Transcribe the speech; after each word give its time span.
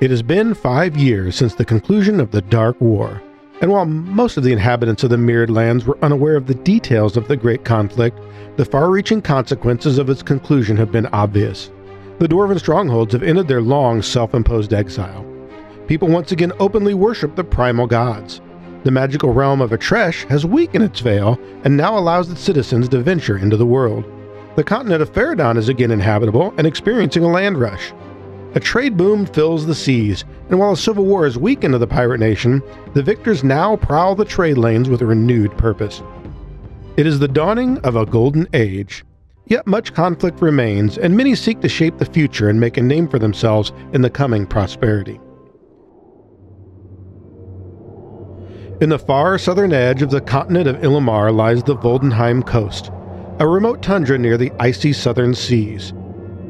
It 0.00 0.10
has 0.10 0.22
been 0.22 0.54
five 0.54 0.96
years 0.96 1.36
since 1.36 1.54
the 1.54 1.64
conclusion 1.66 2.20
of 2.20 2.30
the 2.30 2.40
Dark 2.40 2.80
War, 2.80 3.22
and 3.60 3.70
while 3.70 3.84
most 3.84 4.38
of 4.38 4.42
the 4.42 4.52
inhabitants 4.52 5.04
of 5.04 5.10
the 5.10 5.18
Mirrored 5.18 5.50
Lands 5.50 5.84
were 5.84 5.98
unaware 6.00 6.36
of 6.36 6.46
the 6.46 6.54
details 6.54 7.18
of 7.18 7.28
the 7.28 7.36
Great 7.36 7.66
Conflict, 7.66 8.18
the 8.56 8.64
far 8.64 8.88
reaching 8.88 9.20
consequences 9.20 9.98
of 9.98 10.08
its 10.08 10.22
conclusion 10.22 10.78
have 10.78 10.90
been 10.90 11.04
obvious. 11.08 11.70
The 12.18 12.28
dwarven 12.28 12.58
strongholds 12.58 13.12
have 13.12 13.22
ended 13.22 13.46
their 13.46 13.60
long 13.60 14.00
self 14.00 14.32
imposed 14.32 14.72
exile. 14.72 15.22
People 15.86 16.08
once 16.08 16.32
again 16.32 16.54
openly 16.58 16.94
worship 16.94 17.36
the 17.36 17.44
primal 17.44 17.86
gods. 17.86 18.40
The 18.84 18.90
magical 18.90 19.34
realm 19.34 19.60
of 19.60 19.70
Atresh 19.70 20.26
has 20.30 20.46
weakened 20.46 20.84
its 20.84 21.00
veil 21.00 21.38
and 21.64 21.76
now 21.76 21.98
allows 21.98 22.30
its 22.30 22.40
citizens 22.40 22.88
to 22.88 23.02
venture 23.02 23.36
into 23.36 23.58
the 23.58 23.66
world. 23.66 24.06
The 24.56 24.64
continent 24.64 25.02
of 25.02 25.12
Faradon 25.12 25.58
is 25.58 25.68
again 25.68 25.90
inhabitable 25.90 26.54
and 26.56 26.66
experiencing 26.66 27.22
a 27.22 27.28
land 27.28 27.58
rush. 27.58 27.92
A 28.52 28.60
trade 28.60 28.96
boom 28.96 29.26
fills 29.26 29.66
the 29.66 29.76
seas, 29.76 30.24
and 30.48 30.58
while 30.58 30.72
a 30.72 30.76
civil 30.76 31.04
war 31.04 31.22
has 31.22 31.38
weakened 31.38 31.74
the 31.74 31.86
pirate 31.86 32.18
nation, 32.18 32.62
the 32.94 33.02
victors 33.02 33.44
now 33.44 33.76
prowl 33.76 34.16
the 34.16 34.24
trade 34.24 34.58
lanes 34.58 34.88
with 34.88 35.02
a 35.02 35.06
renewed 35.06 35.56
purpose. 35.56 36.02
It 36.96 37.06
is 37.06 37.20
the 37.20 37.28
dawning 37.28 37.78
of 37.78 37.94
a 37.94 38.04
golden 38.04 38.48
age. 38.52 39.04
Yet 39.46 39.68
much 39.68 39.94
conflict 39.94 40.42
remains, 40.42 40.98
and 40.98 41.16
many 41.16 41.36
seek 41.36 41.60
to 41.60 41.68
shape 41.68 41.98
the 41.98 42.04
future 42.04 42.48
and 42.48 42.58
make 42.58 42.76
a 42.76 42.82
name 42.82 43.08
for 43.08 43.20
themselves 43.20 43.72
in 43.92 44.02
the 44.02 44.10
coming 44.10 44.46
prosperity. 44.46 45.20
In 48.80 48.88
the 48.88 48.98
far 48.98 49.38
southern 49.38 49.72
edge 49.72 50.02
of 50.02 50.10
the 50.10 50.20
continent 50.20 50.66
of 50.66 50.76
Illimar 50.76 51.32
lies 51.32 51.62
the 51.62 51.76
Voldenheim 51.76 52.44
coast, 52.44 52.90
a 53.38 53.46
remote 53.46 53.80
tundra 53.80 54.18
near 54.18 54.36
the 54.36 54.52
icy 54.58 54.92
southern 54.92 55.34
seas. 55.34 55.92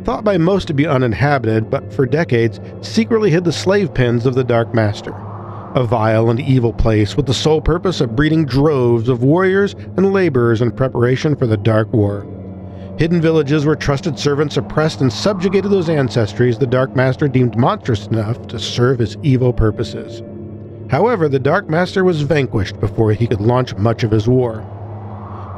Thought 0.05 0.25
by 0.25 0.39
most 0.39 0.67
to 0.69 0.75
be 0.75 0.87
uninhabited, 0.87 1.71
but 1.71 1.93
for 1.93 2.07
decades 2.07 2.59
secretly 2.81 3.31
hid 3.31 3.45
the 3.45 3.53
slave 3.53 3.93
pens 3.93 4.25
of 4.25 4.35
the 4.35 4.45
Dark 4.45 4.75
Master. 4.75 5.15
A 5.75 5.85
vile 5.85 6.31
and 6.31 6.41
evil 6.41 6.73
place 6.73 7.17
with 7.17 7.27
the 7.27 7.35
sole 7.35 7.61
purpose 7.61 8.01
of 8.01 8.17
breeding 8.17 8.47
droves 8.47 9.11
of 9.11 9.23
warriors 9.23 9.75
and 9.97 10.13
laborers 10.13 10.63
in 10.63 10.73
preparation 10.73 11.37
for 11.37 11.47
the 11.47 11.59
Dark 11.59 11.93
War. 11.93 12.27
Hidden 12.99 13.21
villages 13.21 13.67
where 13.67 13.77
trusted 13.77 14.19
servants 14.19 14.57
oppressed 14.57 15.03
and 15.03 15.13
subjugated 15.13 15.71
those 15.71 15.89
ancestries 15.89 16.59
the 16.59 16.67
Dark 16.67 16.97
Master 16.97 17.29
deemed 17.29 17.57
monstrous 17.57 18.07
enough 18.07 18.47
to 18.49 18.59
serve 18.59 18.99
his 18.99 19.19
evil 19.23 19.53
purposes. 19.53 20.23
However, 20.91 21.29
the 21.29 21.39
Dark 21.39 21.69
Master 21.69 22.05
was 22.05 22.23
vanquished 22.23 22.81
before 22.81 23.13
he 23.13 23.27
could 23.27 23.41
launch 23.41 23.77
much 23.77 24.03
of 24.03 24.11
his 24.11 24.27
war. 24.27 24.67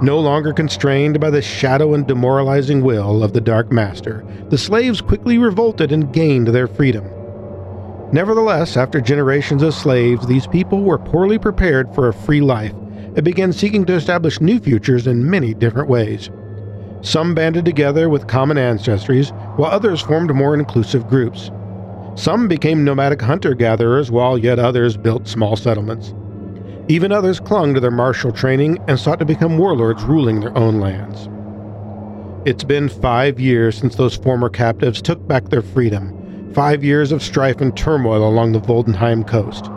No 0.02 0.18
longer 0.18 0.52
constrained 0.52 1.20
by 1.20 1.30
the 1.30 1.40
shadow 1.40 1.94
and 1.94 2.04
demoralizing 2.04 2.82
will 2.82 3.22
of 3.22 3.32
the 3.32 3.40
Dark 3.40 3.70
Master, 3.70 4.24
the 4.48 4.58
slaves 4.58 5.00
quickly 5.00 5.38
revolted 5.38 5.92
and 5.92 6.12
gained 6.12 6.48
their 6.48 6.66
freedom. 6.66 7.04
Nevertheless, 8.10 8.76
after 8.76 9.00
generations 9.00 9.62
of 9.62 9.74
slaves, 9.74 10.26
these 10.26 10.48
people 10.48 10.82
were 10.82 10.98
poorly 10.98 11.38
prepared 11.38 11.94
for 11.94 12.08
a 12.08 12.12
free 12.12 12.40
life 12.40 12.72
and 13.14 13.22
began 13.22 13.52
seeking 13.52 13.84
to 13.84 13.94
establish 13.94 14.40
new 14.40 14.58
futures 14.58 15.06
in 15.06 15.30
many 15.30 15.54
different 15.54 15.88
ways. 15.88 16.30
Some 17.02 17.32
banded 17.32 17.64
together 17.64 18.08
with 18.08 18.26
common 18.26 18.56
ancestries, 18.56 19.30
while 19.56 19.70
others 19.70 20.00
formed 20.00 20.34
more 20.34 20.54
inclusive 20.54 21.06
groups. 21.06 21.52
Some 22.16 22.48
became 22.48 22.84
nomadic 22.84 23.22
hunter 23.22 23.54
gatherers, 23.54 24.10
while 24.10 24.36
yet 24.36 24.58
others 24.58 24.96
built 24.96 25.28
small 25.28 25.54
settlements. 25.54 26.12
Even 26.92 27.10
others 27.10 27.40
clung 27.40 27.72
to 27.72 27.80
their 27.80 27.90
martial 27.90 28.30
training 28.30 28.78
and 28.86 29.00
sought 29.00 29.18
to 29.18 29.24
become 29.24 29.56
warlords 29.56 30.02
ruling 30.02 30.40
their 30.40 30.54
own 30.58 30.78
lands. 30.78 31.26
It's 32.46 32.64
been 32.64 32.90
five 32.90 33.40
years 33.40 33.78
since 33.78 33.96
those 33.96 34.14
former 34.14 34.50
captives 34.50 35.00
took 35.00 35.26
back 35.26 35.48
their 35.48 35.62
freedom, 35.62 36.52
five 36.52 36.84
years 36.84 37.10
of 37.10 37.22
strife 37.22 37.62
and 37.62 37.74
turmoil 37.74 38.28
along 38.28 38.52
the 38.52 38.60
Voldenheim 38.60 39.26
coast. 39.26 39.70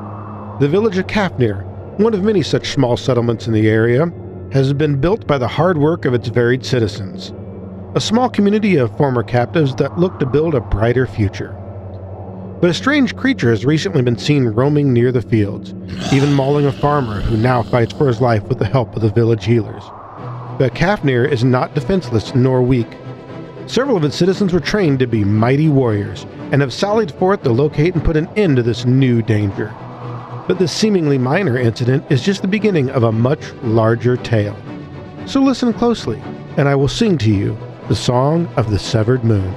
The 0.59 0.67
village 0.67 0.97
of 0.97 1.07
Kafnir, 1.07 1.63
one 1.99 2.13
of 2.13 2.22
many 2.22 2.41
such 2.44 2.72
small 2.72 2.97
settlements 2.97 3.47
in 3.47 3.53
the 3.53 3.69
area, 3.69 4.11
has 4.51 4.73
been 4.73 5.00
built 5.00 5.25
by 5.25 5.38
the 5.38 5.47
hard 5.47 5.78
work 5.78 6.03
of 6.03 6.13
its 6.13 6.28
varied 6.28 6.66
citizens. 6.66 7.31
A 7.95 8.01
small 8.01 8.29
community 8.29 8.75
of 8.75 8.97
former 8.97 9.23
captives 9.23 9.73
that 9.75 9.97
look 9.97 10.19
to 10.19 10.25
build 10.25 10.53
a 10.53 10.59
brighter 10.59 11.07
future. 11.07 11.56
But 12.66 12.72
a 12.72 12.74
strange 12.74 13.16
creature 13.16 13.52
has 13.52 13.64
recently 13.64 14.02
been 14.02 14.18
seen 14.18 14.46
roaming 14.46 14.92
near 14.92 15.12
the 15.12 15.22
fields, 15.22 15.76
even 16.12 16.34
mauling 16.34 16.66
a 16.66 16.72
farmer 16.72 17.22
who 17.22 17.38
now 17.38 17.62
fights 17.62 17.94
for 17.94 18.08
his 18.08 18.22
life 18.22 18.42
with 18.46 18.58
the 18.58 18.66
help 18.66 18.96
of 18.96 19.03
the 19.03 19.12
village 19.12 19.46
healers. 19.46 19.84
But 20.58 20.74
Kafnir 20.74 21.31
is 21.31 21.44
not 21.44 21.76
defenseless 21.76 22.34
nor 22.34 22.64
weak. 22.64 22.88
Several 23.68 23.96
of 23.96 24.03
its 24.03 24.16
citizens 24.16 24.52
were 24.52 24.59
trained 24.59 24.98
to 24.98 25.06
be 25.06 25.24
mighty 25.24 25.70
warriors 25.70 26.26
and 26.52 26.59
have 26.59 26.74
sallied 26.74 27.12
forth 27.12 27.44
to 27.44 27.52
locate 27.52 27.94
and 27.94 28.03
put 28.03 28.18
an 28.18 28.30
end 28.36 28.56
to 28.56 28.64
this 28.64 28.84
new 28.84 29.22
danger. 29.22 29.72
But 30.47 30.58
this 30.58 30.72
seemingly 30.72 31.20
minor 31.20 31.59
incident 31.59 32.03
is 32.09 32.24
just 32.24 32.42
the 32.42 32.47
beginning 32.47 32.90
of 32.90 33.03
a 33.03 33.12
much 33.12 33.53
larger 33.62 34.18
tale. 34.18 34.58
So 35.28 35.40
listen 35.40 35.72
closely, 35.72 36.20
and 36.58 36.68
I 36.68 36.74
will 36.74 36.88
sing 36.88 37.20
to 37.20 37.32
you 37.32 37.56
the 37.90 37.96
Song 37.96 38.47
of 38.58 38.72
the 38.72 38.80
Severed 38.80 39.24
Moon. 39.24 39.56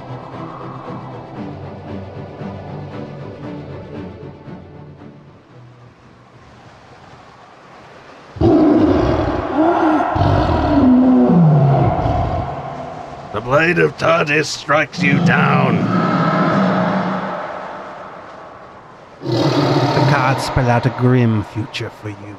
Blade 13.49 13.79
of 13.79 13.97
Tardis 13.97 14.45
strikes 14.45 15.01
you 15.01 15.13
down. 15.25 15.77
The 19.23 20.05
cards 20.13 20.43
spell 20.43 20.69
out 20.69 20.85
a 20.85 20.91
grim 20.99 21.43
future 21.45 21.89
for 21.89 22.09
you. 22.09 22.37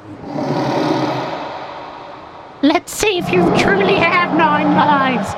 Let's 2.61 2.93
see 2.93 3.17
if 3.17 3.29
you 3.29 3.41
truly 3.57 3.95
have 3.95 4.37
nine 4.37 4.73
lives. 4.73 5.35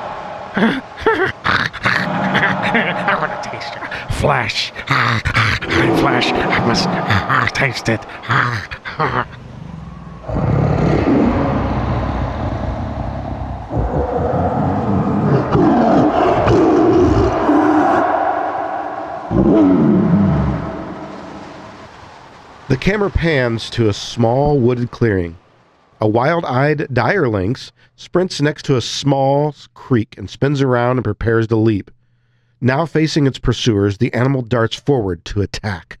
I 2.76 3.16
want 3.20 3.42
to 3.42 3.50
taste 3.50 3.74
it. 3.74 3.82
Flesh. 4.20 4.70
Flesh. 6.00 6.30
I 6.32 6.66
must 6.68 6.86
ah, 6.86 7.50
taste 7.52 7.88
it. 7.88 8.06
camera 22.84 23.08
pans 23.08 23.70
to 23.70 23.88
a 23.88 23.94
small 23.94 24.58
wooded 24.58 24.90
clearing. 24.90 25.38
A 26.02 26.06
wild 26.06 26.44
eyed 26.44 26.86
dire 26.92 27.26
lynx 27.30 27.72
sprints 27.96 28.42
next 28.42 28.66
to 28.66 28.76
a 28.76 28.82
small 28.82 29.54
creek 29.72 30.18
and 30.18 30.28
spins 30.28 30.60
around 30.60 30.98
and 30.98 31.04
prepares 31.04 31.46
to 31.46 31.56
leap. 31.56 31.90
Now 32.60 32.84
facing 32.84 33.26
its 33.26 33.38
pursuers, 33.38 33.96
the 33.96 34.12
animal 34.12 34.42
darts 34.42 34.76
forward 34.76 35.24
to 35.24 35.40
attack. 35.40 35.98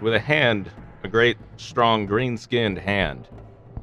With 0.00 0.14
a 0.14 0.20
hand, 0.20 0.70
a 1.02 1.08
great, 1.08 1.36
strong, 1.56 2.06
green 2.06 2.38
skinned 2.38 2.78
hand, 2.78 3.26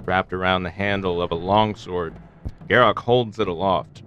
wrapped 0.05 0.31
around 0.31 0.63
the 0.63 0.69
handle 0.69 1.21
of 1.21 1.31
a 1.31 1.35
longsword, 1.35 2.15
Garrok 2.69 2.99
holds 2.99 3.39
it 3.39 3.49
aloft, 3.49 4.03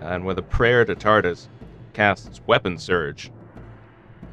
and 0.00 0.24
with 0.24 0.38
a 0.38 0.42
prayer 0.42 0.86
to 0.86 0.96
Tardis, 0.96 1.50
casts 1.92 2.40
Weapon 2.46 2.78
Surge 2.78 3.30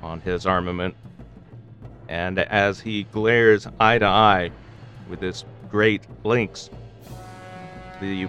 on 0.01 0.21
his 0.21 0.45
armament. 0.45 0.95
And 2.13 2.37
as 2.37 2.79
he 2.79 3.05
glares 3.05 3.65
eye 3.79 3.97
to 3.97 4.05
eye 4.05 4.51
with 5.09 5.19
this 5.19 5.45
great 5.67 6.03
lynx, 6.23 6.69
the 7.99 8.27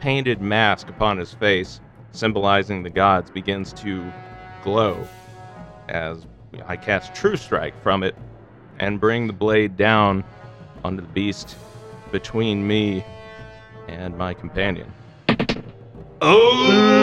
painted 0.00 0.40
mask 0.40 0.88
upon 0.88 1.18
his 1.18 1.34
face, 1.34 1.78
symbolizing 2.12 2.82
the 2.82 2.88
gods, 2.88 3.30
begins 3.30 3.74
to 3.74 4.10
glow 4.64 5.06
as 5.90 6.26
I 6.64 6.78
cast 6.78 7.14
True 7.14 7.36
Strike 7.36 7.74
from 7.82 8.02
it 8.02 8.16
and 8.78 8.98
bring 8.98 9.26
the 9.26 9.34
blade 9.34 9.76
down 9.76 10.24
onto 10.82 11.02
the 11.02 11.08
beast 11.08 11.56
between 12.10 12.66
me 12.66 13.04
and 13.88 14.16
my 14.16 14.32
companion. 14.32 14.90
Oh, 16.22 16.99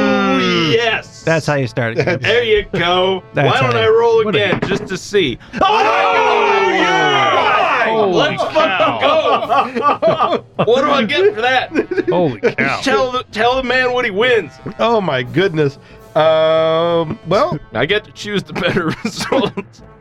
yes! 0.71 1.23
That's 1.23 1.45
how 1.45 1.55
you 1.55 1.67
start 1.67 1.97
it. 1.97 2.21
There 2.21 2.43
you 2.43 2.65
go. 2.73 3.23
That's 3.33 3.53
Why 3.53 3.61
don't 3.61 3.73
how- 3.73 3.79
I 3.81 3.87
roll 3.89 4.23
what 4.25 4.35
a- 4.35 4.43
again 4.43 4.59
just 4.69 4.87
to 4.87 4.97
see? 4.97 5.37
Oh, 5.61 6.69
yeah! 6.73 7.85
Holy 7.85 8.13
Let's 8.13 8.43
fucking 8.43 9.01
go! 9.01 10.45
what 10.65 10.81
do 10.81 10.91
I 10.91 11.03
get 11.03 11.33
for 11.35 11.41
that? 11.41 12.05
Holy 12.09 12.39
cow. 12.41 12.81
Tell 12.81 13.11
the 13.11 13.23
tell 13.31 13.55
the 13.55 13.63
man 13.63 13.93
what 13.93 14.05
he 14.05 14.11
wins. 14.11 14.51
Oh 14.79 15.01
my 15.01 15.23
goodness. 15.23 15.77
Um, 16.15 17.19
well, 17.27 17.59
I 17.73 17.85
get 17.85 18.03
to 18.05 18.11
choose 18.11 18.43
the 18.43 18.53
better 18.53 18.87
result. 19.03 19.53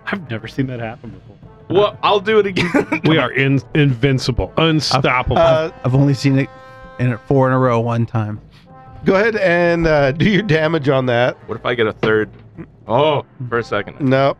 I've 0.06 0.28
never 0.30 0.48
seen 0.48 0.66
that 0.68 0.80
happen 0.80 1.10
before. 1.10 1.36
well, 1.68 1.98
I'll 2.02 2.20
do 2.20 2.38
it 2.38 2.46
again. 2.46 3.00
We 3.04 3.18
are 3.18 3.32
in- 3.32 3.60
invincible, 3.74 4.52
unstoppable. 4.56 5.36
uh, 5.38 5.72
I've 5.84 5.94
only 5.94 6.14
seen 6.14 6.38
it 6.38 6.48
in 6.98 7.12
it 7.12 7.20
four 7.26 7.46
in 7.48 7.52
a 7.52 7.58
row 7.58 7.80
one 7.80 8.06
time. 8.06 8.40
Go 9.06 9.14
ahead 9.14 9.36
and 9.36 9.86
uh, 9.86 10.12
do 10.12 10.28
your 10.28 10.42
damage 10.42 10.88
on 10.90 11.06
that. 11.06 11.36
what 11.48 11.56
if 11.56 11.64
I 11.64 11.74
get 11.74 11.86
a 11.86 11.92
third 11.94 12.28
Oh, 12.88 13.24
for 13.48 13.58
a 13.58 13.64
second. 13.64 14.00
No. 14.00 14.36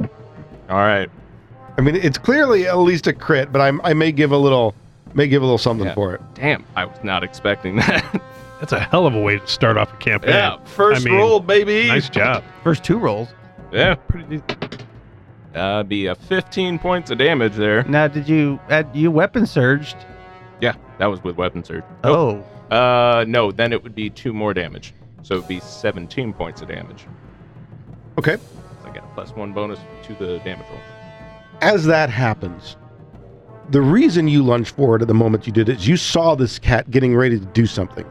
All 0.00 0.76
right. 0.78 1.10
I 1.76 1.80
mean, 1.80 1.96
it's 1.96 2.16
clearly 2.18 2.66
at 2.66 2.78
least 2.78 3.06
a 3.06 3.12
crit, 3.12 3.52
but 3.52 3.60
I'm, 3.60 3.80
I 3.82 3.92
may 3.94 4.12
give 4.12 4.32
a 4.32 4.36
little, 4.36 4.74
may 5.14 5.26
give 5.28 5.42
a 5.42 5.44
little 5.44 5.58
something 5.58 5.86
Yeah. 5.88 5.94
for 5.94 6.14
it. 6.14 6.20
Damn, 6.34 6.64
I 6.76 6.84
was 6.84 6.96
not 7.02 7.22
expecting 7.24 7.76
that. 7.76 8.22
That's 8.60 8.72
a 8.72 8.78
hell 8.80 9.06
of 9.06 9.14
a 9.14 9.20
way 9.20 9.38
to 9.38 9.46
start 9.46 9.76
off 9.76 9.92
a 9.92 9.96
campaign. 9.96 10.30
yeah, 10.30 10.56
first 10.64 11.04
I 11.06 11.10
mean, 11.10 11.18
roll, 11.18 11.40
baby. 11.40 11.88
Nice 11.88 12.08
job. 12.08 12.44
First 12.62 12.84
two 12.84 12.96
rolls. 12.98 13.28
Yeah, 13.72 13.94
Pretty 13.96 14.38
decent. 14.38 14.84
that'd 15.52 15.88
be 15.88 16.06
a 16.06 16.14
15 16.14 16.78
points 16.78 17.10
of 17.10 17.18
damage 17.18 17.54
there. 17.54 17.82
Now, 17.84 18.06
did 18.06 18.28
you 18.28 18.60
add 18.70 18.88
you 18.94 19.10
weapon 19.10 19.46
surged? 19.46 19.96
Yeah, 20.60 20.74
that 20.98 21.06
was 21.06 21.22
with 21.24 21.36
weapon 21.36 21.64
surge. 21.64 21.82
Oh, 22.04 22.44
Uh, 22.72 23.26
no, 23.28 23.52
then 23.52 23.70
it 23.70 23.82
would 23.82 23.94
be 23.94 24.08
two 24.08 24.32
more 24.32 24.54
damage. 24.54 24.94
So 25.22 25.34
it'd 25.34 25.48
be 25.48 25.60
17 25.60 26.32
points 26.32 26.62
of 26.62 26.68
damage. 26.68 27.04
Okay. 28.16 28.36
So 28.36 28.88
I 28.88 28.92
get 28.92 29.04
a 29.04 29.08
plus 29.08 29.36
one 29.36 29.52
bonus 29.52 29.78
to 30.04 30.14
the 30.14 30.38
damage 30.38 30.66
roll. 30.70 30.80
As 31.60 31.84
that 31.84 32.08
happens, 32.08 32.76
the 33.68 33.82
reason 33.82 34.26
you 34.26 34.42
lunged 34.42 34.74
forward 34.74 35.02
at 35.02 35.08
the 35.08 35.14
moment 35.14 35.46
you 35.46 35.52
did 35.52 35.68
is 35.68 35.86
you 35.86 35.98
saw 35.98 36.34
this 36.34 36.58
cat 36.58 36.90
getting 36.90 37.14
ready 37.14 37.38
to 37.38 37.44
do 37.44 37.66
something, 37.66 38.10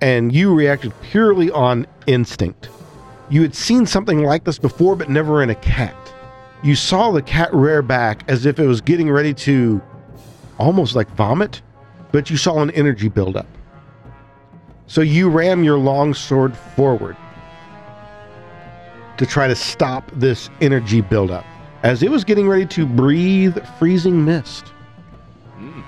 and 0.00 0.32
you 0.32 0.54
reacted 0.54 0.92
purely 1.02 1.50
on 1.50 1.84
instinct. 2.06 2.68
You 3.28 3.42
had 3.42 3.56
seen 3.56 3.86
something 3.86 4.22
like 4.22 4.44
this 4.44 4.56
before, 4.56 4.94
but 4.94 5.10
never 5.10 5.42
in 5.42 5.50
a 5.50 5.56
cat. 5.56 5.96
You 6.62 6.76
saw 6.76 7.10
the 7.10 7.22
cat 7.22 7.52
rear 7.52 7.82
back 7.82 8.22
as 8.28 8.46
if 8.46 8.60
it 8.60 8.68
was 8.68 8.80
getting 8.80 9.10
ready 9.10 9.34
to 9.34 9.82
almost 10.58 10.94
like 10.94 11.08
vomit, 11.16 11.60
but 12.12 12.30
you 12.30 12.36
saw 12.36 12.62
an 12.62 12.70
energy 12.70 13.08
buildup. 13.08 13.46
So 14.86 15.00
you 15.00 15.28
ram 15.28 15.64
your 15.64 15.78
long 15.78 16.14
sword 16.14 16.56
forward 16.56 17.16
to 19.16 19.26
try 19.26 19.48
to 19.48 19.54
stop 19.54 20.10
this 20.12 20.50
energy 20.60 21.00
buildup 21.00 21.44
as 21.82 22.02
it 22.02 22.10
was 22.10 22.24
getting 22.24 22.48
ready 22.48 22.66
to 22.66 22.86
breathe 22.86 23.58
freezing 23.78 24.24
mist. 24.24 24.72
Mm. 25.58 25.84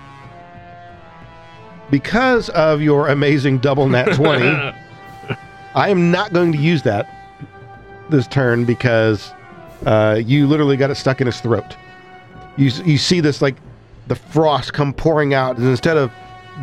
Because 1.91 2.49
of 2.51 2.81
your 2.81 3.09
amazing 3.09 3.59
double 3.59 3.89
nat 3.89 4.13
20, 4.15 4.47
I 5.75 5.89
am 5.89 6.11
not 6.11 6.33
going 6.33 6.53
to 6.53 6.59
use 6.59 6.83
that 6.83 7.07
this 8.11 8.27
turn 8.27 8.65
because 8.65 9.31
uh, 9.87 10.21
you 10.25 10.47
literally 10.47 10.77
got 10.77 10.91
it 10.91 10.97
stuck 10.97 11.21
in 11.21 11.27
his 11.27 11.41
throat. 11.41 11.77
You, 12.57 12.71
you 12.85 12.99
see 12.99 13.21
this 13.21 13.41
like 13.41 13.57
the 14.09 14.17
frost 14.17 14.73
come 14.73 14.93
pouring 14.93 15.35
out, 15.35 15.59
and 15.59 15.67
instead 15.69 15.97
of 15.97 16.11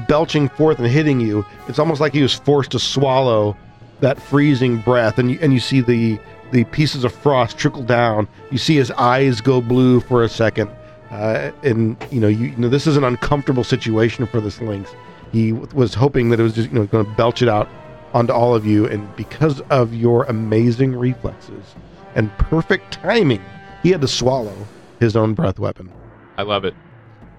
belching 0.08 0.50
forth 0.50 0.80
and 0.80 0.88
hitting 0.88 1.20
you, 1.20 1.46
it's 1.68 1.80
almost 1.80 2.02
like 2.02 2.14
he 2.14 2.22
was 2.22 2.34
forced 2.34 2.72
to 2.72 2.80
swallow 2.80 3.56
that 4.02 4.22
freezing 4.22 4.80
breath, 4.80 5.18
and 5.18 5.32
you, 5.32 5.40
and 5.42 5.54
you 5.54 5.60
see 5.60 5.82
the 5.82 6.20
the 6.52 6.64
pieces 6.66 7.04
of 7.04 7.14
frost 7.14 7.58
trickle 7.58 7.84
down. 7.84 8.28
You 8.52 8.58
see 8.58 8.76
his 8.76 8.92
eyes 8.92 9.42
go 9.42 9.62
blue 9.62 10.00
for 10.00 10.24
a 10.24 10.30
second, 10.30 10.70
uh, 11.12 11.52
and 11.64 11.98
you 12.12 12.20
know 12.20 12.28
you, 12.28 12.48
you 12.48 12.58
know 12.58 12.70
this 12.70 12.88
is 12.88 12.98
an 12.98 13.04
uncomfortable 13.04 13.64
situation 13.64 14.26
for 14.28 14.42
this 14.42 14.62
lynx. 14.62 14.94
He 15.32 15.52
w- 15.52 15.70
was 15.74 15.94
hoping 15.94 16.30
that 16.30 16.40
it 16.40 16.44
was 16.44 16.54
just 16.54 16.70
you 16.70 16.76
know 16.76 16.86
going 16.86 17.06
to 17.06 17.12
belch 17.14 17.42
it 17.42 17.50
out 17.50 17.70
onto 18.14 18.34
all 18.34 18.56
of 18.56 18.66
you, 18.66 18.86
and 18.88 19.14
because 19.16 19.62
of 19.70 19.94
your 19.94 20.24
amazing 20.26 20.96
reflexes 20.96 21.76
and 22.16 22.32
perfect 22.38 22.94
timing, 22.94 23.44
he 23.84 23.92
had 23.92 24.02
to 24.02 24.08
swallow 24.08 24.56
his 25.00 25.16
own 25.16 25.34
breath 25.34 25.60
weapon. 25.60 25.92
I 26.38 26.44
love 26.44 26.66
it. 26.66 26.74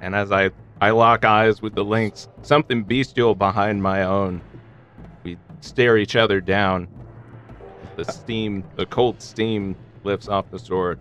And 0.01 0.15
as 0.15 0.31
I, 0.31 0.51
I 0.81 0.91
lock 0.91 1.25
eyes 1.25 1.63
with 1.63 1.75
the 1.75 1.85
lynx, 1.85 2.29
something 2.43 2.83
bestial 2.85 3.35
behind 3.35 3.83
my 3.83 4.03
own, 4.03 4.43
we 5.25 5.39
stare 5.61 5.97
each 5.97 6.17
other 6.17 6.41
down. 6.41 6.89
The 7.97 8.05
steam, 8.05 8.63
the 8.77 8.87
cold 8.87 9.23
steam 9.23 9.75
lifts 10.05 10.29
off 10.29 10.51
the 10.51 10.59
sword. 10.59 10.99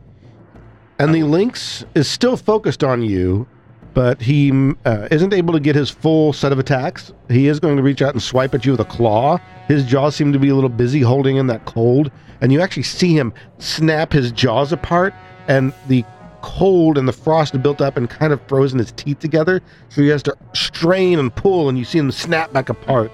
And 0.98 1.14
the 1.14 1.24
lynx 1.24 1.86
is 1.94 2.08
still 2.08 2.38
focused 2.38 2.84
on 2.84 3.02
you, 3.02 3.48
but 3.94 4.22
he 4.22 4.52
mm, 4.52 4.78
uh, 4.86 5.10
isn't 5.12 5.34
able 5.34 5.54
to 5.54 5.60
get 5.60 5.76
his 5.76 5.90
full 5.90 6.32
set 6.32 6.54
of 6.54 6.60
attacks. 6.60 7.14
He 7.30 7.48
is 7.48 7.60
going 7.60 7.76
to 7.76 7.84
reach 7.84 8.02
out 8.02 8.14
and 8.14 8.24
swipe 8.24 8.56
at 8.56 8.66
you 8.66 8.72
with 8.72 8.80
a 8.80 8.86
claw. 8.86 9.40
His 9.68 9.84
jaws 9.84 10.16
seem 10.16 10.32
to 10.32 10.40
be 10.40 10.50
a 10.50 10.56
little 10.56 10.70
busy 10.70 11.02
holding 11.02 11.36
in 11.36 11.48
that 11.48 11.66
cold, 11.66 12.12
and 12.40 12.52
you 12.54 12.62
actually 12.62 12.84
see 12.84 13.16
him 13.18 13.34
snap 13.58 14.14
his 14.14 14.32
jaws 14.32 14.72
apart, 14.72 15.14
and 15.50 15.74
the 15.88 16.06
cold 16.46 16.98
and 16.98 17.08
the 17.08 17.14
frost 17.14 17.62
built 17.62 17.82
up 17.82 17.98
and 17.98 18.10
kind 18.10 18.32
of 18.32 18.40
frozen 18.48 18.80
his 18.80 18.92
teeth 18.94 19.20
together. 19.20 19.62
So 19.90 20.02
he 20.02 20.08
has 20.10 20.24
to 20.24 20.38
strain 20.54 21.20
and 21.20 21.36
pull, 21.36 21.68
and 21.68 21.78
you 21.78 21.84
see 21.84 21.98
him 21.98 22.12
snap 22.12 22.54
back 22.54 22.70
apart. 22.70 23.12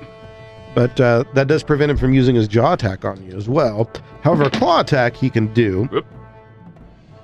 But 0.76 1.00
uh, 1.00 1.24
that 1.34 1.48
does 1.48 1.64
prevent 1.64 1.92
him 1.92 1.98
from 1.98 2.14
using 2.14 2.36
his 2.36 2.48
jaw 2.48 2.74
attack 2.74 3.04
on 3.06 3.24
you 3.26 3.36
as 3.36 3.50
well. 3.50 3.90
However, 4.22 4.50
claw 4.50 4.82
attack 4.82 5.16
he 5.16 5.30
can 5.30 5.54
do 5.54 5.90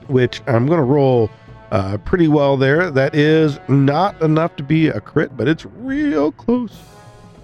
which 0.10 0.42
I'm 0.48 0.66
going 0.66 0.80
to 0.80 0.84
roll 0.84 1.30
uh, 1.72 1.98
pretty 2.00 2.28
well 2.28 2.58
there. 2.58 2.90
That 2.92 3.16
is 3.16 3.60
not 3.68 4.22
enough 4.22 4.56
to 4.58 4.64
be 4.64 4.88
a 4.88 5.00
crit, 5.00 5.36
but 5.36 5.48
it's 5.48 5.66
real 5.66 6.32
close. 6.32 6.78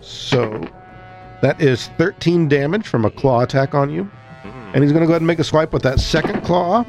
So 0.02 0.66
that 1.42 1.62
is 1.62 1.88
13 1.98 2.48
damage 2.48 2.88
from 2.88 3.06
a 3.06 3.12
claw 3.12 3.42
attack 3.42 3.76
on 3.76 3.90
you. 3.90 4.10
Mm. 4.44 4.74
And 4.74 4.84
he's 4.84 4.92
going 4.92 5.02
to 5.02 5.08
go 5.08 5.14
ahead 5.14 5.22
and 5.22 5.28
make 5.28 5.40
a 5.40 5.44
swipe 5.44 5.74
with 5.74 5.84
that 5.84 6.00
second 6.00 6.42
claw. 6.42 6.86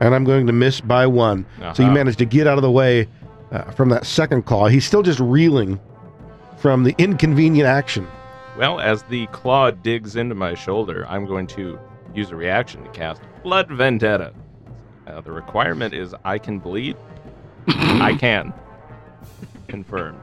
And 0.00 0.14
I'm 0.14 0.24
going 0.24 0.46
to 0.46 0.52
miss 0.52 0.80
by 0.80 1.06
one. 1.06 1.44
So 1.58 1.82
you 1.82 1.86
Uh-huh. 1.86 1.90
managed 1.92 2.18
to 2.18 2.24
get 2.26 2.46
out 2.46 2.58
of 2.58 2.62
the 2.62 2.70
way 2.70 3.08
uh, 3.52 3.70
from 3.72 3.88
that 3.90 4.04
second 4.06 4.42
claw. 4.42 4.66
He's 4.68 4.84
still 4.84 5.02
just 5.02 5.20
reeling 5.20 5.80
from 6.58 6.82
the 6.84 6.94
inconvenient 6.98 7.66
action. 7.68 8.06
Well, 8.58 8.80
as 8.80 9.02
the 9.04 9.26
claw 9.28 9.70
digs 9.70 10.16
into 10.16 10.34
my 10.34 10.54
shoulder, 10.54 11.06
I'm 11.08 11.26
going 11.26 11.46
to 11.48 11.78
use 12.14 12.30
a 12.30 12.36
reaction 12.36 12.82
to 12.84 12.90
cast 12.90 13.20
Blood 13.42 13.68
Vendetta. 13.68 14.32
Uh, 15.06 15.20
the 15.20 15.30
requirement 15.32 15.94
is 15.94 16.14
I 16.24 16.38
can 16.38 16.58
bleed. 16.58 16.96
I 17.68 18.16
can. 18.20 18.52
Confirmed. 19.68 20.20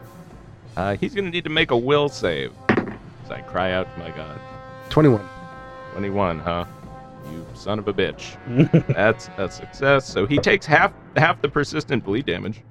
Uh, 0.76 0.96
he's 0.98 1.14
going 1.14 1.26
to 1.26 1.32
need 1.32 1.44
to 1.44 1.50
make 1.50 1.72
a 1.72 1.78
will 1.78 2.10
save. 2.10 2.52
As 2.70 3.32
I 3.32 3.42
cry 3.42 3.72
out 3.72 3.92
to 3.94 4.00
my 4.00 4.10
god. 4.12 4.40
21. 4.90 5.22
21, 5.94 6.40
huh? 6.40 6.66
You 7.32 7.46
son 7.54 7.80
of 7.80 7.88
a 7.88 7.94
bitch. 7.94 8.36
That's 8.96 9.30
a 9.38 9.50
success. 9.50 10.06
So 10.08 10.26
he 10.26 10.38
takes 10.38 10.66
half 10.66 10.94
half 11.16 11.42
the 11.42 11.50
persistent 11.50 12.04
bleed 12.04 12.26
damage. 12.26 12.62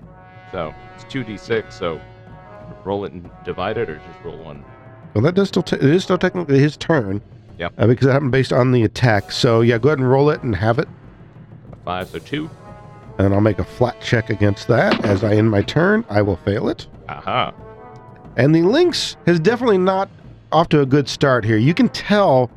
So 0.50 0.74
it's 0.94 1.04
2d6. 1.04 1.72
So 1.72 2.00
roll 2.84 3.04
it 3.04 3.12
and 3.12 3.30
divide 3.44 3.78
it, 3.78 3.88
or 3.88 3.96
just 3.96 4.24
roll 4.24 4.36
one. 4.38 4.64
Well, 5.14 5.22
that 5.24 5.34
does 5.34 5.48
still 5.48 5.62
t- 5.62 5.76
it 5.76 5.82
is 5.84 6.02
still 6.04 6.18
technically 6.18 6.58
his 6.58 6.76
turn. 6.76 7.20
Yeah. 7.58 7.68
Uh, 7.78 7.86
because 7.86 8.06
it 8.06 8.12
happened 8.12 8.32
based 8.32 8.52
on 8.52 8.72
the 8.72 8.82
attack. 8.82 9.30
So 9.32 9.60
yeah, 9.60 9.78
go 9.78 9.90
ahead 9.90 9.98
and 9.98 10.10
roll 10.10 10.30
it 10.30 10.42
and 10.42 10.54
have 10.56 10.78
it. 10.78 10.88
A 11.72 11.76
five, 11.84 12.08
so 12.08 12.18
two. 12.18 12.50
and 13.18 13.32
I'll 13.34 13.40
make 13.40 13.58
a 13.58 13.64
flat 13.64 14.00
check 14.00 14.30
against 14.30 14.68
that. 14.68 15.04
As 15.04 15.22
I 15.22 15.34
end 15.34 15.50
my 15.50 15.62
turn, 15.62 16.04
I 16.08 16.22
will 16.22 16.36
fail 16.36 16.68
it. 16.68 16.86
Aha. 17.08 17.52
And 18.36 18.54
the 18.54 18.62
Lynx 18.62 19.16
has 19.26 19.38
definitely 19.38 19.78
not 19.78 20.08
off 20.50 20.68
to 20.70 20.80
a 20.80 20.86
good 20.86 21.08
start 21.08 21.44
here. 21.44 21.58
You 21.58 21.74
can 21.74 21.88
tell 21.90 22.50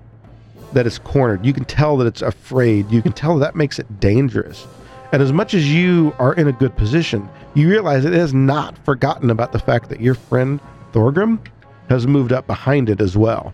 that 0.73 0.85
it's 0.85 0.99
cornered. 0.99 1.45
You 1.45 1.53
can 1.53 1.65
tell 1.65 1.97
that 1.97 2.07
it's 2.07 2.21
afraid. 2.21 2.89
You 2.91 3.01
can 3.01 3.13
tell 3.13 3.37
that 3.37 3.55
makes 3.55 3.79
it 3.79 3.99
dangerous. 3.99 4.67
And 5.11 5.21
as 5.21 5.31
much 5.31 5.53
as 5.53 5.71
you 5.71 6.13
are 6.19 6.33
in 6.33 6.47
a 6.47 6.51
good 6.51 6.75
position, 6.75 7.29
you 7.53 7.69
realize 7.69 8.05
it 8.05 8.13
has 8.13 8.33
not 8.33 8.77
forgotten 8.79 9.29
about 9.29 9.51
the 9.51 9.59
fact 9.59 9.89
that 9.89 10.01
your 10.01 10.15
friend 10.15 10.59
Thorgrum 10.91 11.39
has 11.89 12.07
moved 12.07 12.33
up 12.33 12.47
behind 12.47 12.89
it 12.89 12.99
as 13.01 13.15
well. 13.15 13.53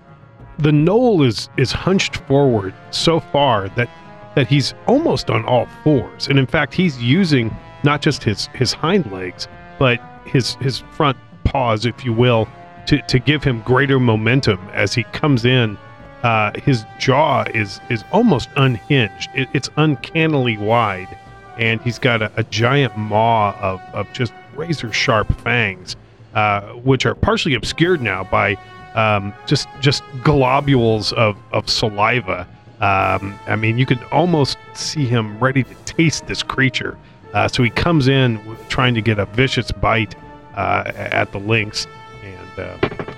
The 0.59 0.71
gnoll 0.71 1.25
is 1.25 1.49
is 1.57 1.71
hunched 1.71 2.17
forward 2.27 2.73
so 2.91 3.19
far 3.19 3.69
that 3.69 3.89
that 4.35 4.47
he's 4.47 4.73
almost 4.87 5.29
on 5.29 5.43
all 5.45 5.67
fours, 5.83 6.27
and 6.27 6.39
in 6.39 6.47
fact, 6.47 6.73
he's 6.73 7.01
using 7.01 7.55
not 7.83 8.01
just 8.01 8.23
his 8.23 8.47
his 8.53 8.73
hind 8.73 9.11
legs, 9.11 9.47
but 9.79 9.99
his 10.25 10.55
his 10.55 10.79
front 10.79 11.17
paws, 11.43 11.85
if 11.85 12.05
you 12.05 12.13
will, 12.13 12.47
to 12.87 13.01
to 13.03 13.19
give 13.19 13.43
him 13.43 13.61
greater 13.61 13.99
momentum 13.99 14.59
as 14.73 14.93
he 14.93 15.03
comes 15.05 15.45
in. 15.45 15.77
Uh, 16.23 16.51
his 16.59 16.85
jaw 16.99 17.43
is 17.53 17.79
is 17.89 18.03
almost 18.11 18.49
unhinged. 18.55 19.29
It, 19.33 19.49
it's 19.53 19.69
uncannily 19.77 20.57
wide, 20.57 21.17
and 21.57 21.81
he's 21.81 21.97
got 21.97 22.21
a, 22.21 22.31
a 22.35 22.43
giant 22.43 22.95
maw 22.97 23.55
of 23.59 23.81
of 23.93 24.11
just 24.13 24.33
razor 24.55 24.93
sharp 24.93 25.33
fangs, 25.41 25.95
uh, 26.35 26.61
which 26.73 27.05
are 27.05 27.15
partially 27.15 27.55
obscured 27.55 28.01
now 28.01 28.23
by 28.23 28.57
um, 28.95 29.33
just 29.47 29.67
just 29.79 30.03
globules 30.23 31.13
of, 31.13 31.37
of 31.51 31.69
saliva. 31.69 32.47
Um, 32.81 33.39
I 33.47 33.55
mean, 33.55 33.77
you 33.77 33.85
could 33.85 34.03
almost 34.11 34.57
see 34.73 35.05
him 35.05 35.39
ready 35.39 35.63
to 35.63 35.75
taste 35.85 36.27
this 36.27 36.41
creature. 36.43 36.97
Uh, 37.33 37.47
so 37.47 37.63
he 37.63 37.69
comes 37.69 38.07
in 38.07 38.39
trying 38.69 38.93
to 38.95 39.01
get 39.01 39.19
a 39.19 39.25
vicious 39.25 39.71
bite 39.71 40.15
uh, 40.55 40.91
at 40.95 41.31
the 41.31 41.39
lynx, 41.39 41.87
and 42.23 42.59
uh, 42.59 43.13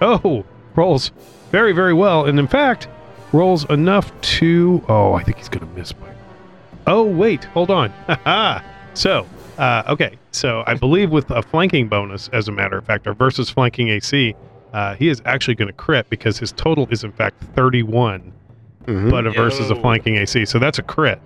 oh, 0.00 0.44
rolls 0.76 1.10
very 1.52 1.72
very 1.72 1.94
well, 1.94 2.24
and 2.24 2.38
in 2.38 2.48
fact, 2.48 2.88
rolls 3.32 3.64
enough 3.70 4.18
to 4.22 4.82
oh, 4.88 5.12
I 5.12 5.22
think 5.22 5.36
he's 5.36 5.48
gonna 5.48 5.70
miss 5.76 5.92
by. 5.92 6.12
Oh 6.86 7.04
wait, 7.04 7.44
hold 7.44 7.70
on. 7.70 7.92
So 8.94 9.26
uh, 9.58 9.82
okay, 9.88 10.18
so 10.32 10.64
I 10.66 10.74
believe 10.74 11.10
with 11.10 11.30
a 11.30 11.42
flanking 11.42 11.88
bonus, 11.88 12.28
as 12.32 12.48
a 12.48 12.52
matter 12.52 12.76
of 12.76 12.84
fact, 12.84 13.06
or 13.06 13.14
versus 13.14 13.48
flanking 13.48 13.88
AC, 13.88 14.34
uh, 14.72 14.94
he 14.96 15.08
is 15.08 15.22
actually 15.24 15.54
going 15.54 15.68
to 15.68 15.72
crit 15.74 16.08
because 16.10 16.38
his 16.38 16.52
total 16.52 16.86
is 16.90 17.04
in 17.04 17.12
fact 17.12 17.42
31. 17.54 18.32
Mhm. 18.86 19.10
but 19.10 19.26
a 19.26 19.30
versus 19.30 19.70
a 19.70 19.76
flanking 19.76 20.16
AC. 20.16 20.44
So 20.44 20.58
that's 20.58 20.78
a 20.78 20.82
crit, 20.82 21.20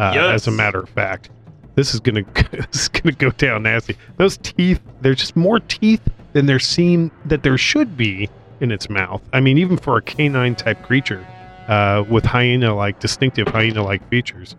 uh, 0.00 0.14
as 0.32 0.46
a 0.46 0.50
matter 0.50 0.80
of 0.80 0.88
fact. 0.88 1.28
This 1.74 1.92
is 1.92 2.00
gonna 2.00 2.22
this 2.50 2.82
is 2.82 2.88
gonna 2.88 3.14
go 3.14 3.30
down 3.30 3.64
nasty. 3.64 3.96
Those 4.16 4.38
teeth, 4.38 4.80
there's 5.02 5.18
just 5.18 5.36
more 5.36 5.60
teeth 5.60 6.00
than 6.32 6.46
there 6.46 6.58
seem 6.58 7.10
that 7.26 7.42
there 7.42 7.58
should 7.58 7.96
be 7.96 8.30
in 8.64 8.72
its 8.72 8.90
mouth. 8.90 9.22
I 9.32 9.40
mean, 9.40 9.58
even 9.58 9.76
for 9.76 9.96
a 9.96 10.02
canine 10.02 10.56
type 10.56 10.82
creature, 10.82 11.24
uh, 11.68 12.04
with 12.08 12.24
hyena 12.24 12.74
like 12.74 12.98
distinctive 13.00 13.48
hyena 13.48 13.82
like 13.82 14.06
features. 14.10 14.56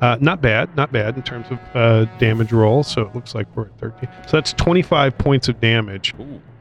Uh, 0.00 0.16
not 0.20 0.40
bad, 0.40 0.74
not 0.76 0.92
bad 0.92 1.16
in 1.16 1.22
terms 1.22 1.46
of 1.50 1.58
uh, 1.74 2.04
damage 2.18 2.52
roll. 2.52 2.82
So 2.84 3.02
it 3.02 3.14
looks 3.14 3.34
like 3.34 3.46
we're 3.56 3.66
at 3.66 3.78
13. 3.78 4.08
So 4.26 4.36
that's 4.36 4.52
25 4.52 5.18
points 5.18 5.48
of 5.48 5.60
damage 5.60 6.14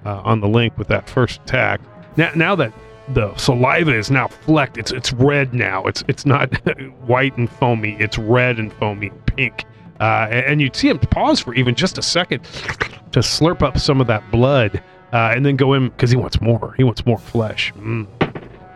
uh, 0.05 0.21
on 0.23 0.39
the 0.39 0.47
link 0.47 0.77
with 0.77 0.87
that 0.87 1.07
first 1.07 1.41
attack. 1.41 1.79
Now, 2.17 2.31
now 2.35 2.55
that 2.55 2.73
the 3.13 3.35
saliva 3.35 3.95
is 3.95 4.09
now 4.09 4.27
flecked, 4.27 4.77
it's 4.77 4.91
it's 4.91 5.13
red 5.13 5.53
now. 5.53 5.85
It's 5.85 6.03
it's 6.07 6.25
not 6.25 6.53
white 7.07 7.37
and 7.37 7.49
foamy. 7.49 7.95
It's 7.99 8.17
red 8.17 8.57
and 8.57 8.73
foamy, 8.73 9.11
pink. 9.27 9.65
Uh, 9.99 10.27
and, 10.29 10.45
and 10.45 10.61
you'd 10.61 10.75
see 10.75 10.89
him 10.89 10.99
pause 10.99 11.39
for 11.39 11.53
even 11.53 11.75
just 11.75 11.97
a 11.97 12.01
second 12.01 12.43
to 13.11 13.19
slurp 13.19 13.61
up 13.61 13.77
some 13.79 14.01
of 14.01 14.07
that 14.07 14.29
blood, 14.31 14.81
uh, 15.13 15.31
and 15.35 15.45
then 15.45 15.55
go 15.55 15.73
in 15.73 15.89
because 15.89 16.11
he 16.11 16.17
wants 16.17 16.39
more. 16.41 16.73
He 16.77 16.83
wants 16.83 17.05
more 17.05 17.17
flesh. 17.17 17.73
Mm, 17.77 18.07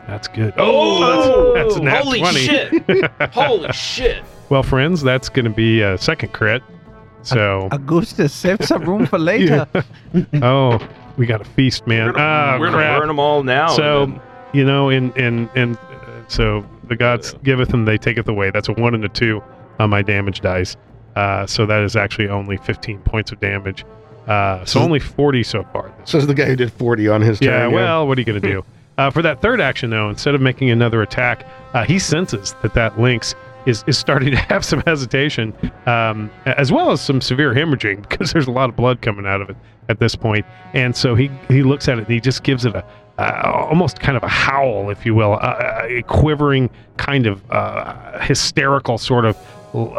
that's 0.08 0.28
good. 0.28 0.54
Oh, 0.58 1.54
that's, 1.54 1.76
that's 1.76 1.76
a 1.78 1.82
nat 1.84 2.04
Holy 2.04 2.20
20. 2.20 2.40
shit! 2.40 3.12
Holy 3.32 3.72
shit! 3.74 4.24
Well, 4.50 4.64
friends, 4.64 5.02
that's 5.02 5.30
going 5.30 5.46
to 5.46 5.52
be 5.52 5.82
a 5.82 5.98
second 5.98 6.34
crit. 6.34 6.62
So, 7.24 7.70
Augustus, 7.72 8.34
save 8.34 8.66
some 8.66 8.84
room 8.84 9.06
for 9.06 9.20
later. 9.32 9.68
oh, 10.42 10.80
we 11.18 11.26
got 11.26 11.40
a 11.42 11.46
feast, 11.46 11.86
man. 11.88 12.08
We're 12.08 12.12
gonna, 12.14 12.24
Ah, 12.26 12.58
we're 12.60 12.72
crap. 12.72 12.80
gonna 12.88 13.00
burn 13.00 13.08
them 13.10 13.20
all 13.20 13.44
now. 13.44 13.68
So- 13.68 14.06
then- 14.08 14.22
you 14.54 14.66
know, 14.66 14.90
and 14.90 15.16
and 15.18 15.50
and 15.56 15.78
uh, 15.78 16.28
so 16.28 16.66
the 16.90 16.96
gods 16.98 17.32
Yeah. 17.34 17.40
giveth 17.44 17.74
and 17.74 17.88
they 17.88 17.98
taketh 17.98 18.28
away. 18.28 18.50
That's 18.52 18.68
a 18.68 18.74
one 18.74 18.94
and 18.94 19.06
a 19.06 19.08
two 19.08 19.42
on 19.80 19.90
my 19.90 20.02
damage 20.02 20.42
dice. 20.42 20.76
Uh, 21.16 21.46
so 21.48 21.66
that 21.68 21.82
is 21.84 21.96
actually 21.96 22.28
only 22.28 22.58
15 22.58 23.00
points 23.04 23.32
of 23.32 23.40
damage. 23.40 23.86
Uh, 24.28 24.60
so 24.66 24.80
So- 24.80 24.86
only 24.86 25.00
40 25.00 25.44
so 25.44 25.64
far. 25.74 25.92
Says 26.06 26.28
the 26.28 26.34
guy 26.34 26.46
who 26.46 26.56
did 26.56 26.72
40 26.74 27.08
on 27.08 27.22
his 27.22 27.40
Yeah, 27.42 27.64
turn. 27.64 27.72
well, 27.74 28.08
what 28.08 28.18
are 28.18 28.22
you 28.22 28.26
going 28.26 28.42
to 28.42 28.48
do? 28.48 28.64
uh, 28.98 29.10
for 29.10 29.22
that 29.22 29.42
third 29.42 29.60
action, 29.62 29.90
though, 29.90 30.10
instead 30.10 30.36
of 30.36 30.42
making 30.42 30.70
another 30.70 31.02
attack, 31.02 31.46
uh, 31.74 31.84
he 31.84 31.98
senses 32.00 32.56
that 32.62 32.74
that 32.74 33.00
lynx 33.00 33.36
is, 33.66 33.84
is 33.88 33.98
starting 33.98 34.32
to 34.32 34.38
have 34.38 34.64
some 34.66 34.82
hesitation, 34.86 35.54
um, 35.86 36.30
as 36.46 36.72
well 36.72 36.92
as 36.92 37.02
some 37.02 37.22
severe 37.22 37.54
hemorrhaging 37.54 38.02
because 38.10 38.32
there's 38.34 38.48
a 38.48 38.52
lot 38.52 38.70
of 38.70 38.76
blood 38.76 39.02
coming 39.02 39.26
out 39.26 39.42
of 39.42 39.50
it 39.50 39.56
at 39.90 40.00
this 40.00 40.16
point. 40.16 40.46
And 40.74 40.96
so 40.96 41.16
he, 41.16 41.30
he 41.48 41.64
looks 41.64 41.88
at 41.88 41.98
it 41.98 42.02
and 42.06 42.12
he 42.14 42.20
just 42.20 42.44
gives 42.44 42.66
it 42.66 42.76
a 42.76 42.84
uh, 43.18 43.66
almost 43.70 44.00
kind 44.00 44.18
of 44.18 44.24
a 44.24 44.28
howl, 44.28 44.90
if 44.90 45.06
you 45.06 45.14
will, 45.14 45.34
a, 45.34 45.86
a 46.00 46.02
quivering 46.04 46.70
kind 46.98 47.28
of 47.28 47.44
uh, 47.52 48.18
hysterical 48.20 48.98
sort 48.98 49.26
of 49.26 49.38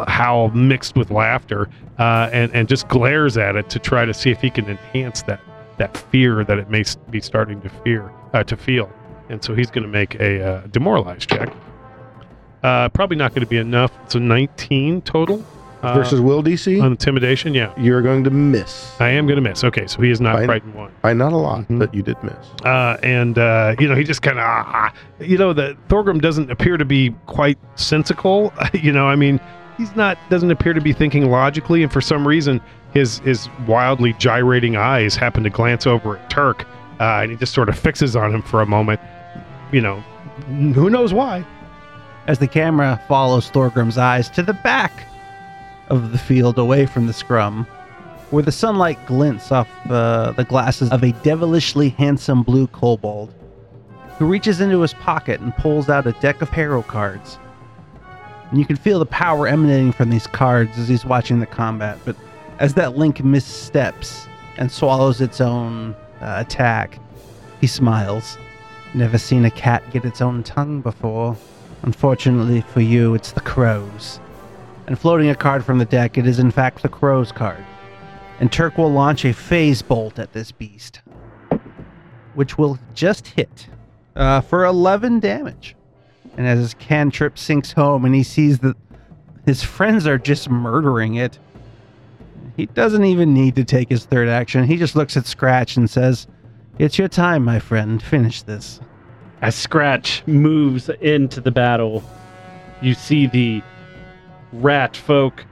howl 0.07 0.49
mixed 0.49 0.95
with 0.95 1.11
laughter, 1.11 1.69
uh, 1.99 2.29
and 2.31 2.53
and 2.53 2.67
just 2.67 2.87
glares 2.87 3.37
at 3.37 3.55
it 3.55 3.69
to 3.71 3.79
try 3.79 4.05
to 4.05 4.13
see 4.13 4.29
if 4.31 4.39
he 4.41 4.49
can 4.49 4.65
enhance 4.67 5.21
that 5.23 5.39
that 5.77 5.97
fear 5.97 6.43
that 6.43 6.57
it 6.59 6.69
may 6.69 6.83
be 7.09 7.19
starting 7.19 7.59
to 7.61 7.69
fear 7.69 8.11
uh, 8.33 8.43
to 8.43 8.55
feel. 8.55 8.91
And 9.29 9.43
so 9.43 9.55
he's 9.55 9.71
going 9.71 9.83
to 9.83 9.89
make 9.89 10.15
a 10.19 10.43
uh, 10.45 10.67
demoralize 10.67 11.25
check. 11.25 11.49
Uh, 12.61 12.89
probably 12.89 13.17
not 13.17 13.31
going 13.33 13.41
to 13.41 13.49
be 13.49 13.57
enough. 13.57 13.91
It's 14.05 14.15
a 14.15 14.19
19 14.19 15.01
total 15.01 15.43
uh, 15.81 15.93
Versus 15.95 16.21
will 16.21 16.41
DC, 16.41 16.81
on 16.81 16.91
intimidation. 16.91 17.53
Yeah, 17.53 17.73
you're 17.77 18.01
going 18.01 18.23
to 18.23 18.29
miss. 18.29 18.95
I 19.01 19.09
am 19.09 19.25
going 19.27 19.35
to 19.35 19.41
miss. 19.41 19.65
Okay, 19.65 19.85
so 19.85 20.01
he 20.01 20.11
is 20.11 20.21
not 20.21 20.37
Fine. 20.37 20.45
frightened 20.45 20.73
one. 20.75 20.91
By 21.01 21.11
not 21.11 21.33
a 21.33 21.37
lot, 21.37 21.67
Mhm. 21.67 21.79
but 21.79 21.93
you 21.93 22.01
did 22.01 22.15
miss. 22.23 22.35
uh, 22.63 22.97
and 23.03 23.37
uh, 23.37 23.75
you 23.79 23.89
know 23.89 23.95
he 23.95 24.05
just 24.05 24.21
kind 24.21 24.37
of 24.39 24.45
ah, 24.45 24.93
you 25.19 25.37
know 25.37 25.51
that 25.51 25.75
Thorgrum 25.89 26.21
doesn't 26.21 26.49
appear 26.51 26.77
to 26.77 26.85
be 26.85 27.13
quite 27.25 27.57
sensical. 27.75 28.53
you 28.73 28.93
know, 28.93 29.07
I 29.09 29.15
mean, 29.17 29.41
he's 29.77 29.95
not 29.95 30.17
doesn't 30.29 30.51
appear 30.51 30.73
to 30.73 30.81
be 30.81 30.93
thinking 30.93 31.29
logically, 31.29 31.83
and 31.83 31.91
for 31.91 32.01
some 32.01 32.27
reason, 32.27 32.61
his 32.93 33.19
his 33.19 33.49
wildly 33.67 34.13
gyrating 34.13 34.75
eyes 34.75 35.15
happen 35.15 35.43
to 35.43 35.49
glance 35.49 35.87
over 35.87 36.17
at 36.17 36.29
Turk, 36.29 36.65
uh, 36.99 37.21
and 37.21 37.31
he 37.31 37.37
just 37.37 37.53
sort 37.53 37.69
of 37.69 37.77
fixes 37.77 38.15
on 38.15 38.33
him 38.33 38.41
for 38.41 38.61
a 38.61 38.65
moment. 38.65 38.99
You 39.71 39.81
know, 39.81 40.03
who 40.47 40.89
knows 40.89 41.13
why? 41.13 41.45
As 42.27 42.39
the 42.39 42.47
camera 42.47 43.01
follows 43.07 43.49
Thorgrum's 43.49 43.97
eyes 43.97 44.29
to 44.31 44.43
the 44.43 44.53
back 44.53 45.07
of 45.89 46.11
the 46.11 46.17
field 46.17 46.57
away 46.57 46.85
from 46.85 47.07
the 47.07 47.13
scrum, 47.13 47.65
where 48.29 48.43
the 48.43 48.51
sunlight 48.51 49.03
glints 49.05 49.51
off 49.51 49.67
uh, 49.89 50.31
the 50.31 50.45
glasses 50.45 50.89
of 50.91 51.03
a 51.03 51.11
devilishly 51.23 51.89
handsome 51.89 52.43
blue 52.43 52.67
kobold, 52.67 53.33
who 54.17 54.25
reaches 54.25 54.61
into 54.61 54.79
his 54.81 54.93
pocket 54.93 55.41
and 55.41 55.55
pulls 55.57 55.89
out 55.89 56.07
a 56.07 56.13
deck 56.13 56.41
of 56.41 56.49
tarot 56.49 56.83
cards. 56.83 57.37
And 58.53 58.59
you 58.59 58.67
can 58.67 58.75
feel 58.75 58.99
the 58.99 59.07
power 59.07 59.47
emanating 59.47 59.91
from 59.91 60.11
these 60.11 60.27
cards 60.27 60.77
as 60.77 60.87
he's 60.87 61.03
watching 61.03 61.39
the 61.39 61.47
combat, 61.47 61.97
but 62.05 62.15
as 62.59 62.75
that 62.75 62.95
link 62.95 63.23
missteps 63.23 64.27
and 64.57 64.71
swallows 64.71 65.21
its 65.21 65.41
own 65.41 65.95
uh, 66.21 66.35
attack, 66.37 66.99
he 67.61 67.65
smiles. 67.65 68.37
Never 68.93 69.17
seen 69.17 69.43
a 69.45 69.49
cat 69.49 69.81
get 69.89 70.05
its 70.05 70.21
own 70.21 70.43
tongue 70.43 70.81
before. 70.81 71.35
Unfortunately 71.81 72.61
for 72.61 72.81
you, 72.81 73.15
it's 73.15 73.31
the 73.31 73.41
crows. 73.41 74.19
And 74.85 74.99
floating 74.99 75.29
a 75.29 75.35
card 75.35 75.65
from 75.65 75.79
the 75.79 75.85
deck, 75.85 76.19
it 76.19 76.27
is 76.27 76.37
in 76.37 76.51
fact 76.51 76.83
the 76.83 76.89
crow's 76.89 77.31
card. 77.31 77.65
And 78.39 78.51
Turk 78.51 78.77
will 78.77 78.91
launch 78.91 79.25
a 79.25 79.33
phase 79.33 79.81
bolt 79.81 80.19
at 80.19 80.31
this 80.33 80.51
beast, 80.51 81.01
which 82.35 82.59
will 82.59 82.77
just 82.93 83.29
hit 83.29 83.67
uh, 84.15 84.41
for 84.41 84.63
11 84.63 85.21
damage. 85.21 85.75
And 86.37 86.47
as 86.47 86.59
his 86.59 86.73
cantrip 86.75 87.37
sinks 87.37 87.71
home 87.71 88.05
and 88.05 88.15
he 88.15 88.23
sees 88.23 88.59
that 88.59 88.75
his 89.45 89.63
friends 89.63 90.07
are 90.07 90.17
just 90.17 90.49
murdering 90.49 91.15
it, 91.15 91.37
he 92.55 92.67
doesn't 92.67 93.03
even 93.03 93.33
need 93.33 93.55
to 93.55 93.63
take 93.63 93.89
his 93.89 94.05
third 94.05 94.27
action. 94.27 94.63
He 94.63 94.77
just 94.77 94.95
looks 94.95 95.17
at 95.17 95.25
Scratch 95.25 95.75
and 95.75 95.89
says, 95.89 96.27
It's 96.77 96.97
your 96.97 97.07
time, 97.07 97.43
my 97.43 97.59
friend. 97.59 98.01
Finish 98.01 98.43
this. 98.43 98.79
As 99.41 99.55
Scratch 99.55 100.25
moves 100.27 100.89
into 101.01 101.41
the 101.41 101.51
battle, 101.51 102.03
you 102.81 102.93
see 102.93 103.27
the 103.27 103.61
rat 104.53 104.95
folk, 104.95 105.45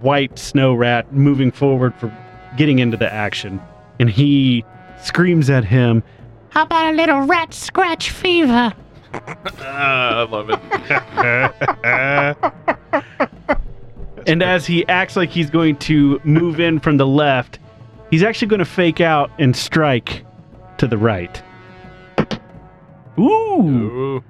white 0.00 0.38
snow 0.38 0.74
rat, 0.74 1.12
moving 1.12 1.50
forward 1.50 1.94
for 1.96 2.16
getting 2.56 2.78
into 2.78 2.96
the 2.96 3.12
action. 3.12 3.60
And 3.98 4.08
he 4.08 4.64
screams 5.02 5.50
at 5.50 5.64
him, 5.64 6.02
How 6.50 6.62
about 6.62 6.94
a 6.94 6.96
little 6.96 7.20
rat 7.22 7.52
scratch 7.52 8.10
fever? 8.10 8.72
Ah, 9.12 10.20
I 10.20 10.22
love 10.30 10.50
it. 10.50 10.58
and 14.26 14.42
as 14.42 14.66
he 14.66 14.86
acts 14.88 15.16
like 15.16 15.30
he's 15.30 15.50
going 15.50 15.76
to 15.76 16.20
move 16.24 16.60
in 16.60 16.78
from 16.80 16.96
the 16.96 17.06
left, 17.06 17.58
he's 18.10 18.22
actually 18.22 18.48
going 18.48 18.58
to 18.58 18.64
fake 18.64 19.00
out 19.00 19.30
and 19.38 19.54
strike 19.56 20.24
to 20.78 20.86
the 20.86 20.98
right. 20.98 21.42
Ooh. 23.18 23.22
Ooh. 23.22 24.24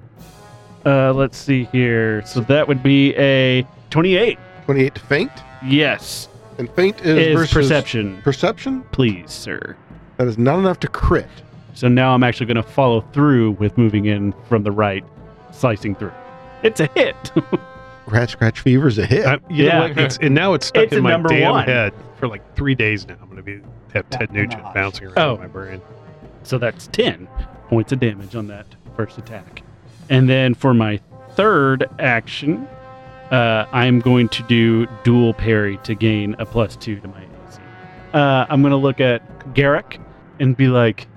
Uh, 0.85 1.13
let's 1.13 1.37
see 1.37 1.65
here. 1.65 2.25
So 2.25 2.41
that 2.41 2.67
would 2.67 2.81
be 2.81 3.15
a 3.15 3.65
28. 3.91 4.37
28 4.65 4.95
to 4.95 5.01
feint? 5.01 5.31
Yes. 5.63 6.27
And 6.57 6.69
feint 6.71 6.99
is, 7.01 7.17
Is 7.17 7.35
versus 7.35 7.53
perception, 7.53 8.21
Perception? 8.23 8.81
please, 8.91 9.31
sir. 9.31 9.75
That 10.17 10.27
is 10.27 10.37
not 10.37 10.59
enough 10.59 10.79
to 10.81 10.87
crit. 10.87 11.29
So 11.73 11.87
now 11.87 12.13
I'm 12.13 12.23
actually 12.23 12.47
going 12.47 12.57
to 12.63 12.63
follow 12.63 13.01
through 13.13 13.51
with 13.51 13.77
moving 13.77 14.05
in 14.05 14.33
from 14.47 14.63
the 14.63 14.71
right, 14.71 15.03
slicing 15.51 15.95
through. 15.95 16.11
It's 16.63 16.79
a 16.79 16.87
hit. 16.87 17.31
Rat 18.07 18.29
scratch 18.29 18.59
fever 18.59 18.87
is 18.87 18.97
a 18.97 19.05
hit. 19.05 19.25
Uh, 19.25 19.39
you 19.49 19.65
Yeah. 19.65 19.73
know 19.73 19.87
what? 19.89 19.97
It's, 19.97 20.17
and 20.17 20.35
now 20.35 20.53
it's 20.53 20.65
stuck 20.67 20.83
It's 20.85 20.93
in 20.93 20.99
a 20.99 21.01
my 21.01 21.11
number 21.11 21.29
damn 21.29 21.51
one. 21.51 21.65
head 21.65 21.93
for 22.17 22.27
like 22.27 22.55
three 22.55 22.75
days 22.75 23.07
now. 23.07 23.15
I'm 23.21 23.25
going 23.29 23.37
to 23.37 23.43
be 23.43 23.61
have 23.93 24.09
Ted 24.09 24.21
That's 24.29 24.33
Nugent 24.33 24.63
nice. 24.63 24.73
bouncing 24.73 25.07
around 25.07 25.17
Oh. 25.17 25.35
in 25.35 25.39
my 25.41 25.47
brain. 25.47 25.81
so 26.43 26.57
that's 26.57 26.87
10 26.87 27.27
points 27.69 27.91
of 27.91 27.99
damage 27.99 28.35
on 28.35 28.47
that 28.47 28.65
first 28.95 29.17
attack. 29.17 29.63
And 30.09 30.27
then 30.29 30.53
for 30.55 30.73
my 30.73 30.99
third 31.35 31.87
action, 31.99 32.67
uh, 33.31 33.65
I'm 33.71 33.99
going 33.99 34.27
to 34.29 34.43
do 34.43 34.87
dual 35.03 35.33
parry 35.33 35.77
to 35.83 35.95
gain 35.95 36.35
a 36.39 36.45
plus 36.45 36.75
two 36.75 36.99
to 36.99 37.07
my 37.07 37.21
AC. 37.21 37.59
Uh, 38.13 38.45
I'm 38.49 38.61
going 38.61 38.71
to 38.71 38.77
look 38.77 38.99
at 38.99 39.21
Garrok 39.53 39.97
and 40.39 40.57
be 40.57 40.67
like, 40.67 41.07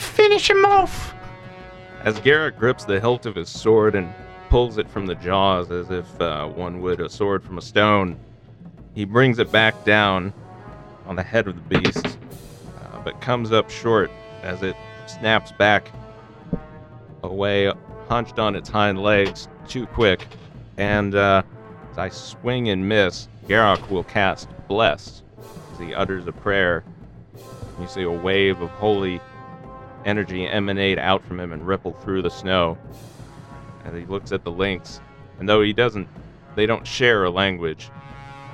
Finish 0.00 0.48
him 0.48 0.64
off. 0.64 1.14
As 2.02 2.18
Garrok 2.20 2.58
grips 2.58 2.84
the 2.84 2.98
hilt 2.98 3.26
of 3.26 3.34
his 3.34 3.50
sword 3.50 3.94
and 3.94 4.12
pulls 4.48 4.78
it 4.78 4.88
from 4.88 5.06
the 5.06 5.14
jaws 5.16 5.70
as 5.70 5.90
if 5.90 6.20
uh, 6.20 6.46
one 6.46 6.80
would 6.80 7.00
a 7.00 7.10
sword 7.10 7.42
from 7.44 7.58
a 7.58 7.62
stone, 7.62 8.18
he 8.94 9.04
brings 9.04 9.38
it 9.38 9.52
back 9.52 9.84
down 9.84 10.32
on 11.06 11.16
the 11.16 11.22
head 11.22 11.46
of 11.46 11.54
the 11.54 11.78
beast, 11.78 12.06
uh, 12.06 13.00
but 13.04 13.20
comes 13.20 13.52
up 13.52 13.68
short 13.68 14.10
as 14.42 14.62
it 14.62 14.74
snaps 15.06 15.52
back 15.52 15.90
away, 17.22 17.70
hunched 18.08 18.38
on 18.38 18.56
its 18.56 18.70
hind 18.70 19.02
legs 19.02 19.48
too 19.68 19.86
quick. 19.86 20.26
And 20.78 21.14
uh, 21.14 21.42
as 21.90 21.98
I 21.98 22.08
swing 22.08 22.70
and 22.70 22.88
miss, 22.88 23.28
Garrok 23.46 23.90
will 23.90 24.04
cast 24.04 24.48
Blessed 24.66 25.22
as 25.72 25.78
he 25.78 25.94
utters 25.94 26.26
a 26.26 26.32
prayer. 26.32 26.84
You 27.78 27.86
see 27.86 28.02
a 28.02 28.10
wave 28.10 28.62
of 28.62 28.70
holy 28.70 29.20
energy 30.04 30.46
emanate 30.46 30.98
out 30.98 31.24
from 31.24 31.38
him 31.40 31.52
and 31.52 31.66
ripple 31.66 31.92
through 31.92 32.22
the 32.22 32.30
snow. 32.30 32.78
And 33.84 33.96
he 33.96 34.04
looks 34.06 34.32
at 34.32 34.44
the 34.44 34.50
lynx, 34.50 35.00
and 35.38 35.48
though 35.48 35.62
he 35.62 35.72
doesn't, 35.72 36.08
they 36.54 36.66
don't 36.66 36.86
share 36.86 37.24
a 37.24 37.30
language. 37.30 37.90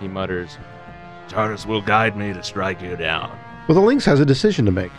He 0.00 0.08
mutters, 0.08 0.58
Tardis 1.28 1.66
will 1.66 1.80
guide 1.80 2.16
me 2.16 2.32
to 2.32 2.42
strike 2.42 2.80
you 2.80 2.96
down. 2.96 3.36
Well, 3.66 3.74
the 3.74 3.86
Lynx 3.86 4.04
has 4.04 4.20
a 4.20 4.26
decision 4.26 4.64
to 4.66 4.70
make 4.70 4.92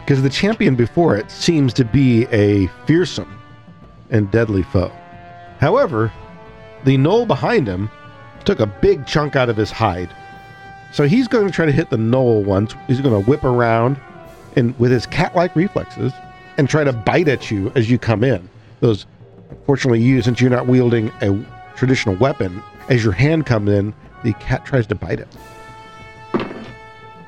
because 0.00 0.22
the 0.22 0.30
champion 0.30 0.76
before 0.76 1.16
it 1.16 1.30
seems 1.30 1.72
to 1.74 1.84
be 1.84 2.26
a 2.26 2.68
fearsome 2.86 3.40
and 4.10 4.30
deadly 4.30 4.62
foe. 4.62 4.92
However, 5.58 6.12
the 6.84 6.96
gnoll 6.96 7.26
behind 7.26 7.66
him 7.66 7.90
took 8.44 8.60
a 8.60 8.66
big 8.66 9.06
chunk 9.06 9.34
out 9.34 9.48
of 9.48 9.56
his 9.56 9.70
hide. 9.70 10.14
So 10.92 11.04
he's 11.04 11.26
going 11.26 11.46
to 11.46 11.52
try 11.52 11.66
to 11.66 11.72
hit 11.72 11.90
the 11.90 11.96
gnoll 11.96 12.44
once. 12.44 12.74
He's 12.86 13.00
going 13.00 13.20
to 13.20 13.28
whip 13.28 13.42
around 13.42 13.98
and 14.56 14.78
with 14.78 14.90
his 14.90 15.06
cat-like 15.06 15.54
reflexes 15.56 16.12
and 16.56 16.68
try 16.68 16.84
to 16.84 16.92
bite 16.92 17.28
at 17.28 17.50
you 17.50 17.72
as 17.74 17.90
you 17.90 17.98
come 17.98 18.22
in. 18.22 18.48
Those 18.80 19.06
fortunately 19.66 20.00
you 20.00 20.22
since 20.22 20.40
you're 20.40 20.50
not 20.50 20.66
wielding 20.66 21.10
a 21.20 21.44
traditional 21.76 22.14
weapon, 22.16 22.62
as 22.88 23.02
your 23.02 23.12
hand 23.12 23.46
comes 23.46 23.70
in, 23.70 23.94
the 24.22 24.32
cat 24.34 24.64
tries 24.64 24.86
to 24.88 24.94
bite 24.94 25.20
it. 25.20 25.28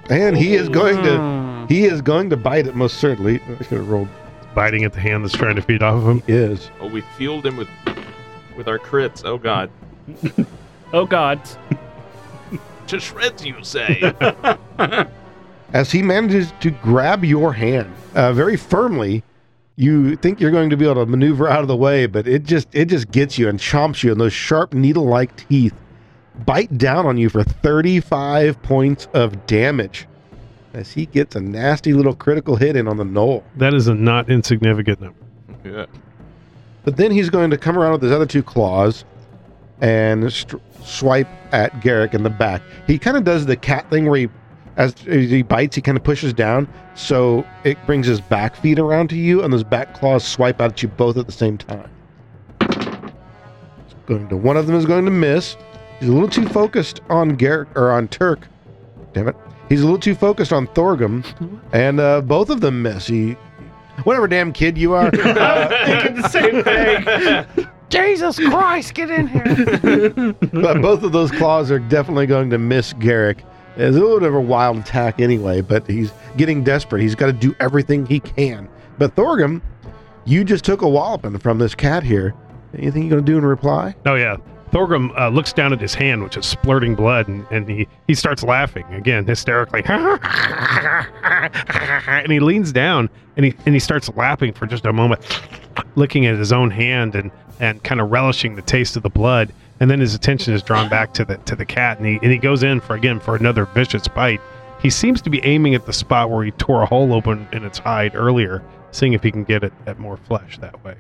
And 0.08 0.36
he 0.36 0.54
is 0.54 0.68
going 0.68 1.02
to 1.02 1.10
mm. 1.10 1.68
he 1.68 1.84
is 1.84 2.00
going 2.00 2.30
to 2.30 2.36
bite 2.36 2.66
it 2.66 2.76
most 2.76 2.98
certainly. 2.98 3.40
I 3.40 3.56
should 3.64 3.78
have 3.78 3.88
rolled 3.88 4.08
Biting 4.54 4.84
at 4.84 4.94
the 4.94 5.00
hand 5.00 5.22
that's 5.22 5.34
trying 5.34 5.56
to 5.56 5.62
feed 5.62 5.82
off 5.82 5.96
of 5.96 6.08
him. 6.08 6.22
is. 6.26 6.70
"Oh, 6.80 6.86
we 6.88 7.02
fueled 7.18 7.44
him 7.44 7.58
with 7.58 7.68
with 8.56 8.68
our 8.68 8.78
crits. 8.78 9.22
Oh 9.24 9.36
God, 9.36 9.70
Oh 10.94 11.04
God. 11.04 11.40
to 12.86 13.00
shreds, 13.00 13.44
you 13.44 13.56
say?" 13.62 14.14
as 15.72 15.92
he 15.92 16.02
manages 16.02 16.52
to 16.60 16.70
grab 16.70 17.24
your 17.24 17.52
hand 17.52 17.92
uh, 18.14 18.32
very 18.32 18.56
firmly. 18.56 19.22
You 19.78 20.16
think 20.16 20.40
you're 20.40 20.50
going 20.50 20.70
to 20.70 20.76
be 20.76 20.86
able 20.86 21.04
to 21.04 21.10
maneuver 21.10 21.48
out 21.48 21.60
of 21.60 21.68
the 21.68 21.76
way, 21.76 22.06
but 22.06 22.26
it 22.26 22.44
just 22.44 22.66
it 22.72 22.86
just 22.86 23.10
gets 23.10 23.36
you 23.38 23.46
and 23.48 23.58
chomps 23.58 24.02
you, 24.02 24.10
and 24.10 24.18
those 24.18 24.32
sharp 24.32 24.72
needle-like 24.72 25.36
teeth 25.48 25.74
bite 26.46 26.78
down 26.78 27.04
on 27.04 27.18
you 27.18 27.28
for 27.28 27.44
35 27.44 28.62
points 28.62 29.06
of 29.12 29.46
damage. 29.46 30.06
As 30.72 30.92
he 30.92 31.06
gets 31.06 31.36
a 31.36 31.40
nasty 31.40 31.92
little 31.92 32.14
critical 32.14 32.56
hit 32.56 32.74
in 32.76 32.88
on 32.88 32.96
the 32.96 33.04
gnoll. 33.04 33.42
That 33.56 33.74
is 33.74 33.86
a 33.88 33.94
not 33.94 34.30
insignificant 34.30 35.00
number. 35.00 35.18
yeah. 35.64 35.86
But 36.84 36.96
then 36.96 37.10
he's 37.10 37.30
going 37.30 37.50
to 37.50 37.58
come 37.58 37.78
around 37.78 37.92
with 37.92 38.02
his 38.02 38.12
other 38.12 38.26
two 38.26 38.42
claws 38.42 39.04
and 39.80 40.32
str 40.32 40.56
swipe 40.82 41.28
at 41.52 41.72
Garrok 41.80 42.14
in 42.14 42.22
the 42.22 42.30
back. 42.30 42.62
He 42.86 42.98
kind 42.98 43.16
of 43.16 43.24
does 43.24 43.44
the 43.44 43.56
cat 43.56 43.90
thing 43.90 44.06
where 44.06 44.20
he, 44.20 44.28
as, 44.76 44.94
as 45.06 45.30
he 45.30 45.42
bites, 45.42 45.76
he 45.76 45.82
kind 45.82 45.96
of 45.96 46.04
pushes 46.04 46.32
down, 46.32 46.68
so 46.94 47.46
it 47.64 47.78
brings 47.86 48.06
his 48.06 48.20
back 48.20 48.56
feet 48.56 48.78
around 48.78 49.08
to 49.08 49.16
you, 49.16 49.42
and 49.42 49.52
those 49.52 49.64
back 49.64 49.94
claws 49.94 50.24
swipe 50.24 50.60
out 50.60 50.72
at 50.72 50.82
you 50.82 50.88
both 50.88 51.16
at 51.16 51.26
the 51.26 51.32
same 51.32 51.58
time. 51.58 51.90
It's 52.60 53.94
going 54.06 54.28
to 54.28 54.36
one 54.36 54.56
of 54.56 54.66
them 54.66 54.76
is 54.76 54.86
going 54.86 55.04
to 55.04 55.10
miss. 55.10 55.56
He's 55.98 56.08
a 56.08 56.12
little 56.12 56.28
too 56.28 56.46
focused 56.48 57.00
on 57.08 57.36
Garrok 57.36 57.74
or 57.74 57.90
on 57.90 58.08
Turk. 58.08 58.46
Damn 59.14 59.28
it. 59.28 59.36
He's 59.68 59.80
a 59.80 59.84
little 59.84 59.98
too 59.98 60.14
focused 60.14 60.52
on 60.52 60.66
Thorgrum, 60.68 61.24
and 61.72 61.98
uh, 61.98 62.20
both 62.20 62.50
of 62.50 62.60
them 62.60 62.82
miss. 62.82 63.06
He, 63.06 63.32
whatever 64.04 64.28
damn 64.28 64.52
kid 64.52 64.78
you 64.78 64.92
are. 64.92 65.10
Thinking 65.10 66.20
the 66.20 66.28
same 66.28 66.62
thing. 66.62 67.68
Jesus 67.88 68.36
Christ, 68.38 68.94
get 68.94 69.10
in 69.10 69.28
here. 69.28 70.32
but 70.52 70.82
both 70.82 71.02
of 71.02 71.12
those 71.12 71.30
claws 71.30 71.70
are 71.70 71.78
definitely 71.78 72.26
going 72.26 72.50
to 72.50 72.58
miss 72.58 72.92
Garrok. 72.94 73.40
It's 73.76 73.96
a 73.96 74.00
little 74.00 74.18
bit 74.18 74.28
of 74.28 74.34
a 74.34 74.40
wild 74.40 74.78
attack 74.78 75.20
anyway, 75.20 75.60
but 75.60 75.86
he's 75.86 76.12
getting 76.36 76.64
desperate. 76.64 77.02
He's 77.02 77.14
got 77.14 77.26
to 77.26 77.32
do 77.32 77.54
everything 77.60 78.06
he 78.06 78.20
can. 78.20 78.68
But 78.98 79.14
Thorgrum, 79.14 79.60
you 80.24 80.44
just 80.44 80.64
took 80.64 80.82
a 80.82 80.88
walloping 80.88 81.38
from 81.38 81.58
this 81.58 81.74
cat 81.74 82.02
here. 82.02 82.34
Anything 82.74 83.04
you 83.04 83.10
going 83.10 83.24
to 83.24 83.32
do 83.32 83.38
in 83.38 83.44
reply? 83.44 83.94
Oh 84.06 84.14
yeah. 84.14 84.36
Thorgrum 84.70 85.16
uh, 85.18 85.28
looks 85.28 85.52
down 85.52 85.72
at 85.72 85.80
his 85.80 85.94
hand, 85.94 86.22
which 86.22 86.36
is 86.36 86.44
splurting 86.44 86.96
blood, 86.96 87.28
and, 87.28 87.46
and 87.50 87.68
he, 87.68 87.86
he 88.08 88.14
starts 88.14 88.42
laughing 88.42 88.84
again, 88.92 89.24
hysterically. 89.24 89.82
and 89.86 92.32
he 92.32 92.40
leans 92.40 92.72
down 92.72 93.08
and 93.36 93.46
he 93.46 93.54
and 93.64 93.74
he 93.74 93.78
starts 93.78 94.08
laughing 94.16 94.52
for 94.52 94.66
just 94.66 94.84
a 94.86 94.92
moment, 94.92 95.20
looking 95.94 96.26
at 96.26 96.36
his 96.36 96.52
own 96.52 96.70
hand 96.70 97.14
and, 97.14 97.30
and 97.60 97.82
kind 97.84 98.00
of 98.00 98.10
relishing 98.10 98.56
the 98.56 98.62
taste 98.62 98.96
of 98.96 99.02
the 99.02 99.10
blood. 99.10 99.52
And 99.80 99.90
then 99.90 100.00
his 100.00 100.14
attention 100.14 100.54
is 100.54 100.62
drawn 100.62 100.88
back 100.88 101.12
to 101.14 101.24
the 101.24 101.36
to 101.38 101.54
the 101.54 101.66
cat, 101.66 101.98
and 101.98 102.06
he 102.06 102.18
and 102.22 102.32
he 102.32 102.38
goes 102.38 102.62
in 102.62 102.80
for 102.80 102.94
again 102.96 103.20
for 103.20 103.36
another 103.36 103.66
vicious 103.66 104.08
bite. 104.08 104.40
He 104.80 104.90
seems 104.90 105.20
to 105.22 105.30
be 105.30 105.44
aiming 105.44 105.74
at 105.74 105.86
the 105.86 105.92
spot 105.92 106.30
where 106.30 106.44
he 106.44 106.50
tore 106.52 106.82
a 106.82 106.86
hole 106.86 107.12
open 107.12 107.48
in 107.52 107.64
its 107.64 107.78
hide 107.78 108.14
earlier, 108.14 108.62
seeing 108.90 109.12
if 109.12 109.22
he 109.22 109.30
can 109.30 109.44
get 109.44 109.64
it 109.64 109.72
at 109.86 109.98
more 109.98 110.16
flesh 110.16 110.58
that 110.58 110.82
way. 110.84 110.96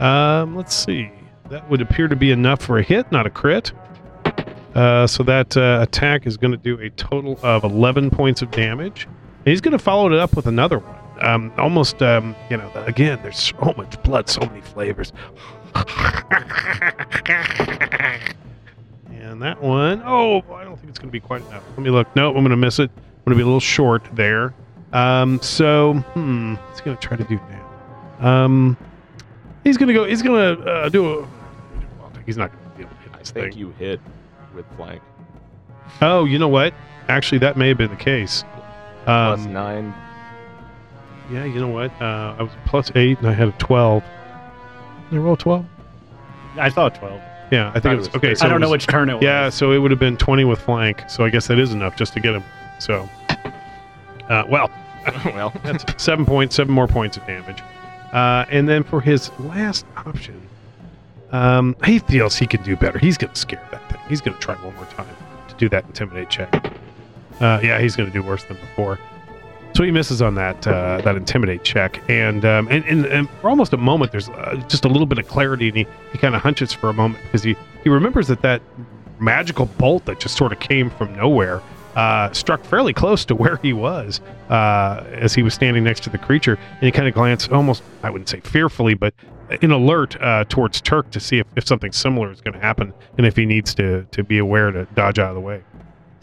Um, 0.00 0.56
let's 0.56 0.74
see. 0.74 1.10
That 1.48 1.68
would 1.70 1.80
appear 1.80 2.08
to 2.08 2.16
be 2.16 2.30
enough 2.30 2.60
for 2.60 2.78
a 2.78 2.82
hit, 2.82 3.10
not 3.12 3.26
a 3.26 3.30
crit. 3.30 3.72
Uh, 4.74 5.06
so 5.06 5.22
that 5.22 5.56
uh, 5.56 5.78
attack 5.80 6.26
is 6.26 6.36
going 6.36 6.50
to 6.50 6.58
do 6.58 6.78
a 6.80 6.90
total 6.90 7.38
of 7.42 7.64
11 7.64 8.10
points 8.10 8.42
of 8.42 8.50
damage. 8.50 9.04
And 9.04 9.46
he's 9.46 9.60
going 9.60 9.72
to 9.72 9.78
follow 9.78 10.12
it 10.12 10.18
up 10.18 10.36
with 10.36 10.46
another 10.46 10.80
one. 10.80 10.96
Um, 11.22 11.52
almost, 11.56 12.02
um, 12.02 12.36
you 12.50 12.58
know, 12.58 12.70
again, 12.74 13.18
there's 13.22 13.38
so 13.38 13.72
much 13.76 14.02
blood, 14.02 14.28
so 14.28 14.40
many 14.42 14.60
flavors. 14.60 15.14
And 19.10 19.42
that 19.42 19.60
one, 19.62 20.02
oh, 20.04 20.42
I 20.54 20.64
don't 20.64 20.76
think 20.76 20.88
it's 20.90 20.98
going 20.98 21.08
to 21.08 21.12
be 21.12 21.20
quite 21.20 21.42
enough. 21.46 21.62
Let 21.70 21.78
me 21.80 21.90
look. 21.90 22.08
Nope, 22.16 22.36
I'm 22.36 22.42
going 22.42 22.50
to 22.50 22.56
miss 22.56 22.78
it. 22.78 22.90
I'm 22.90 23.24
going 23.24 23.32
to 23.32 23.36
be 23.36 23.42
a 23.42 23.46
little 23.46 23.60
short 23.60 24.04
there. 24.14 24.54
Um, 24.92 25.40
so, 25.42 25.94
hmm, 26.14 26.54
what's 26.54 26.80
going 26.80 26.96
to 26.96 27.02
try 27.02 27.16
to 27.16 27.24
do 27.24 27.38
now? 27.50 27.62
Um, 28.26 28.76
he's 29.64 29.76
going 29.76 29.88
to 29.88 29.94
go, 29.94 30.04
he's 30.04 30.22
going 30.22 30.56
to 30.56 30.62
uh, 30.64 30.88
do 30.88 31.20
a. 31.20 31.28
He's 32.24 32.36
not 32.36 32.50
going 32.52 32.64
to 32.64 32.76
be 32.76 32.82
able 32.84 32.94
to 32.94 33.02
hit 33.02 33.12
this 33.18 33.30
I 33.30 33.32
think 33.34 33.52
thing. 33.52 33.58
you 33.60 33.70
hit 33.78 34.00
with 34.54 34.64
flank. 34.76 35.02
Oh, 36.00 36.24
you 36.24 36.38
know 36.38 36.48
what? 36.48 36.72
Actually, 37.08 37.38
that 37.38 37.56
may 37.56 37.68
have 37.68 37.78
been 37.78 37.90
the 37.90 37.96
case. 37.96 38.42
Um, 39.06 39.52
nine. 39.52 39.94
yeah, 41.30 41.44
you 41.44 41.60
know 41.60 41.68
what? 41.68 41.92
Uh, 42.02 42.34
I 42.38 42.42
was 42.42 42.50
plus 42.64 42.90
eight 42.96 43.18
and 43.18 43.28
I 43.28 43.32
had 43.32 43.48
a 43.48 43.52
12. 43.52 44.02
I 45.12 45.16
roll 45.16 45.36
12? 45.36 45.64
I 46.58 46.70
thought 46.70 46.94
12. 46.96 47.20
Yeah, 47.52 47.70
I 47.74 47.80
think 47.80 47.94
it 47.94 47.98
was. 47.98 48.14
Okay, 48.14 48.34
so 48.34 48.44
I 48.46 48.48
don't 48.48 48.60
know 48.60 48.66
was- 48.66 48.72
which 48.72 48.86
turn 48.88 49.08
it 49.08 49.14
was. 49.14 49.22
Yeah, 49.22 49.48
so 49.50 49.72
it 49.72 49.78
would 49.78 49.90
have 49.90 50.00
been 50.00 50.16
20 50.16 50.44
with 50.44 50.60
flank. 50.60 51.02
So 51.08 51.24
I 51.24 51.30
guess 51.30 51.46
that 51.46 51.58
is 51.58 51.72
enough 51.72 51.96
just 51.96 52.12
to 52.14 52.20
get 52.20 52.34
him. 52.34 52.42
So, 52.80 53.08
uh, 54.28 54.44
well, 54.48 54.70
well, 55.26 55.52
that's 55.62 55.84
seven 56.02 56.26
points, 56.26 56.56
seven 56.56 56.74
more 56.74 56.88
points 56.88 57.16
of 57.16 57.26
damage. 57.26 57.62
Uh, 58.12 58.44
and 58.50 58.68
then 58.68 58.82
for 58.82 59.00
his 59.00 59.30
last 59.38 59.86
option, 59.96 60.40
um, 61.32 61.76
he 61.84 61.98
feels 61.98 62.36
he 62.36 62.46
can 62.46 62.62
do 62.62 62.76
better. 62.76 62.98
He's 62.98 63.18
going 63.18 63.32
to 63.32 63.38
scare 63.38 63.62
that 63.70 63.88
thing. 63.90 64.00
He's 64.08 64.20
going 64.20 64.36
to 64.36 64.40
try 64.40 64.54
one 64.56 64.74
more 64.74 64.84
time 64.86 65.06
to 65.48 65.54
do 65.56 65.68
that 65.68 65.84
intimidate 65.86 66.30
check. 66.30 66.72
Uh, 67.40 67.60
yeah, 67.62 67.78
he's 67.80 67.94
going 67.96 68.10
to 68.10 68.12
do 68.12 68.22
worse 68.22 68.44
than 68.44 68.56
before. 68.56 68.98
So 69.76 69.82
he 69.82 69.90
misses 69.90 70.22
on 70.22 70.36
that 70.36 70.66
uh, 70.66 71.02
that 71.02 71.16
intimidate 71.16 71.62
check, 71.62 72.00
and, 72.08 72.46
um, 72.46 72.66
and 72.70 72.82
and 72.86 73.04
and 73.04 73.28
for 73.42 73.50
almost 73.50 73.74
a 73.74 73.76
moment, 73.76 74.10
there's 74.10 74.30
uh, 74.30 74.56
just 74.68 74.86
a 74.86 74.88
little 74.88 75.04
bit 75.04 75.18
of 75.18 75.28
clarity, 75.28 75.68
and 75.68 75.76
he, 75.76 75.86
he 76.12 76.16
kind 76.16 76.34
of 76.34 76.40
hunches 76.40 76.72
for 76.72 76.88
a 76.88 76.94
moment 76.94 77.22
because 77.24 77.42
he 77.42 77.54
he 77.84 77.90
remembers 77.90 78.26
that 78.28 78.40
that 78.40 78.62
magical 79.20 79.66
bolt 79.66 80.06
that 80.06 80.18
just 80.18 80.34
sort 80.34 80.50
of 80.50 80.60
came 80.60 80.88
from 80.88 81.14
nowhere 81.14 81.60
uh, 81.94 82.32
struck 82.32 82.64
fairly 82.64 82.94
close 82.94 83.26
to 83.26 83.34
where 83.42 83.56
he 83.56 83.74
was 83.74 84.22
uh, 84.48 85.04
as 85.12 85.34
he 85.34 85.42
was 85.42 85.52
standing 85.52 85.84
next 85.84 86.02
to 86.04 86.08
the 86.08 86.16
creature, 86.16 86.58
and 86.70 86.80
he 86.80 86.90
kind 86.90 87.06
of 87.06 87.12
glanced 87.12 87.52
almost 87.52 87.82
I 88.02 88.08
wouldn't 88.08 88.30
say 88.30 88.40
fearfully, 88.40 88.94
but 88.94 89.12
in 89.60 89.72
alert 89.72 90.18
uh, 90.22 90.44
towards 90.48 90.80
Turk 90.80 91.10
to 91.10 91.20
see 91.20 91.38
if, 91.40 91.46
if 91.54 91.66
something 91.66 91.92
similar 91.92 92.30
is 92.30 92.40
going 92.40 92.54
to 92.54 92.60
happen, 92.60 92.94
and 93.18 93.26
if 93.26 93.36
he 93.36 93.44
needs 93.44 93.74
to 93.74 94.06
to 94.12 94.24
be 94.24 94.38
aware 94.38 94.70
to 94.70 94.86
dodge 94.94 95.18
out 95.18 95.28
of 95.28 95.34
the 95.34 95.40
way. 95.42 95.62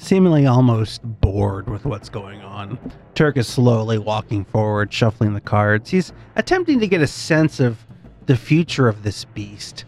Seemingly 0.03 0.45
almost 0.45 1.01
bored 1.21 1.69
with 1.69 1.85
what's 1.85 2.09
going 2.09 2.41
on, 2.41 2.77
Turk 3.15 3.37
is 3.37 3.47
slowly 3.47 3.97
walking 3.97 4.43
forward, 4.43 4.91
shuffling 4.91 5.33
the 5.33 5.39
cards. 5.39 5.89
He's 5.89 6.11
attempting 6.35 6.81
to 6.81 6.87
get 6.87 7.01
a 7.01 7.07
sense 7.07 7.61
of 7.61 7.77
the 8.25 8.35
future 8.35 8.89
of 8.89 9.03
this 9.03 9.23
beast. 9.23 9.85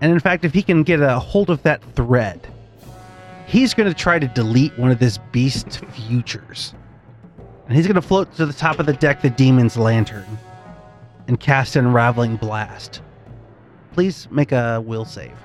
And 0.00 0.12
in 0.12 0.20
fact, 0.20 0.44
if 0.44 0.54
he 0.54 0.62
can 0.62 0.84
get 0.84 1.00
a 1.00 1.18
hold 1.18 1.50
of 1.50 1.60
that 1.64 1.82
thread, 1.96 2.46
he's 3.48 3.74
going 3.74 3.88
to 3.88 3.94
try 3.98 4.20
to 4.20 4.28
delete 4.28 4.78
one 4.78 4.92
of 4.92 5.00
this 5.00 5.18
beast's 5.32 5.76
futures. 5.76 6.72
And 7.66 7.76
he's 7.76 7.88
going 7.88 7.96
to 7.96 8.00
float 8.00 8.32
to 8.36 8.46
the 8.46 8.52
top 8.52 8.78
of 8.78 8.86
the 8.86 8.92
deck 8.92 9.22
the 9.22 9.30
demon's 9.30 9.76
lantern 9.76 10.38
and 11.26 11.40
cast 11.40 11.74
an 11.74 11.84
unraveling 11.84 12.36
blast. 12.36 13.02
Please 13.92 14.28
make 14.30 14.52
a 14.52 14.80
will 14.80 15.04
save. 15.04 15.36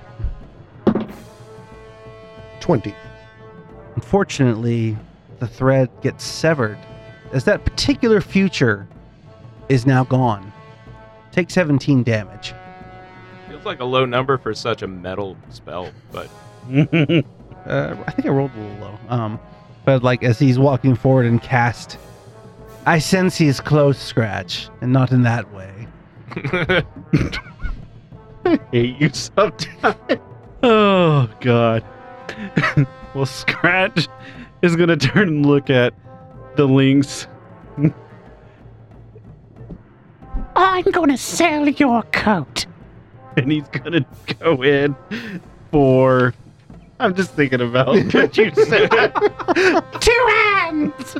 20. 2.60 2.94
Unfortunately, 3.94 4.96
the 5.38 5.46
thread 5.46 5.88
gets 6.02 6.24
severed 6.24 6.78
as 7.32 7.44
that 7.44 7.64
particular 7.64 8.20
future 8.20 8.88
is 9.68 9.86
now 9.86 10.04
gone. 10.04 10.52
Take 11.32 11.50
17 11.50 12.02
damage. 12.02 12.54
feels 13.48 13.64
like 13.64 13.80
a 13.80 13.84
low 13.84 14.04
number 14.04 14.36
for 14.38 14.54
such 14.54 14.82
a 14.82 14.88
metal 14.88 15.36
spell, 15.50 15.90
but 16.12 16.28
Uh, 17.66 17.94
I 18.06 18.10
think 18.12 18.26
I 18.26 18.30
rolled 18.30 18.52
a 18.56 18.60
little 18.60 18.76
low. 18.78 18.98
Um, 19.08 19.40
but 19.84 20.02
like 20.02 20.22
as 20.22 20.38
he's 20.38 20.58
walking 20.58 20.94
forward 20.94 21.26
and 21.26 21.42
cast, 21.42 21.98
I 22.86 22.98
sense 22.98 23.36
he's 23.36 23.60
close, 23.60 23.98
Scratch, 23.98 24.68
and 24.80 24.92
not 24.92 25.12
in 25.12 25.22
that 25.22 25.52
way. 25.52 25.86
hate 28.72 29.00
you 29.00 29.10
sometimes. 29.12 29.96
Oh 30.62 31.26
god. 31.40 31.82
Well, 33.14 33.26
Scratch 33.26 34.08
is 34.62 34.76
gonna 34.76 34.96
turn 34.96 35.28
and 35.28 35.46
look 35.46 35.70
at 35.70 35.94
the 36.56 36.66
lynx. 36.66 37.26
I'm 40.56 40.84
gonna 40.90 41.16
sell 41.16 41.68
your 41.68 42.02
coat. 42.04 42.66
and 43.36 43.50
he's 43.52 43.68
gonna 43.68 44.04
go 44.40 44.62
in 44.62 44.94
for. 45.70 46.34
I'm 46.98 47.14
just 47.14 47.32
thinking 47.32 47.60
about 47.62 47.88
what 48.14 48.36
you 48.36 48.52
said. 48.54 48.90
Two 50.00 50.26
hands. 50.28 51.16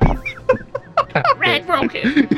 Red 1.36 1.66
broken. 1.66 2.28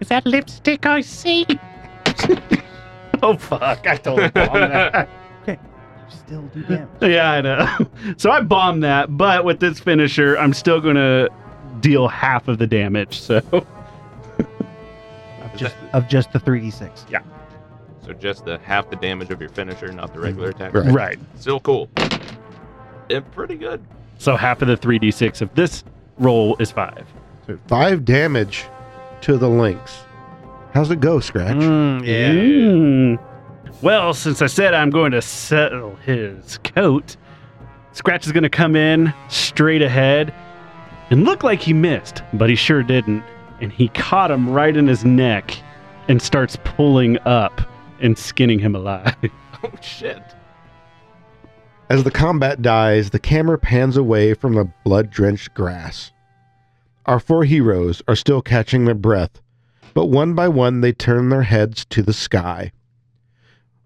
Is 0.00 0.08
that 0.08 0.26
lipstick 0.26 0.84
I 0.86 1.00
see? 1.02 1.46
oh 3.22 3.36
fuck! 3.36 3.86
I 3.86 3.96
totally 3.98 4.30
bombed 4.30 4.72
that. 4.72 5.08
Still 6.08 6.42
do 6.42 6.62
damage. 6.62 6.88
yeah, 7.02 7.32
I 7.32 7.40
know. 7.40 7.86
So 8.16 8.30
I 8.30 8.40
bombed 8.40 8.82
that, 8.84 9.16
but 9.16 9.44
with 9.44 9.60
this 9.60 9.78
finisher, 9.80 10.36
I'm 10.38 10.52
still 10.52 10.80
gonna 10.80 11.28
deal 11.80 12.08
half 12.08 12.48
of 12.48 12.58
the 12.58 12.66
damage. 12.66 13.18
So 13.20 13.36
Of 14.38 15.56
just, 15.56 15.76
of 15.92 16.08
just 16.08 16.32
the 16.32 16.38
3d6. 16.38 17.10
Yeah. 17.10 17.20
So 18.04 18.12
just 18.12 18.44
the 18.44 18.58
half 18.58 18.88
the 18.90 18.96
damage 18.96 19.30
of 19.30 19.40
your 19.40 19.50
finisher, 19.50 19.90
not 19.92 20.12
the 20.14 20.20
regular 20.20 20.50
attack. 20.50 20.74
Right. 20.74 20.92
right. 20.92 21.18
Still 21.38 21.60
cool. 21.60 21.88
And 23.10 23.30
pretty 23.32 23.56
good. 23.56 23.82
So 24.18 24.36
half 24.36 24.62
of 24.62 24.68
the 24.68 24.76
3d6 24.76 25.42
of 25.42 25.54
this 25.54 25.84
roll 26.18 26.56
is 26.58 26.70
five. 26.70 27.06
So 27.46 27.58
five 27.66 28.04
damage 28.04 28.64
to 29.22 29.36
the 29.36 29.48
lynx. 29.48 30.04
How's 30.72 30.90
it 30.90 31.00
go, 31.00 31.20
Scratch? 31.20 31.56
Mm, 31.56 32.06
yeah. 32.06 32.32
Mm. 32.32 33.18
Well, 33.82 34.14
since 34.14 34.40
I 34.40 34.46
said 34.46 34.72
I'm 34.72 34.90
going 34.90 35.12
to 35.12 35.20
settle 35.20 35.96
his 35.96 36.58
coat, 36.58 37.16
Scratch 37.92 38.26
is 38.26 38.32
going 38.32 38.42
to 38.42 38.48
come 38.48 38.74
in 38.74 39.12
straight 39.28 39.82
ahead 39.82 40.32
and 41.10 41.24
look 41.24 41.44
like 41.44 41.60
he 41.60 41.72
missed, 41.72 42.22
but 42.32 42.48
he 42.48 42.56
sure 42.56 42.82
didn't. 42.82 43.22
And 43.60 43.70
he 43.70 43.88
caught 43.88 44.30
him 44.30 44.50
right 44.50 44.76
in 44.76 44.86
his 44.86 45.04
neck 45.04 45.56
and 46.08 46.20
starts 46.20 46.56
pulling 46.64 47.18
up 47.20 47.60
and 48.00 48.16
skinning 48.18 48.58
him 48.58 48.74
alive. 48.74 49.14
Oh 49.64 49.72
shit. 49.80 50.22
As 51.88 52.04
the 52.04 52.10
combat 52.10 52.60
dies, 52.60 53.10
the 53.10 53.18
camera 53.18 53.58
pans 53.58 53.96
away 53.96 54.34
from 54.34 54.54
the 54.54 54.70
blood 54.84 55.10
drenched 55.10 55.54
grass. 55.54 56.12
Our 57.06 57.18
four 57.18 57.44
heroes 57.44 58.02
are 58.06 58.16
still 58.16 58.42
catching 58.42 58.84
their 58.84 58.94
breath, 58.94 59.40
but 59.94 60.06
one 60.06 60.34
by 60.34 60.46
one 60.48 60.82
they 60.82 60.92
turn 60.92 61.30
their 61.30 61.42
heads 61.42 61.86
to 61.86 62.02
the 62.02 62.12
sky. 62.12 62.70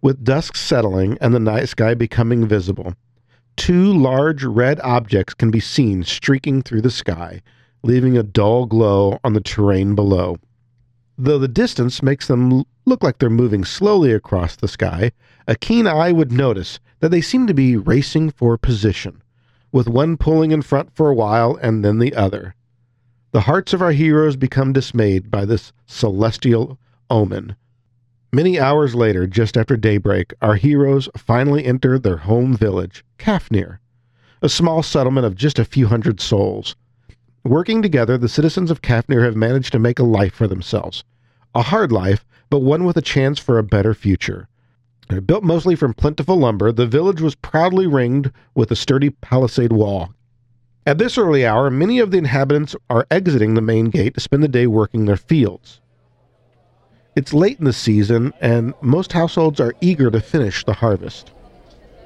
With 0.02 0.24
dusk 0.24 0.56
settling 0.56 1.18
and 1.20 1.34
the 1.34 1.40
night 1.40 1.68
sky 1.68 1.92
becoming 1.92 2.46
visible, 2.46 2.94
two 3.56 3.92
large 3.92 4.44
red 4.44 4.80
objects 4.80 5.34
can 5.34 5.50
be 5.50 5.60
seen 5.60 6.04
streaking 6.04 6.62
through 6.62 6.80
the 6.80 6.90
sky, 6.90 7.42
leaving 7.82 8.16
a 8.16 8.22
dull 8.22 8.64
glow 8.64 9.18
on 9.22 9.34
the 9.34 9.42
terrain 9.42 9.94
below. 9.94 10.38
Though 11.18 11.38
the 11.38 11.48
distance 11.48 12.02
makes 12.02 12.28
them 12.28 12.64
look 12.86 13.02
like 13.02 13.18
they're 13.18 13.28
moving 13.28 13.62
slowly 13.62 14.10
across 14.12 14.56
the 14.56 14.68
sky, 14.68 15.12
a 15.46 15.54
keen 15.54 15.86
eye 15.86 16.12
would 16.12 16.32
notice 16.32 16.80
that 17.00 17.10
they 17.10 17.20
seem 17.20 17.46
to 17.46 17.52
be 17.52 17.76
racing 17.76 18.30
for 18.30 18.56
position, 18.56 19.22
with 19.70 19.86
one 19.86 20.16
pulling 20.16 20.50
in 20.50 20.62
front 20.62 20.96
for 20.96 21.10
a 21.10 21.14
while 21.14 21.58
and 21.60 21.84
then 21.84 21.98
the 21.98 22.14
other. 22.14 22.54
The 23.32 23.42
hearts 23.42 23.74
of 23.74 23.82
our 23.82 23.92
heroes 23.92 24.36
become 24.36 24.72
dismayed 24.72 25.30
by 25.30 25.44
this 25.44 25.74
celestial 25.84 26.78
omen. 27.10 27.54
Many 28.32 28.60
hours 28.60 28.94
later, 28.94 29.26
just 29.26 29.56
after 29.56 29.76
daybreak, 29.76 30.34
our 30.40 30.54
heroes 30.54 31.08
finally 31.16 31.64
enter 31.64 31.98
their 31.98 32.18
home 32.18 32.56
village, 32.56 33.04
Kafnir, 33.18 33.80
a 34.40 34.48
small 34.48 34.84
settlement 34.84 35.26
of 35.26 35.34
just 35.34 35.58
a 35.58 35.64
few 35.64 35.88
hundred 35.88 36.20
souls. 36.20 36.76
Working 37.42 37.82
together, 37.82 38.16
the 38.16 38.28
citizens 38.28 38.70
of 38.70 38.82
Kafnir 38.82 39.24
have 39.24 39.34
managed 39.34 39.72
to 39.72 39.80
make 39.80 39.98
a 39.98 40.04
life 40.04 40.32
for 40.32 40.46
themselves. 40.46 41.02
A 41.56 41.62
hard 41.62 41.90
life, 41.90 42.24
but 42.50 42.60
one 42.60 42.84
with 42.84 42.96
a 42.96 43.02
chance 43.02 43.40
for 43.40 43.58
a 43.58 43.64
better 43.64 43.94
future. 43.94 44.46
Built 45.26 45.42
mostly 45.42 45.74
from 45.74 45.92
plentiful 45.92 46.36
lumber, 46.36 46.70
the 46.70 46.86
village 46.86 47.20
was 47.20 47.34
proudly 47.34 47.88
ringed 47.88 48.30
with 48.54 48.70
a 48.70 48.76
sturdy 48.76 49.10
palisade 49.10 49.72
wall. 49.72 50.14
At 50.86 50.98
this 50.98 51.18
early 51.18 51.44
hour, 51.44 51.68
many 51.68 51.98
of 51.98 52.12
the 52.12 52.18
inhabitants 52.18 52.76
are 52.88 53.08
exiting 53.10 53.54
the 53.54 53.60
main 53.60 53.86
gate 53.86 54.14
to 54.14 54.20
spend 54.20 54.44
the 54.44 54.48
day 54.48 54.68
working 54.68 55.06
their 55.06 55.16
fields. 55.16 55.80
It's 57.16 57.33
late 57.33 57.59
in 57.59 57.64
the 57.64 57.73
season, 57.73 58.33
and 58.40 58.73
most 58.81 59.12
households 59.12 59.59
are 59.61 59.75
eager 59.81 60.11
to 60.11 60.20
finish 60.20 60.64
the 60.64 60.75
harvest. 60.75 61.33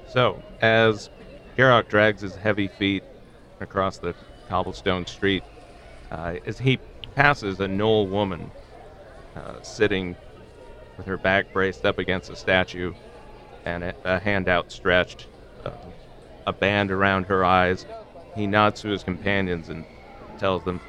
So, 0.09 0.43
as 0.63 1.11
Garrok 1.59 1.89
drags 1.89 2.23
his 2.23 2.37
heavy 2.37 2.69
feet 2.69 3.05
across 3.61 3.99
the 3.99 4.15
cobblestone 4.49 5.07
street, 5.07 5.45
uh, 6.11 6.37
as 6.47 6.59
he 6.59 6.79
passes 7.15 7.61
a 7.61 7.67
Gnoll 7.67 8.09
woman 8.09 8.51
uh, 9.37 9.61
sitting 9.63 10.17
with 10.97 11.07
her 11.07 11.19
back 11.19 11.53
braced 11.53 11.85
up 11.85 11.99
against 11.99 12.31
a 12.31 12.37
statue 12.37 12.95
and 13.65 13.85
a, 13.85 13.95
a 14.05 14.19
hand 14.19 14.49
outstretched, 14.49 15.27
uh, 15.65 15.71
a 16.47 16.53
band 16.53 16.91
around 16.91 17.27
her 17.27 17.45
eyes, 17.45 17.85
he 18.35 18.47
nods 18.47 18.81
to 18.81 18.89
his 18.89 19.03
companions 19.03 19.69
and 19.69 19.85
tells 20.39 20.65
them, 20.65 20.81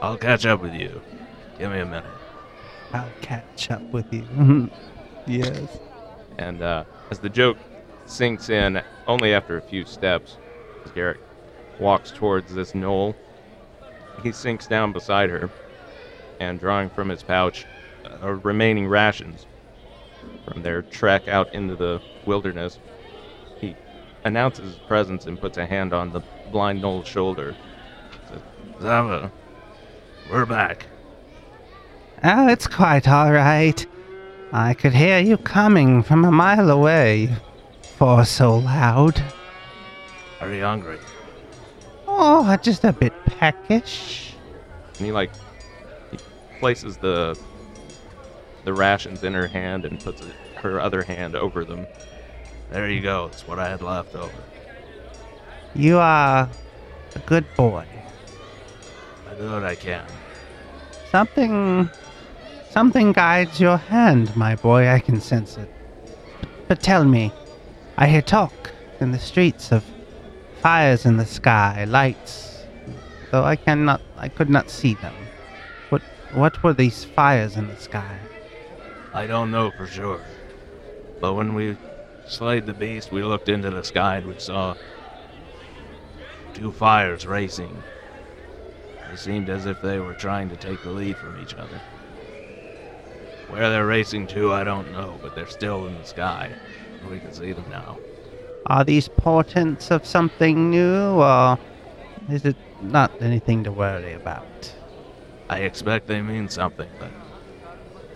I'll 0.00 0.16
catch 0.16 0.46
up 0.46 0.60
with 0.60 0.74
you. 0.74 1.00
Give 1.58 1.70
me 1.70 1.78
a 1.78 1.86
minute. 1.86 2.04
I'll 2.92 3.10
catch 3.20 3.70
up 3.70 3.82
with 3.92 4.12
you. 4.12 4.70
yes. 5.26 5.78
And 6.38 6.62
uh, 6.62 6.84
as 7.10 7.18
the 7.18 7.28
joke 7.28 7.58
sinks 8.06 8.48
in, 8.50 8.82
only 9.06 9.32
after 9.34 9.56
a 9.56 9.62
few 9.62 9.84
steps, 9.84 10.38
as 10.84 10.90
Garrok 10.92 11.18
walks 11.78 12.10
towards 12.10 12.54
this 12.54 12.72
gnoll, 12.72 13.14
he 14.22 14.32
sinks 14.32 14.66
down 14.66 14.92
beside 14.92 15.30
her, 15.30 15.50
and 16.40 16.60
drawing 16.60 16.90
from 16.90 17.08
his 17.08 17.22
pouch 17.22 17.66
uh, 18.22 18.32
remaining 18.32 18.86
rations 18.88 19.46
from 20.46 20.62
their 20.62 20.82
trek 20.82 21.28
out 21.28 21.52
into 21.54 21.76
the 21.76 22.00
wilderness, 22.26 22.78
he 23.60 23.76
announces 24.24 24.74
his 24.74 24.76
presence 24.86 25.26
and 25.26 25.40
puts 25.40 25.58
a 25.58 25.66
hand 25.66 25.92
on 25.92 26.12
the 26.12 26.20
blind 26.50 26.82
gnoll's 26.82 27.06
shoulder. 27.06 27.54
Zava, 28.80 29.30
we're 30.30 30.46
back. 30.46 30.86
Oh, 32.24 32.46
it's 32.46 32.68
quite 32.68 33.08
all 33.08 33.32
right. 33.32 33.84
I 34.52 34.74
could 34.74 34.92
hear 34.92 35.18
you 35.18 35.36
coming 35.36 36.04
from 36.04 36.24
a 36.24 36.30
mile 36.30 36.70
away. 36.70 37.34
For 37.96 38.24
so 38.24 38.58
loud. 38.58 39.22
Are 40.40 40.52
you 40.52 40.62
hungry? 40.62 40.98
Oh, 42.06 42.56
just 42.62 42.84
a 42.84 42.92
bit 42.92 43.12
peckish. 43.26 44.34
And 44.98 45.06
he 45.06 45.12
like 45.12 45.30
he 46.10 46.18
places 46.60 46.96
the 46.96 47.38
the 48.64 48.72
rations 48.72 49.24
in 49.24 49.34
her 49.34 49.48
hand 49.48 49.84
and 49.84 49.98
puts 49.98 50.20
it, 50.20 50.32
her 50.56 50.80
other 50.80 51.02
hand 51.02 51.34
over 51.34 51.64
them. 51.64 51.86
There 52.70 52.88
you 52.88 53.00
go. 53.00 53.26
It's 53.26 53.46
what 53.48 53.58
I 53.58 53.68
had 53.68 53.82
left 53.82 54.14
over. 54.14 54.32
You 55.74 55.98
are 55.98 56.48
a 57.14 57.18
good 57.20 57.46
boy. 57.56 57.86
I 59.28 59.34
do 59.34 59.50
what 59.50 59.64
I 59.64 59.74
can. 59.74 60.06
Something. 61.10 61.90
Something 62.72 63.12
guides 63.12 63.60
your 63.60 63.76
hand, 63.76 64.34
my 64.34 64.56
boy. 64.56 64.88
I 64.88 64.98
can 64.98 65.20
sense 65.20 65.58
it. 65.58 65.68
But 66.68 66.82
tell 66.82 67.04
me, 67.04 67.30
I 67.98 68.08
hear 68.08 68.22
talk 68.22 68.72
in 68.98 69.12
the 69.12 69.18
streets 69.18 69.72
of 69.72 69.84
fires 70.62 71.04
in 71.04 71.18
the 71.18 71.26
sky, 71.26 71.84
lights, 71.84 72.64
though 73.30 73.44
I 73.44 73.56
cannot. 73.56 74.00
I 74.16 74.28
could 74.30 74.48
not 74.48 74.70
see 74.70 74.94
them. 74.94 75.12
What? 75.90 76.00
What 76.32 76.62
were 76.62 76.72
these 76.72 77.04
fires 77.04 77.58
in 77.58 77.68
the 77.68 77.76
sky? 77.76 78.18
I 79.12 79.26
don't 79.26 79.50
know 79.50 79.70
for 79.72 79.86
sure. 79.86 80.22
But 81.20 81.34
when 81.34 81.52
we 81.52 81.76
slayed 82.26 82.64
the 82.64 82.72
beast, 82.72 83.12
we 83.12 83.22
looked 83.22 83.50
into 83.50 83.68
the 83.68 83.84
sky 83.84 84.16
and 84.16 84.26
we 84.26 84.38
saw 84.38 84.76
two 86.54 86.72
fires 86.72 87.26
racing. 87.26 87.82
They 89.10 89.16
seemed 89.16 89.50
as 89.50 89.66
if 89.66 89.82
they 89.82 89.98
were 89.98 90.14
trying 90.14 90.48
to 90.48 90.56
take 90.56 90.82
the 90.82 90.90
lead 90.90 91.18
from 91.18 91.38
each 91.42 91.52
other. 91.52 91.78
Where 93.52 93.68
they're 93.68 93.86
racing 93.86 94.28
to, 94.28 94.52
I 94.52 94.64
don't 94.64 94.90
know, 94.92 95.18
but 95.20 95.34
they're 95.34 95.46
still 95.46 95.86
in 95.86 95.98
the 95.98 96.04
sky. 96.04 96.50
We 97.10 97.18
can 97.18 97.34
see 97.34 97.52
them 97.52 97.66
now. 97.68 97.98
Are 98.64 98.82
these 98.82 99.08
portents 99.08 99.90
of 99.90 100.06
something 100.06 100.70
new, 100.70 101.20
or 101.20 101.58
is 102.30 102.46
it 102.46 102.56
not 102.80 103.12
anything 103.20 103.62
to 103.64 103.70
worry 103.70 104.14
about? 104.14 104.72
I 105.50 105.60
expect 105.60 106.06
they 106.06 106.22
mean 106.22 106.48
something, 106.48 106.88
but 106.98 107.10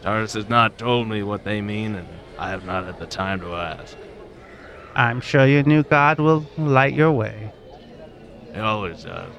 Tardis 0.03 0.35
has 0.35 0.49
not 0.49 0.79
told 0.79 1.07
me 1.07 1.23
what 1.23 1.45
they 1.45 1.61
mean, 1.61 1.97
and 1.97 2.09
I 2.39 2.49
have 2.49 2.65
not 2.65 2.87
had 2.87 2.99
the 2.99 3.07
time 3.07 3.41
to 3.41 3.55
ask. 3.55 3.95
I'm 4.95 5.21
sure 5.21 5.47
your 5.47 5.65
new 5.65 5.83
god 5.83 6.19
will 6.19 6.47
light 6.57 6.95
your 6.95 7.13
way. 7.13 7.53
He 8.55 8.59
always 8.61 9.05
does. 9.05 9.31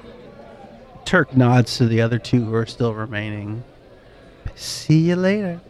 Turk 1.04 1.36
nods 1.36 1.76
to 1.78 1.88
the 1.88 2.02
other 2.02 2.20
two 2.20 2.44
who 2.44 2.54
are 2.54 2.66
still 2.66 2.94
remaining, 2.94 3.64
See 4.58 4.98
you 4.98 5.14
later. 5.16 5.60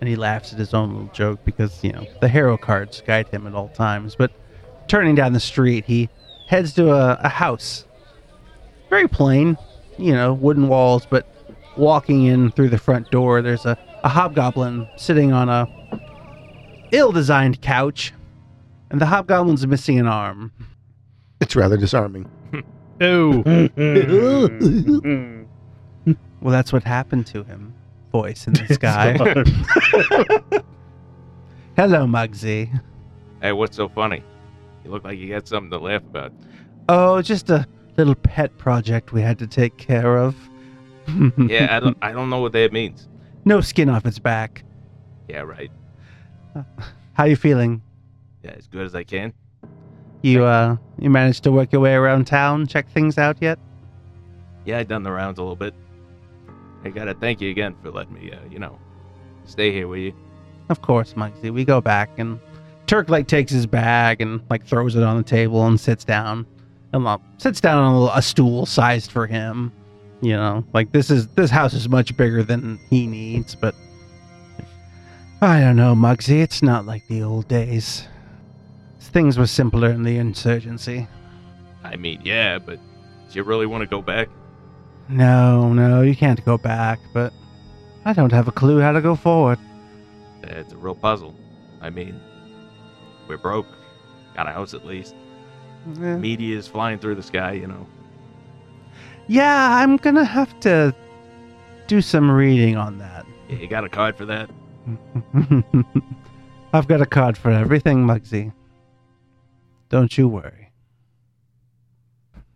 And 0.00 0.08
he 0.08 0.16
laughs 0.16 0.52
at 0.52 0.58
his 0.58 0.74
own 0.74 0.92
little 0.92 1.10
joke 1.12 1.40
because, 1.44 1.82
you 1.82 1.92
know, 1.92 2.06
the 2.20 2.28
Harrow 2.28 2.56
cards 2.56 3.02
guide 3.06 3.28
him 3.28 3.46
at 3.46 3.54
all 3.54 3.68
times. 3.68 4.14
But 4.14 4.30
turning 4.86 5.14
down 5.14 5.32
the 5.32 5.40
street, 5.40 5.84
he 5.84 6.08
heads 6.46 6.72
to 6.74 6.92
a, 6.92 7.18
a 7.22 7.28
house. 7.28 7.84
Very 8.90 9.08
plain, 9.08 9.58
you 9.98 10.12
know, 10.12 10.32
wooden 10.32 10.68
walls, 10.68 11.04
but 11.04 11.26
walking 11.76 12.26
in 12.26 12.50
through 12.52 12.70
the 12.70 12.78
front 12.78 13.10
door, 13.10 13.42
there's 13.42 13.66
a, 13.66 13.76
a 14.04 14.08
hobgoblin 14.08 14.88
sitting 14.96 15.32
on 15.32 15.48
a 15.48 15.66
ill 16.92 17.12
designed 17.12 17.60
couch. 17.60 18.12
And 18.90 19.00
the 19.00 19.06
hobgoblin's 19.06 19.66
missing 19.66 19.98
an 19.98 20.06
arm. 20.06 20.52
It's 21.40 21.56
rather 21.56 21.76
disarming. 21.76 22.30
Oh, 23.00 23.44
Well, 26.40 26.52
that's 26.52 26.72
what 26.72 26.82
happened 26.82 27.28
to 27.28 27.44
him. 27.44 27.72
Voice 28.12 28.46
in 28.46 28.54
the 28.54 28.66
sky. 28.74 29.12
Hello, 31.76 32.06
Mugsy. 32.06 32.80
Hey, 33.42 33.52
what's 33.52 33.76
so 33.76 33.88
funny? 33.88 34.22
You 34.84 34.90
look 34.90 35.04
like 35.04 35.18
you 35.18 35.28
got 35.28 35.46
something 35.46 35.70
to 35.70 35.78
laugh 35.78 36.02
about. 36.02 36.32
Oh, 36.88 37.20
just 37.22 37.50
a 37.50 37.66
little 37.96 38.14
pet 38.14 38.56
project 38.58 39.12
we 39.12 39.20
had 39.20 39.38
to 39.38 39.46
take 39.46 39.76
care 39.76 40.16
of. 40.18 40.34
Yeah, 41.38 41.74
I 41.74 41.80
don't, 41.80 41.96
I 42.02 42.12
don't 42.12 42.28
know 42.28 42.40
what 42.40 42.52
that 42.52 42.70
means. 42.70 43.08
no 43.46 43.62
skin 43.62 43.88
off 43.88 44.04
its 44.04 44.18
back. 44.18 44.62
Yeah, 45.26 45.40
right. 45.40 45.70
How 47.14 47.24
you 47.24 47.34
feeling? 47.34 47.80
Yeah, 48.44 48.50
as 48.50 48.66
good 48.66 48.84
as 48.84 48.94
I 48.94 49.04
can. 49.04 49.32
You 50.22 50.44
uh, 50.44 50.76
you 50.98 51.08
managed 51.08 51.44
to 51.44 51.52
work 51.52 51.72
your 51.72 51.80
way 51.80 51.94
around 51.94 52.26
town, 52.26 52.66
check 52.66 52.90
things 52.90 53.16
out 53.16 53.38
yet? 53.40 53.58
Yeah, 54.66 54.78
I 54.78 54.82
done 54.82 55.02
the 55.02 55.10
rounds 55.10 55.38
a 55.38 55.42
little 55.42 55.56
bit. 55.56 55.72
I 56.84 56.90
gotta 56.90 57.14
thank 57.14 57.40
you 57.40 57.50
again 57.50 57.74
for 57.82 57.90
letting 57.90 58.14
me, 58.14 58.32
uh, 58.32 58.38
you 58.50 58.58
know, 58.58 58.78
stay 59.44 59.72
here 59.72 59.88
with 59.88 60.00
you. 60.00 60.12
Of 60.68 60.82
course, 60.82 61.14
Mugsy. 61.14 61.50
We 61.50 61.64
go 61.64 61.80
back 61.80 62.10
and 62.18 62.38
Turk 62.86 63.08
like 63.10 63.26
takes 63.26 63.52
his 63.52 63.66
bag 63.66 64.20
and 64.20 64.40
like 64.48 64.64
throws 64.64 64.96
it 64.96 65.02
on 65.02 65.16
the 65.16 65.22
table 65.22 65.66
and 65.66 65.78
sits 65.78 66.04
down. 66.04 66.46
And 66.92 67.04
like, 67.04 67.20
sits 67.36 67.60
down 67.60 67.78
on 67.82 67.92
a, 67.92 67.98
little- 68.00 68.14
a 68.16 68.22
stool 68.22 68.64
sized 68.64 69.10
for 69.10 69.26
him. 69.26 69.72
You 70.20 70.32
know, 70.32 70.64
like 70.72 70.90
this 70.90 71.10
is 71.10 71.28
this 71.28 71.50
house 71.50 71.74
is 71.74 71.88
much 71.88 72.16
bigger 72.16 72.42
than 72.42 72.78
he 72.90 73.06
needs, 73.06 73.54
but 73.54 73.74
I 75.40 75.60
don't 75.60 75.76
know, 75.76 75.94
Mugsy. 75.94 76.40
It's 76.42 76.62
not 76.62 76.86
like 76.86 77.06
the 77.06 77.22
old 77.22 77.46
days. 77.46 78.08
Things 79.00 79.38
were 79.38 79.46
simpler 79.46 79.90
in 79.90 80.02
the 80.02 80.16
insurgency. 80.18 81.06
I 81.84 81.96
mean, 81.96 82.20
yeah, 82.24 82.58
but 82.58 82.76
do 83.30 83.38
you 83.38 83.44
really 83.44 83.66
want 83.66 83.82
to 83.82 83.86
go 83.86 84.02
back? 84.02 84.28
No, 85.08 85.72
no, 85.72 86.02
you 86.02 86.14
can't 86.14 86.44
go 86.44 86.58
back, 86.58 86.98
but 87.12 87.32
I 88.04 88.12
don't 88.12 88.32
have 88.32 88.48
a 88.48 88.52
clue 88.52 88.80
how 88.80 88.92
to 88.92 89.00
go 89.00 89.14
forward. 89.14 89.58
It's 90.42 90.72
a 90.72 90.76
real 90.76 90.94
puzzle. 90.94 91.34
I 91.80 91.90
mean, 91.90 92.20
we're 93.26 93.38
broke. 93.38 93.66
Got 94.34 94.48
a 94.48 94.52
house 94.52 94.74
at 94.74 94.84
least. 94.84 95.14
Eh. 96.00 96.16
Media 96.16 96.56
is 96.56 96.66
flying 96.66 96.98
through 96.98 97.14
the 97.14 97.22
sky, 97.22 97.52
you 97.52 97.66
know. 97.66 97.86
Yeah, 99.26 99.76
I'm 99.82 99.96
gonna 99.96 100.24
have 100.24 100.58
to 100.60 100.94
do 101.86 102.00
some 102.00 102.30
reading 102.30 102.76
on 102.76 102.98
that. 102.98 103.26
Yeah, 103.48 103.56
you 103.56 103.68
got 103.68 103.84
a 103.84 103.88
card 103.88 104.16
for 104.16 104.26
that? 104.26 104.50
I've 106.72 106.86
got 106.86 107.00
a 107.00 107.06
card 107.06 107.36
for 107.36 107.50
everything, 107.50 108.06
Muggsy. 108.06 108.52
Don't 109.88 110.16
you 110.16 110.28
worry. 110.28 110.70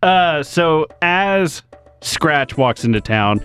Uh, 0.01 0.43
so 0.43 0.87
as 1.01 1.63
Scratch 2.03 2.57
walks 2.57 2.83
into 2.83 3.01
town 3.01 3.43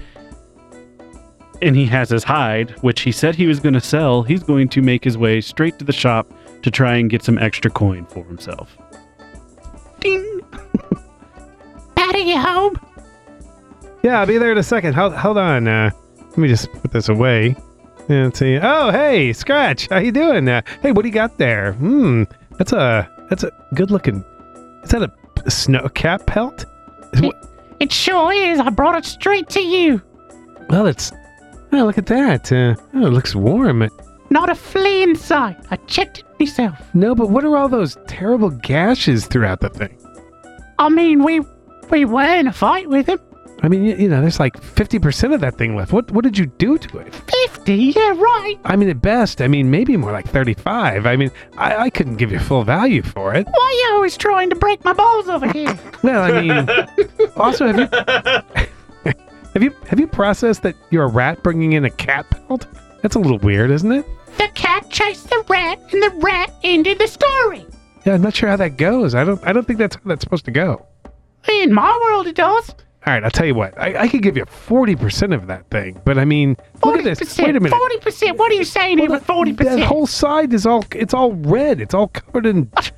and 1.60 1.74
he 1.74 1.86
has 1.86 2.10
his 2.10 2.24
hide, 2.24 2.70
which 2.82 3.00
he 3.00 3.12
said 3.12 3.34
he 3.34 3.46
was 3.46 3.60
going 3.60 3.74
to 3.74 3.80
sell, 3.80 4.22
he's 4.22 4.42
going 4.42 4.68
to 4.68 4.82
make 4.82 5.02
his 5.04 5.18
way 5.18 5.40
straight 5.40 5.78
to 5.78 5.84
the 5.84 5.92
shop 5.92 6.28
to 6.62 6.70
try 6.70 6.96
and 6.96 7.10
get 7.10 7.22
some 7.22 7.38
extra 7.38 7.70
coin 7.70 8.04
for 8.06 8.24
himself. 8.24 8.76
Ding. 10.00 10.40
Patty, 11.96 12.20
you 12.20 12.38
home? 12.38 12.78
yeah, 14.02 14.20
I'll 14.20 14.26
be 14.26 14.38
there 14.38 14.52
in 14.52 14.58
a 14.58 14.62
second. 14.62 14.94
Hold, 14.94 15.14
hold 15.14 15.38
on. 15.38 15.66
Uh, 15.66 15.90
let 16.20 16.38
me 16.38 16.48
just 16.48 16.72
put 16.72 16.92
this 16.92 17.08
away. 17.08 17.56
And 18.08 18.34
see. 18.34 18.58
Oh, 18.62 18.90
hey, 18.90 19.32
Scratch. 19.32 19.88
How 19.88 19.98
you 19.98 20.12
doing? 20.12 20.48
Uh, 20.48 20.62
hey, 20.82 20.92
what 20.92 21.02
do 21.02 21.08
you 21.08 21.14
got 21.14 21.36
there? 21.38 21.72
Hmm. 21.74 22.24
That's 22.56 22.72
a 22.72 23.08
that's 23.28 23.44
a 23.44 23.52
good 23.74 23.90
looking. 23.90 24.24
Is 24.82 24.90
that 24.90 25.02
a, 25.02 25.50
snow 25.50 25.88
cap 25.90 26.26
pelt? 26.26 26.64
What- 27.20 27.36
It 27.80 27.92
sure 27.92 28.32
is. 28.32 28.58
I 28.60 28.70
brought 28.70 28.96
it 28.96 29.04
straight 29.04 29.48
to 29.50 29.60
you. 29.60 30.02
Well, 30.68 30.86
it's. 30.86 31.12
Oh, 31.72 31.84
look 31.84 31.98
at 31.98 32.06
that. 32.06 32.50
Uh, 32.50 32.74
oh, 32.94 33.06
it 33.06 33.10
looks 33.10 33.34
warm. 33.34 33.88
Not 34.30 34.50
a 34.50 34.54
flea 34.54 35.02
in 35.02 35.16
sight. 35.16 35.56
I 35.70 35.76
checked 35.86 36.18
it 36.20 36.24
myself. 36.40 36.78
No, 36.94 37.14
but 37.14 37.30
what 37.30 37.44
are 37.44 37.56
all 37.56 37.68
those 37.68 37.96
terrible 38.06 38.50
gashes 38.50 39.26
throughout 39.26 39.60
the 39.60 39.70
thing? 39.70 39.98
I 40.78 40.88
mean, 40.88 41.22
we 41.24 41.40
we 41.90 42.04
were 42.04 42.22
in 42.22 42.46
a 42.46 42.52
fight 42.52 42.88
with 42.88 43.08
him. 43.08 43.20
I 43.60 43.68
mean, 43.68 43.84
you, 43.84 43.96
you 43.96 44.08
know, 44.08 44.20
there's 44.20 44.38
like 44.38 44.54
50% 44.60 45.34
of 45.34 45.40
that 45.40 45.58
thing 45.58 45.74
left. 45.74 45.92
What 45.92 46.10
what 46.12 46.22
did 46.22 46.38
you 46.38 46.46
do 46.46 46.78
to 46.78 46.98
it? 46.98 47.12
Fifty, 47.14 47.92
yeah, 47.96 48.10
right. 48.16 48.56
I 48.64 48.76
mean, 48.76 48.88
at 48.88 49.02
best, 49.02 49.42
I 49.42 49.48
mean, 49.48 49.68
maybe 49.70 49.96
more 49.96 50.12
like 50.12 50.28
35. 50.28 51.06
I 51.06 51.16
mean, 51.16 51.30
I, 51.56 51.76
I 51.76 51.90
couldn't 51.90 52.16
give 52.16 52.30
you 52.30 52.38
full 52.38 52.62
value 52.62 53.02
for 53.02 53.34
it. 53.34 53.46
Why 53.48 53.52
are 53.52 53.72
you 53.90 53.94
always 53.96 54.16
trying 54.16 54.48
to 54.50 54.56
break 54.56 54.84
my 54.84 54.92
balls 54.92 55.28
over 55.28 55.50
here? 55.52 55.76
Well, 56.04 56.22
I 56.22 56.40
mean, 56.40 56.68
also, 57.36 57.66
have 57.66 57.78
you 57.78 57.88
have 59.54 59.62
you 59.62 59.74
have 59.88 59.98
you 59.98 60.06
processed 60.06 60.62
that 60.62 60.76
you're 60.90 61.04
a 61.04 61.08
rat 61.08 61.42
bringing 61.42 61.72
in 61.72 61.84
a 61.84 61.90
cat 61.90 62.30
pelt? 62.30 62.66
That's 63.02 63.16
a 63.16 63.18
little 63.18 63.38
weird, 63.38 63.70
isn't 63.72 63.90
it? 63.90 64.06
the 64.36 64.48
cat 64.54 64.88
chased 64.90 65.28
the 65.30 65.44
rat, 65.48 65.80
and 65.92 66.00
the 66.00 66.10
rat 66.22 66.54
ended 66.62 66.98
the 67.00 67.08
story. 67.08 67.66
Yeah, 68.06 68.14
I'm 68.14 68.22
not 68.22 68.36
sure 68.36 68.48
how 68.48 68.56
that 68.56 68.76
goes. 68.76 69.16
I 69.16 69.24
don't 69.24 69.44
I 69.44 69.52
don't 69.52 69.66
think 69.66 69.80
that's 69.80 69.96
how 69.96 70.02
that's 70.04 70.22
supposed 70.22 70.44
to 70.44 70.52
go. 70.52 70.86
In 71.48 71.74
my 71.74 71.98
world, 72.04 72.28
it 72.28 72.36
does. 72.36 72.72
All 73.06 73.14
right, 73.14 73.24
I'll 73.24 73.30
tell 73.30 73.46
you 73.46 73.54
what. 73.54 73.78
I, 73.78 74.02
I 74.02 74.08
could 74.08 74.22
give 74.22 74.36
you 74.36 74.44
40% 74.44 75.34
of 75.34 75.46
that 75.46 75.70
thing, 75.70 76.00
but 76.04 76.18
I 76.18 76.24
mean, 76.24 76.50
look 76.50 76.80
Forty 76.82 76.98
at 76.98 77.04
this. 77.04 77.18
percent. 77.20 77.46
Wait 77.48 77.56
a 77.56 77.60
minute. 77.60 77.76
Forty 77.78 77.98
percent. 77.98 78.36
What 78.38 78.50
are 78.52 78.56
you 78.56 78.64
saying 78.64 78.98
here 78.98 79.08
Well, 79.08 79.18
with 79.18 79.26
Forty 79.26 79.52
percent. 79.54 79.80
that 79.80 79.86
whole 79.86 80.06
side 80.06 80.52
is 80.52 80.66
all 80.66 80.84
it's 80.94 81.14
all 81.14 81.32
red. 81.32 81.80
It's 81.80 81.94
all 81.94 82.08
covered 82.08 82.44
in 82.46 82.70
it's 82.76 82.90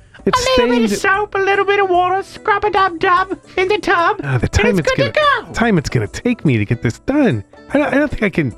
A 0.47 0.61
little 0.61 0.75
bit 0.75 0.83
of 0.83 0.89
stained. 0.97 1.01
soap, 1.01 1.35
a 1.35 1.39
little 1.39 1.65
bit 1.65 1.79
of 1.79 1.89
water, 1.89 2.21
scrub 2.23 2.63
a 2.65 2.71
dub 2.71 2.99
dub 2.99 3.39
in 3.57 3.67
the 3.69 3.77
tub, 3.79 4.19
Ah, 4.23 4.37
the 4.37 4.47
time 4.47 4.71
it's 4.71 4.79
it's 4.79 4.89
good 4.91 4.97
gonna 4.97 5.11
to 5.45 5.45
go. 5.47 5.53
time 5.53 5.77
it's 5.77 5.89
gonna 5.89 6.07
take 6.07 6.45
me 6.45 6.57
to 6.57 6.65
get 6.65 6.81
this 6.81 6.99
done. 6.99 7.43
I 7.69 7.77
don't, 7.79 7.93
I 7.93 7.97
don't 7.97 8.09
think 8.09 8.23
I 8.23 8.29
can. 8.29 8.55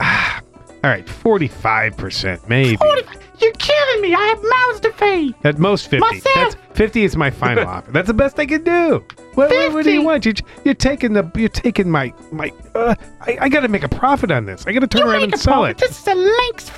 Ah, 0.00 0.40
all 0.84 0.90
right, 0.90 1.06
45% 1.06 2.48
maybe. 2.48 2.76
40, 2.76 3.02
you're 3.40 3.52
killing 3.52 4.00
me. 4.02 4.14
I 4.14 4.26
have 4.26 4.42
mouths 4.42 4.80
to 4.80 4.92
feed. 4.92 5.34
At 5.44 5.58
most 5.58 5.88
50. 5.88 5.98
Myself. 5.98 6.24
That's 6.34 6.56
50 6.78 7.04
is 7.04 7.16
my 7.16 7.30
final 7.30 7.66
offer. 7.68 7.90
That's 7.92 8.06
the 8.08 8.14
best 8.14 8.38
I 8.38 8.46
can 8.46 8.62
do. 8.64 9.04
What, 9.34 9.50
what, 9.50 9.72
what 9.72 9.84
do 9.84 9.92
you 9.92 10.02
want? 10.02 10.24
You're, 10.24 10.34
you're 10.64 10.74
taking 10.74 11.12
the 11.12 11.30
you're 11.34 11.48
taking 11.48 11.90
my 11.90 12.12
my. 12.32 12.52
Uh, 12.74 12.94
I, 13.20 13.38
I 13.42 13.48
got 13.48 13.60
to 13.60 13.68
make 13.68 13.82
a 13.82 13.88
profit 13.88 14.30
on 14.30 14.44
this. 14.46 14.66
I 14.66 14.72
got 14.72 14.80
to 14.80 14.86
turn 14.86 15.02
You 15.02 15.10
around 15.10 15.20
make 15.20 15.24
and 15.32 15.34
a 15.34 15.38
sell 15.38 15.54
profit. 15.62 15.82
it. 15.82 15.88
This 15.88 16.00
is 16.00 16.06
a 16.08 16.14
lynx. 16.14 16.70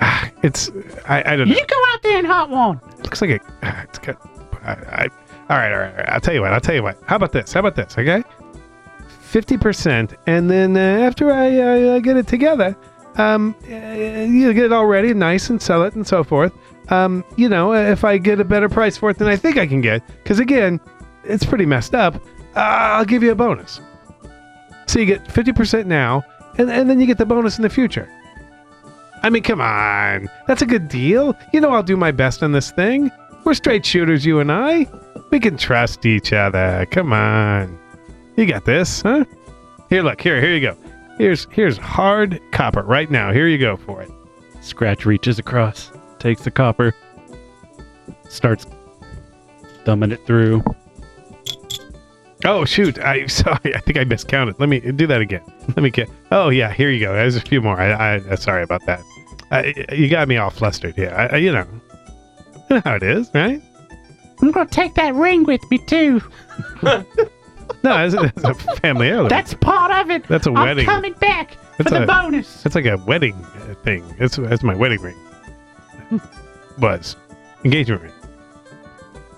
Ah, 0.00 0.30
it's 0.42 0.70
I, 1.08 1.22
I 1.32 1.36
don't 1.36 1.48
know. 1.48 1.54
You 1.54 1.66
go 1.66 1.76
out 1.92 2.02
there 2.02 2.18
and 2.18 2.26
hot 2.26 2.50
one. 2.50 2.80
looks 3.02 3.20
like 3.22 3.30
a. 3.30 3.40
It's 3.88 3.98
got. 3.98 4.16
I, 4.62 4.72
I, 4.72 5.08
all 5.50 5.58
right, 5.58 5.72
all 5.72 5.78
right, 5.78 5.90
all 5.90 5.96
right. 5.96 6.08
I'll 6.08 6.20
tell 6.20 6.34
you 6.34 6.40
what. 6.40 6.52
I'll 6.52 6.60
tell 6.60 6.74
you 6.74 6.82
what. 6.82 6.98
How 7.06 7.16
about 7.16 7.32
this? 7.32 7.52
How 7.52 7.60
about 7.60 7.76
this? 7.76 7.96
Okay, 7.98 8.22
fifty 9.20 9.56
percent, 9.58 10.14
and 10.26 10.50
then 10.50 10.76
uh, 10.76 10.80
after 11.06 11.30
I, 11.32 11.58
I, 11.58 11.94
I 11.96 12.00
get 12.00 12.16
it 12.16 12.26
together, 12.26 12.76
um, 13.16 13.54
uh, 13.64 13.74
you 13.74 14.52
get 14.52 14.64
it 14.64 14.72
all 14.72 14.86
ready, 14.86 15.14
nice, 15.14 15.50
and 15.50 15.60
sell 15.60 15.82
it, 15.84 15.94
and 15.94 16.06
so 16.06 16.24
forth. 16.24 16.52
Um, 16.88 17.24
you 17.36 17.48
know, 17.48 17.72
if 17.72 18.04
I 18.04 18.18
get 18.18 18.40
a 18.40 18.44
better 18.44 18.68
price 18.68 18.96
for 18.96 19.10
it 19.10 19.18
than 19.18 19.28
I 19.28 19.36
think 19.36 19.56
I 19.56 19.66
can 19.66 19.80
get, 19.80 20.06
because 20.22 20.38
again, 20.38 20.80
it's 21.24 21.44
pretty 21.44 21.66
messed 21.66 21.94
up. 21.94 22.16
Uh, 22.56 22.60
I'll 22.60 23.04
give 23.04 23.22
you 23.22 23.32
a 23.32 23.34
bonus. 23.34 23.80
So 24.86 24.98
you 24.98 25.06
get 25.06 25.30
fifty 25.30 25.52
percent 25.52 25.86
now, 25.88 26.22
and 26.58 26.70
and 26.70 26.90
then 26.90 27.00
you 27.00 27.06
get 27.06 27.18
the 27.18 27.26
bonus 27.26 27.56
in 27.56 27.62
the 27.62 27.70
future. 27.70 28.08
I 29.22 29.30
mean, 29.30 29.42
come 29.42 29.60
on. 29.60 30.28
That's 30.46 30.60
a 30.60 30.66
good 30.66 30.88
deal. 30.88 31.34
You 31.52 31.60
know 31.60 31.70
I'll 31.70 31.82
do 31.82 31.96
my 31.96 32.12
best 32.12 32.42
on 32.42 32.52
this 32.52 32.70
thing. 32.70 33.10
We're 33.44 33.54
straight 33.54 33.84
shooters, 33.84 34.24
you 34.26 34.40
and 34.40 34.52
I. 34.52 34.86
We 35.30 35.40
can 35.40 35.56
trust 35.56 36.04
each 36.04 36.32
other. 36.32 36.86
Come 36.90 37.12
on. 37.12 37.78
You 38.36 38.46
got 38.46 38.64
this, 38.64 39.02
huh? 39.02 39.24
Here, 39.88 40.02
look. 40.02 40.20
Here, 40.20 40.40
here 40.40 40.54
you 40.54 40.60
go. 40.60 40.76
Here's 41.18 41.46
here's 41.50 41.76
hard 41.78 42.40
copper 42.52 42.82
right 42.82 43.10
now. 43.10 43.32
Here 43.32 43.46
you 43.46 43.58
go 43.58 43.76
for 43.76 44.02
it. 44.02 44.10
Scratch 44.60 45.06
reaches 45.06 45.38
across, 45.38 45.92
takes 46.18 46.42
the 46.42 46.50
copper, 46.50 46.94
starts 48.28 48.66
thumbing 49.84 50.10
it 50.10 50.26
through. 50.26 50.62
Oh 52.44 52.64
shoot! 52.64 52.98
I 52.98 53.26
sorry. 53.28 53.74
I 53.74 53.80
think 53.80 53.96
I 53.98 54.04
miscounted. 54.04 54.58
Let 54.58 54.68
me 54.68 54.80
do 54.80 55.06
that 55.06 55.20
again. 55.20 55.42
Let 55.68 55.78
me 55.78 55.90
get. 55.90 56.10
Oh 56.32 56.48
yeah, 56.48 56.72
here 56.72 56.90
you 56.90 57.00
go. 57.00 57.14
There's 57.14 57.36
a 57.36 57.40
few 57.40 57.60
more. 57.60 57.80
I, 57.80 58.16
I 58.16 58.34
sorry 58.34 58.62
about 58.62 58.84
that. 58.86 59.00
I, 59.50 59.72
you 59.92 60.08
got 60.08 60.26
me 60.28 60.36
all 60.36 60.50
flustered 60.50 60.94
here. 60.96 61.14
I, 61.16 61.26
I- 61.26 61.36
you 61.36 61.52
know, 61.52 61.66
you 62.70 62.76
know 62.76 62.82
how 62.84 62.96
it 62.96 63.02
is, 63.02 63.30
right? 63.34 63.62
I'm 64.42 64.50
gonna 64.50 64.68
take 64.68 64.94
that 64.94 65.14
ring 65.14 65.44
with 65.44 65.60
me 65.70 65.78
too. 65.86 66.20
No, 67.84 68.04
it's, 68.04 68.14
it's 68.14 68.44
a 68.44 68.54
family 68.80 69.08
heirloom. 69.08 69.28
That's 69.28 69.54
part 69.54 69.92
of 69.92 70.10
it. 70.10 70.26
That's 70.26 70.46
a 70.46 70.50
I'm 70.50 70.54
wedding. 70.66 70.84
coming 70.86 71.12
back. 71.14 71.56
That's 71.78 71.90
for 71.90 71.98
the 71.98 72.02
a 72.04 72.06
bonus. 72.06 72.62
that's 72.62 72.74
like 72.74 72.86
a 72.86 72.96
wedding 72.96 73.34
uh, 73.34 73.74
thing. 73.84 74.04
That's 74.18 74.36
that's 74.36 74.62
my 74.62 74.74
wedding 74.74 75.00
ring. 75.00 75.16
Was 76.78 77.16
engagement 77.64 78.02
ring. 78.02 78.12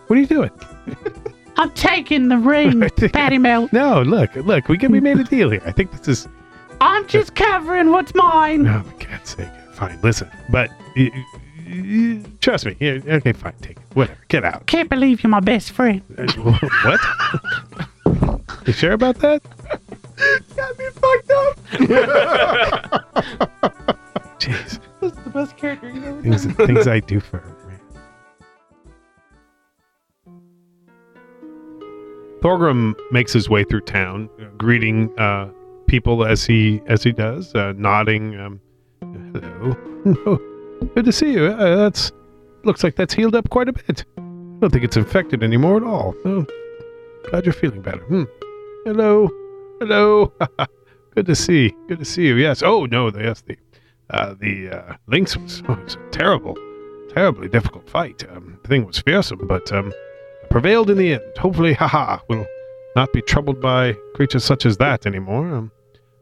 What 0.06 0.16
are 0.16 0.20
you 0.20 0.26
doing? 0.26 0.50
I'm 1.58 1.70
taking 1.72 2.28
the 2.28 2.36
ring, 2.38 2.86
think- 2.96 3.12
Patty 3.12 3.38
Mel. 3.38 3.68
No, 3.72 4.02
look, 4.02 4.34
look. 4.36 4.68
We 4.68 4.78
can 4.78 4.92
we 4.92 5.00
made 5.00 5.18
a 5.18 5.24
deal 5.24 5.50
here. 5.50 5.62
I 5.66 5.72
think 5.72 5.90
this 5.92 6.06
is. 6.08 6.28
I'm 6.80 7.06
just 7.08 7.34
covering 7.34 7.90
what's 7.90 8.14
mine. 8.14 8.62
No, 8.64 8.82
for 8.82 9.06
God's 9.06 9.30
sake. 9.30 9.48
Fine, 9.72 9.98
listen. 10.02 10.30
But 10.50 10.70
trust 12.40 12.66
me. 12.66 12.76
Okay, 12.80 13.32
fine. 13.32 13.54
Take 13.62 13.78
it. 13.78 13.82
Whatever. 13.94 14.18
Get 14.28 14.44
out. 14.44 14.66
Can't 14.66 14.88
believe 14.90 15.22
you're 15.22 15.30
my 15.30 15.40
best 15.40 15.70
friend. 15.72 16.02
Uh, 16.18 16.30
what? 16.84 17.00
You 18.66 18.72
sure 18.72 18.92
about 18.92 19.16
that? 19.18 19.42
Got 20.56 20.78
me 20.78 20.84
fucked 20.90 21.30
up. 21.30 21.58
Jeez. 24.40 24.80
That's 25.00 25.16
the 25.18 25.30
best 25.32 25.56
character 25.56 25.90
you 25.90 26.04
ever 26.04 26.22
Things, 26.22 26.46
things 26.46 26.86
I 26.88 27.00
do 27.00 27.20
for 27.20 27.38
her. 27.38 27.54
man. 27.68 27.80
Thorgrum 32.40 32.94
makes 33.12 33.32
his 33.32 33.48
way 33.48 33.64
through 33.64 33.80
town, 33.82 34.28
uh, 34.40 34.44
greeting 34.58 35.16
uh, 35.18 35.48
people 35.86 36.24
as 36.24 36.44
he 36.44 36.80
as 36.86 37.02
he 37.02 37.12
does, 37.12 37.54
uh, 37.54 37.72
nodding. 37.76 38.38
Um, 38.38 38.60
Hello, 39.32 39.76
Oh, 40.26 40.38
good 40.94 41.04
to 41.04 41.12
see 41.12 41.32
you. 41.32 41.46
Uh, 41.46 41.76
that's 41.76 42.12
looks 42.64 42.82
like 42.84 42.96
that's 42.96 43.14
healed 43.14 43.34
up 43.34 43.48
quite 43.50 43.68
a 43.68 43.72
bit. 43.72 44.04
I 44.18 44.22
don't 44.60 44.70
think 44.72 44.84
it's 44.84 44.96
infected 44.96 45.42
anymore 45.42 45.76
at 45.76 45.82
all. 45.84 46.14
Oh, 46.24 46.46
glad 47.30 47.44
you're 47.44 47.52
feeling 47.52 47.82
better. 47.82 48.02
Hmm. 48.04 48.24
Hello, 48.86 49.28
hello. 49.80 50.32
good 51.16 51.26
to 51.26 51.34
see. 51.34 51.74
Good 51.88 51.98
to 51.98 52.04
see 52.04 52.24
you. 52.28 52.36
Yes. 52.36 52.62
Oh 52.62 52.86
no. 52.86 53.10
Yes. 53.10 53.40
The 53.40 53.56
uh, 54.10 54.36
the 54.38 54.70
uh, 54.70 54.94
lynx 55.08 55.36
was, 55.36 55.60
was 55.68 55.98
terrible, 56.12 56.56
terribly 57.12 57.48
difficult 57.48 57.90
fight. 57.90 58.22
Um, 58.30 58.60
the 58.62 58.68
thing 58.68 58.86
was 58.86 59.00
fearsome, 59.00 59.40
but 59.48 59.72
um, 59.72 59.92
prevailed 60.50 60.88
in 60.88 60.98
the 60.98 61.14
end. 61.14 61.22
Hopefully, 61.36 61.72
haha, 61.74 62.20
will 62.28 62.46
not 62.94 63.12
be 63.12 63.20
troubled 63.22 63.60
by 63.60 63.96
creatures 64.14 64.44
such 64.44 64.64
as 64.64 64.76
that 64.76 65.04
anymore. 65.04 65.52
Um, 65.52 65.72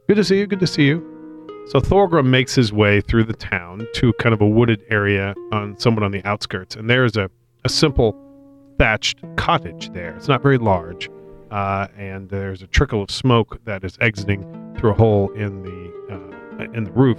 good 0.09 0.16
to 0.16 0.24
see 0.24 0.38
you. 0.38 0.46
Good 0.46 0.61
to 0.61 0.66
see 0.66 0.87
you. 0.87 1.66
So 1.66 1.81
Thorgrum 1.81 2.29
makes 2.29 2.55
his 2.55 2.72
way 2.72 3.03
through 3.03 3.24
the 3.24 3.35
town 3.35 3.87
to 3.96 4.14
kind 4.14 4.33
of 4.33 4.40
a 4.40 4.48
wooded 4.48 4.83
area 4.88 5.35
on 5.53 5.79
somewhat 5.79 6.03
on 6.03 6.12
the 6.12 6.24
outskirts, 6.24 6.77
and 6.77 6.88
there's 6.88 7.18
a, 7.18 7.31
a 7.66 7.68
simple 7.68 8.18
thatched 8.79 9.18
cottage 9.37 9.92
there. 9.92 10.16
It's 10.16 10.29
not 10.29 10.42
very 10.42 10.57
large, 10.57 11.11
uh, 11.54 11.86
and 11.96 12.28
there's 12.30 12.62
a 12.62 12.66
trickle 12.66 13.00
of 13.00 13.12
smoke 13.12 13.64
that 13.64 13.84
is 13.84 13.96
exiting 14.00 14.42
through 14.76 14.90
a 14.90 14.94
hole 14.94 15.30
in 15.34 15.62
the 15.62 16.12
uh, 16.12 16.64
in 16.72 16.82
the 16.82 16.90
roof. 16.90 17.18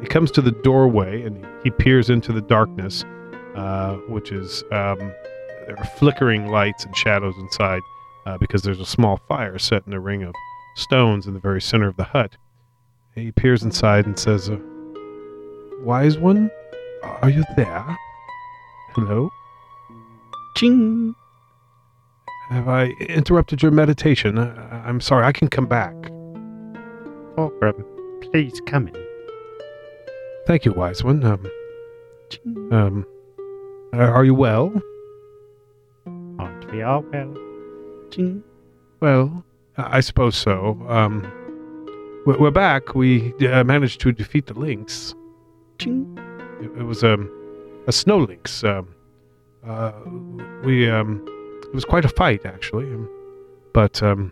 He 0.00 0.08
comes 0.08 0.32
to 0.32 0.42
the 0.42 0.50
doorway 0.50 1.22
and 1.22 1.46
he 1.62 1.70
peers 1.70 2.10
into 2.10 2.32
the 2.32 2.40
darkness, 2.40 3.04
uh, 3.54 3.94
which 4.08 4.32
is 4.32 4.64
um, 4.72 4.98
there 5.66 5.76
are 5.78 5.84
flickering 5.84 6.48
lights 6.48 6.84
and 6.84 6.96
shadows 6.96 7.36
inside 7.38 7.82
uh, 8.26 8.36
because 8.38 8.62
there's 8.62 8.80
a 8.80 8.86
small 8.86 9.20
fire 9.28 9.56
set 9.56 9.86
in 9.86 9.92
a 9.92 10.00
ring 10.00 10.24
of 10.24 10.34
stones 10.74 11.28
in 11.28 11.34
the 11.34 11.40
very 11.40 11.60
center 11.60 11.86
of 11.86 11.96
the 11.96 12.04
hut. 12.04 12.36
He 13.14 13.30
peers 13.30 13.62
inside 13.62 14.04
and 14.04 14.18
says, 14.18 14.50
uh, 14.50 14.58
"Wise 15.84 16.18
one, 16.18 16.50
are 17.22 17.30
you 17.30 17.44
there? 17.56 17.96
Hello? 18.94 19.30
Ching. 20.56 21.14
Have 22.50 22.68
I 22.68 22.86
interrupted 23.08 23.62
your 23.62 23.70
meditation? 23.70 24.38
I- 24.38 24.88
I'm 24.88 25.00
sorry. 25.00 25.24
I 25.24 25.32
can 25.32 25.48
come 25.48 25.66
back. 25.66 25.94
Thorgrum, 27.36 27.84
please 28.22 28.60
come 28.66 28.88
in. 28.88 28.96
Thank 30.46 30.64
you, 30.64 30.72
wise 30.72 31.04
one. 31.04 31.22
Um, 31.24 31.46
um, 32.72 33.06
uh, 33.92 33.98
are 33.98 34.24
you 34.24 34.34
well? 34.34 34.72
Aren't 36.38 36.72
we 36.72 36.82
all 36.82 37.02
well? 37.12 37.34
Ching. 38.10 38.42
Well, 39.00 39.44
I 39.76 40.00
suppose 40.00 40.36
so. 40.36 40.80
Um, 40.88 41.22
we're 42.26 42.38
we're 42.38 42.50
back. 42.50 42.94
We 42.94 43.32
uh, 43.48 43.62
managed 43.64 44.00
to 44.00 44.12
defeat 44.12 44.46
the 44.46 44.54
lynx. 44.54 45.14
Ching. 45.78 46.18
It, 46.60 46.80
it 46.80 46.84
was 46.84 47.04
um, 47.04 47.30
a 47.86 47.92
snow 47.92 48.18
lynx. 48.18 48.64
Um, 48.64 48.88
uh, 49.64 49.92
we 50.64 50.90
um, 50.90 51.24
it 51.70 51.74
was 51.74 51.84
quite 51.84 52.04
a 52.04 52.08
fight 52.08 52.44
actually, 52.44 52.84
um, 52.84 53.08
but 53.72 54.02
um, 54.02 54.30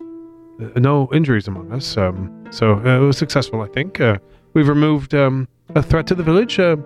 uh, 0.61 0.81
no 0.81 1.09
injuries 1.13 1.47
among 1.49 1.73
us. 1.73 1.97
Um, 1.97 2.45
so 2.51 2.75
uh, 2.75 2.97
it 2.97 3.07
was 3.07 3.17
successful, 3.17 3.63
I 3.63 3.69
think. 3.69 4.01
Uh, 4.01 4.19
we've 4.55 4.69
removed 4.69 5.15
um, 5.15 5.47
a 5.75 5.83
threat 5.83 6.07
to 6.09 6.15
the 6.15 6.23
village, 6.23 6.59
uh, 6.59 6.77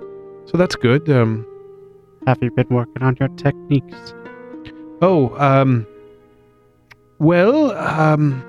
so 0.44 0.58
that's 0.58 0.76
good. 0.76 1.08
Um, 1.08 1.46
Have 2.26 2.38
you 2.42 2.50
been 2.50 2.68
working 2.68 3.02
on 3.02 3.16
your 3.18 3.30
techniques? 3.30 4.14
Oh, 5.00 5.34
um, 5.38 5.86
well, 7.18 7.72
um, 7.72 8.44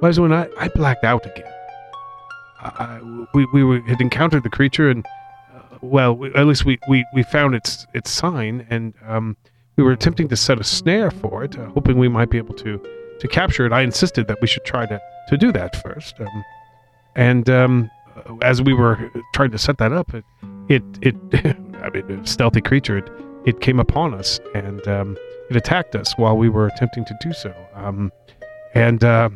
was 0.00 0.18
when 0.18 0.32
I, 0.32 0.48
I 0.58 0.68
blacked 0.68 1.04
out 1.04 1.24
again. 1.26 1.52
I, 2.60 2.98
we 3.34 3.46
we 3.52 3.62
were, 3.62 3.80
had 3.82 4.00
encountered 4.00 4.42
the 4.42 4.50
creature, 4.50 4.88
and 4.88 5.04
uh, 5.54 5.78
well, 5.82 6.14
we, 6.16 6.34
at 6.34 6.46
least 6.46 6.64
we, 6.64 6.78
we, 6.88 7.04
we 7.14 7.22
found 7.24 7.54
its 7.54 7.86
its 7.94 8.10
sign, 8.10 8.66
and 8.70 8.94
um, 9.06 9.36
we 9.76 9.84
were 9.84 9.92
attempting 9.92 10.28
to 10.28 10.36
set 10.36 10.60
a 10.60 10.64
snare 10.64 11.10
for 11.10 11.44
it, 11.44 11.58
uh, 11.58 11.66
hoping 11.70 11.98
we 11.98 12.08
might 12.08 12.30
be 12.30 12.38
able 12.38 12.54
to 12.54 12.80
to 13.20 13.28
capture 13.28 13.64
it. 13.64 13.72
I 13.72 13.82
insisted 13.82 14.26
that 14.28 14.40
we 14.40 14.46
should 14.46 14.64
try 14.64 14.86
to 14.86 15.00
to 15.28 15.36
do 15.36 15.52
that 15.52 15.80
first, 15.82 16.20
um, 16.20 16.44
and 17.16 17.48
um, 17.50 17.90
uh, 18.16 18.36
as 18.42 18.62
we 18.62 18.74
were 18.74 19.10
trying 19.34 19.50
to 19.50 19.58
set 19.58 19.78
that 19.78 19.92
up, 19.92 20.14
it 20.14 20.24
it, 20.68 20.82
it 21.02 21.16
I 21.82 21.90
mean, 21.90 22.10
a 22.10 22.26
stealthy 22.26 22.60
creature. 22.60 22.98
It, 22.98 23.10
it 23.44 23.60
came 23.60 23.78
upon 23.78 24.14
us, 24.14 24.40
and 24.54 24.86
um, 24.88 25.18
it 25.50 25.56
attacked 25.56 25.94
us 25.94 26.16
while 26.16 26.36
we 26.36 26.48
were 26.48 26.66
attempting 26.66 27.04
to 27.04 27.16
do 27.20 27.32
so. 27.32 27.54
Um, 27.74 28.10
and 28.74 29.04
uh, 29.04 29.28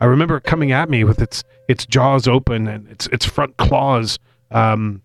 I 0.00 0.04
remember 0.04 0.36
it 0.36 0.44
coming 0.44 0.72
at 0.72 0.90
me 0.90 1.04
with 1.04 1.20
its 1.22 1.44
its 1.68 1.86
jaws 1.86 2.28
open 2.28 2.68
and 2.68 2.88
its 2.88 3.06
its 3.08 3.24
front 3.24 3.56
claws, 3.56 4.18
um, 4.50 5.02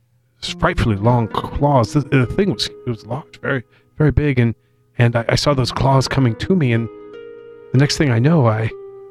frightfully 0.60 0.98
long 0.98 1.28
claws. 1.30 1.94
The, 1.94 2.02
the 2.02 2.26
thing 2.26 2.54
was 2.54 2.68
it 2.68 2.90
was 2.90 3.06
large, 3.06 3.40
very 3.40 3.64
very 3.98 4.12
big, 4.12 4.40
and 4.40 4.56
and 5.00 5.16
I, 5.16 5.26
I 5.30 5.36
saw 5.36 5.54
those 5.54 5.72
claws 5.72 6.08
coming 6.08 6.36
to 6.36 6.56
me, 6.56 6.72
and 6.74 6.88
the 7.72 7.80
next 7.80 7.98
thing 7.98 8.12
I 8.12 8.20
know, 8.20 8.48
I 8.48 8.70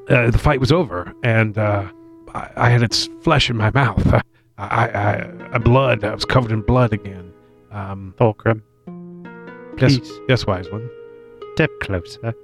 uh, 0.09 0.31
the 0.31 0.39
fight 0.39 0.61
was 0.61 0.73
over, 0.73 1.13
and 1.23 1.59
uh, 1.59 1.91
I, 2.35 2.51
I 2.57 2.71
had 2.71 2.83
its 2.83 3.09
flesh 3.23 3.51
in 3.51 3.57
my 3.57 3.71
mouth. 3.73 4.07
I, 4.59 4.89
I, 4.89 5.31
I 5.53 5.59
blood. 5.59 6.05
I 6.05 6.15
was 6.15 6.25
covered 6.25 6.51
in 6.53 6.63
blood 6.63 6.93
again. 6.93 7.33
Um, 7.71 8.15
Thorgrum, 8.19 8.63
yes, 9.79 9.99
please 9.99 10.11
yes, 10.29 10.47
wise 10.47 10.71
one. 10.71 10.89
step 11.55 11.71
closer. 11.83 12.35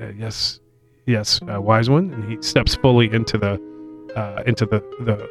uh, 0.00 0.08
yes, 0.16 0.60
yes, 1.06 1.40
uh, 1.52 1.60
wise 1.60 1.90
one, 1.90 2.12
and 2.14 2.30
he 2.30 2.40
steps 2.42 2.74
fully 2.74 3.12
into 3.12 3.38
the 3.38 3.52
uh, 4.16 4.42
into 4.46 4.66
the 4.66 4.80
the 5.00 5.28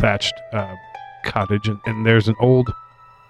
thatched 0.00 0.34
uh, 0.52 0.74
cottage, 1.24 1.68
and, 1.68 1.78
and 1.86 2.06
there's 2.06 2.28
an 2.28 2.36
old 2.40 2.68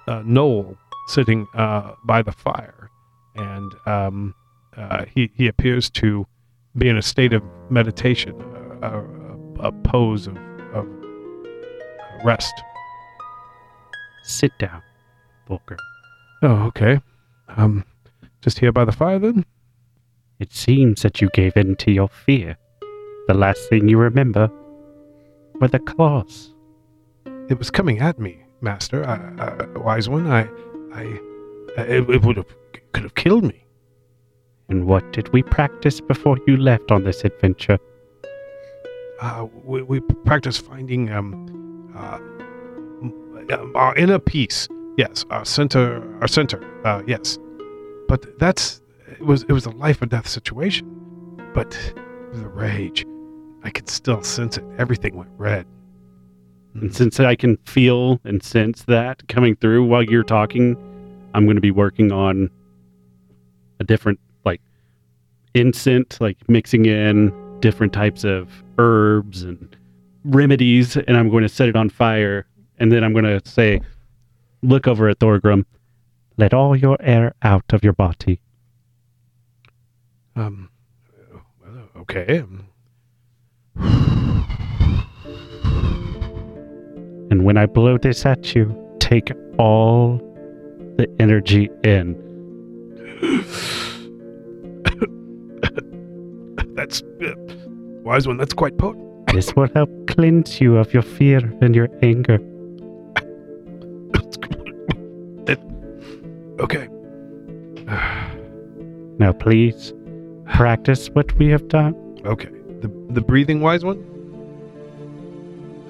uh, 0.08 0.20
gnoll 0.22 0.76
sitting 1.06 1.46
uh, 1.54 1.92
by 2.04 2.20
the 2.22 2.32
fire, 2.32 2.90
and 3.38 3.74
um, 3.86 4.34
uh, 4.76 5.04
he 5.12 5.30
he 5.34 5.46
appears 5.46 5.90
to 5.90 6.26
be 6.76 6.88
in 6.88 6.96
a 6.96 7.02
state 7.02 7.32
of 7.32 7.42
meditation, 7.70 8.34
uh, 8.82 9.02
a, 9.60 9.68
a 9.68 9.72
pose 9.72 10.26
of, 10.26 10.36
of 10.72 10.86
rest. 12.24 12.52
Sit 14.24 14.52
down, 14.58 14.82
Thorgrum. 15.48 15.78
Oh, 16.42 16.66
okay. 16.66 17.00
Um, 17.48 17.84
just 18.42 18.58
here 18.58 18.72
by 18.72 18.84
the 18.84 18.92
fire 18.92 19.18
then. 19.18 19.44
It 20.38 20.52
seems 20.52 21.02
that 21.02 21.20
you 21.20 21.30
gave 21.32 21.56
in 21.56 21.74
to 21.76 21.90
your 21.90 22.08
fear. 22.08 22.56
The 23.26 23.34
last 23.34 23.68
thing 23.68 23.88
you 23.88 23.98
remember 23.98 24.50
were 25.60 25.68
the 25.68 25.80
claws. 25.80 26.54
It 27.48 27.58
was 27.58 27.70
coming 27.70 27.98
at 27.98 28.18
me, 28.20 28.44
Master. 28.60 29.04
I, 29.06 29.16
I, 29.42 29.78
wise 29.78 30.08
one. 30.08 30.30
I, 30.30 30.42
I, 30.92 31.02
it, 31.76 32.08
it 32.08 32.22
would 32.22 32.36
have 32.36 32.54
could 32.92 33.02
have 33.04 33.14
killed 33.14 33.44
me. 33.44 33.64
And 34.68 34.86
what 34.86 35.12
did 35.12 35.32
we 35.32 35.42
practice 35.42 36.00
before 36.00 36.38
you 36.46 36.56
left 36.56 36.90
on 36.90 37.04
this 37.04 37.24
adventure? 37.24 37.78
Uh, 39.20 39.46
we, 39.64 39.82
we 39.82 40.00
practice 40.00 40.58
finding 40.58 41.10
um, 41.10 41.92
uh, 41.96 42.18
m- 43.02 43.72
our 43.74 43.96
inner 43.96 44.18
peace. 44.18 44.68
Yes, 44.96 45.24
our 45.30 45.44
center, 45.44 46.02
our 46.20 46.28
center. 46.28 46.62
Uh, 46.84 47.02
yes, 47.06 47.38
but 48.08 48.38
that's 48.38 48.80
it 49.10 49.22
was 49.22 49.42
it 49.44 49.52
was 49.52 49.64
a 49.64 49.70
life 49.70 50.02
or 50.02 50.06
death 50.06 50.28
situation. 50.28 50.86
But 51.54 51.70
the 52.32 52.48
rage, 52.48 53.06
I 53.64 53.70
could 53.70 53.88
still 53.88 54.22
sense 54.22 54.58
it. 54.58 54.64
Everything 54.78 55.16
went 55.16 55.30
red. 55.38 55.66
And 56.74 56.94
since 56.94 57.18
I 57.18 57.34
can 57.34 57.56
feel 57.64 58.20
and 58.24 58.42
sense 58.42 58.84
that 58.84 59.26
coming 59.28 59.56
through 59.56 59.84
while 59.84 60.02
you're 60.02 60.22
talking, 60.22 60.76
I'm 61.34 61.44
going 61.44 61.56
to 61.56 61.62
be 61.62 61.70
working 61.70 62.12
on 62.12 62.50
a 63.80 63.84
different, 63.84 64.18
like, 64.44 64.60
incense, 65.54 66.20
like 66.20 66.36
mixing 66.48 66.86
in 66.86 67.32
different 67.60 67.92
types 67.92 68.24
of 68.24 68.62
herbs 68.78 69.42
and 69.42 69.76
remedies 70.24 70.96
and 70.96 71.16
I'm 71.16 71.28
going 71.30 71.42
to 71.42 71.48
set 71.48 71.68
it 71.68 71.76
on 71.76 71.88
fire. 71.88 72.46
And 72.78 72.92
then 72.92 73.02
I'm 73.02 73.12
going 73.12 73.24
to 73.24 73.40
say, 73.48 73.80
look 74.62 74.86
over 74.86 75.08
at 75.08 75.18
Thorgrum, 75.18 75.64
let 76.36 76.54
all 76.54 76.76
your 76.76 76.96
air 77.00 77.34
out 77.42 77.64
of 77.72 77.82
your 77.82 77.92
body. 77.92 78.40
Um, 80.36 80.70
okay. 81.96 82.44
And 87.30 87.44
when 87.44 87.56
I 87.56 87.66
blow 87.66 87.98
this 87.98 88.24
at 88.24 88.54
you, 88.54 88.96
take 89.00 89.32
all 89.58 90.18
the 90.96 91.08
energy 91.18 91.68
in. 91.82 92.27
That's 96.74 97.02
uh, 97.02 97.34
wise 98.04 98.28
one. 98.28 98.36
That's 98.36 98.54
quite 98.54 98.78
potent. 98.78 99.26
This 99.32 99.56
will 99.56 99.68
help 99.74 99.90
cleanse 100.06 100.60
you 100.60 100.76
of 100.76 100.94
your 100.94 101.02
fear 101.02 101.38
and 101.60 101.74
your 101.74 101.88
anger. 102.02 102.38
Okay. 106.60 106.88
Now, 109.18 109.32
please 109.32 109.92
practice 110.46 111.08
what 111.10 111.32
we 111.38 111.48
have 111.48 111.66
done. 111.68 111.94
Okay. 112.24 112.48
The 112.80 112.88
the 113.10 113.20
breathing 113.20 113.60
wise 113.60 113.84
one. 113.84 113.98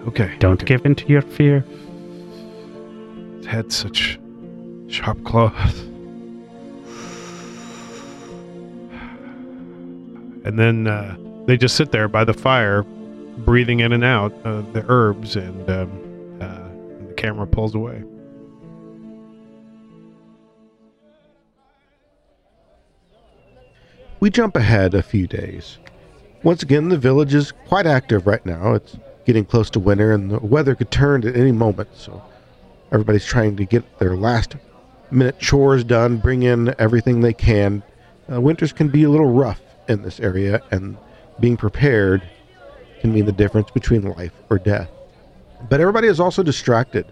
Okay. 0.07 0.35
Don't 0.39 0.62
okay. 0.62 0.66
give 0.66 0.87
in 0.87 0.95
to 0.95 1.07
your 1.07 1.22
fear. 1.22 1.64
It 3.39 3.47
had 3.47 3.72
such 3.72 4.18
sharp 4.89 5.22
claws. 5.24 5.88
And 10.49 10.59
then 10.59 10.86
uh, 10.86 11.14
they 11.44 11.59
just 11.59 11.76
sit 11.76 11.92
there 11.92 12.09
by 12.09 12.24
the 12.24 12.32
fire, 12.32 12.82
breathing 12.82 13.80
in 13.80 13.92
and 13.92 14.03
out 14.03 14.32
uh, 14.46 14.62
the 14.72 14.82
herbs, 14.88 15.36
and, 15.36 15.68
um, 15.68 16.38
uh, 16.40 16.44
and 16.96 17.07
the 17.07 17.12
camera 17.12 17.46
pulls 17.46 17.74
away. 17.74 18.03
We 24.20 24.30
jump 24.30 24.57
ahead 24.57 24.94
a 24.94 25.03
few 25.03 25.26
days. 25.26 25.76
Once 26.42 26.62
again, 26.62 26.88
the 26.88 26.96
village 26.96 27.34
is 27.34 27.53
quite 27.53 27.86
active 27.86 28.26
right 28.26 28.44
now. 28.46 28.72
It's 28.72 28.96
getting 29.26 29.44
close 29.44 29.68
to 29.72 29.80
winter, 29.80 30.12
and 30.12 30.30
the 30.30 30.38
weather 30.38 30.74
could 30.74 30.90
turn 30.90 31.28
at 31.28 31.36
any 31.36 31.53
moment, 31.53 31.90
so 31.92 32.22
everybody's 32.90 33.26
trying 33.26 33.55
to 33.57 33.66
get 33.66 33.99
their 33.99 34.16
last 34.16 34.57
minute 35.11 35.38
chores 35.40 35.84
done, 35.84 36.16
bring 36.16 36.42
in 36.42 36.74
everything 36.78 37.20
they 37.20 37.34
can. 37.34 37.82
Uh, 38.32 38.40
winters 38.40 38.72
can 38.72 38.88
be 38.88 39.03
a 39.03 39.11
little 39.11 39.30
rough 39.30 39.61
in 39.89 40.03
this 40.03 40.20
area, 40.20 40.62
and 40.70 40.97
being 41.41 41.57
prepared 41.57 42.22
can 43.01 43.12
mean 43.12 43.26
the 43.26 43.32
difference 43.32 43.70
between 43.70 44.03
life 44.03 44.32
or 44.51 44.59
death. 44.59 44.91
But 45.68 45.80
everybody 45.80 46.09
is 46.09 46.20
also 46.20 46.43
distracted, 46.43 47.07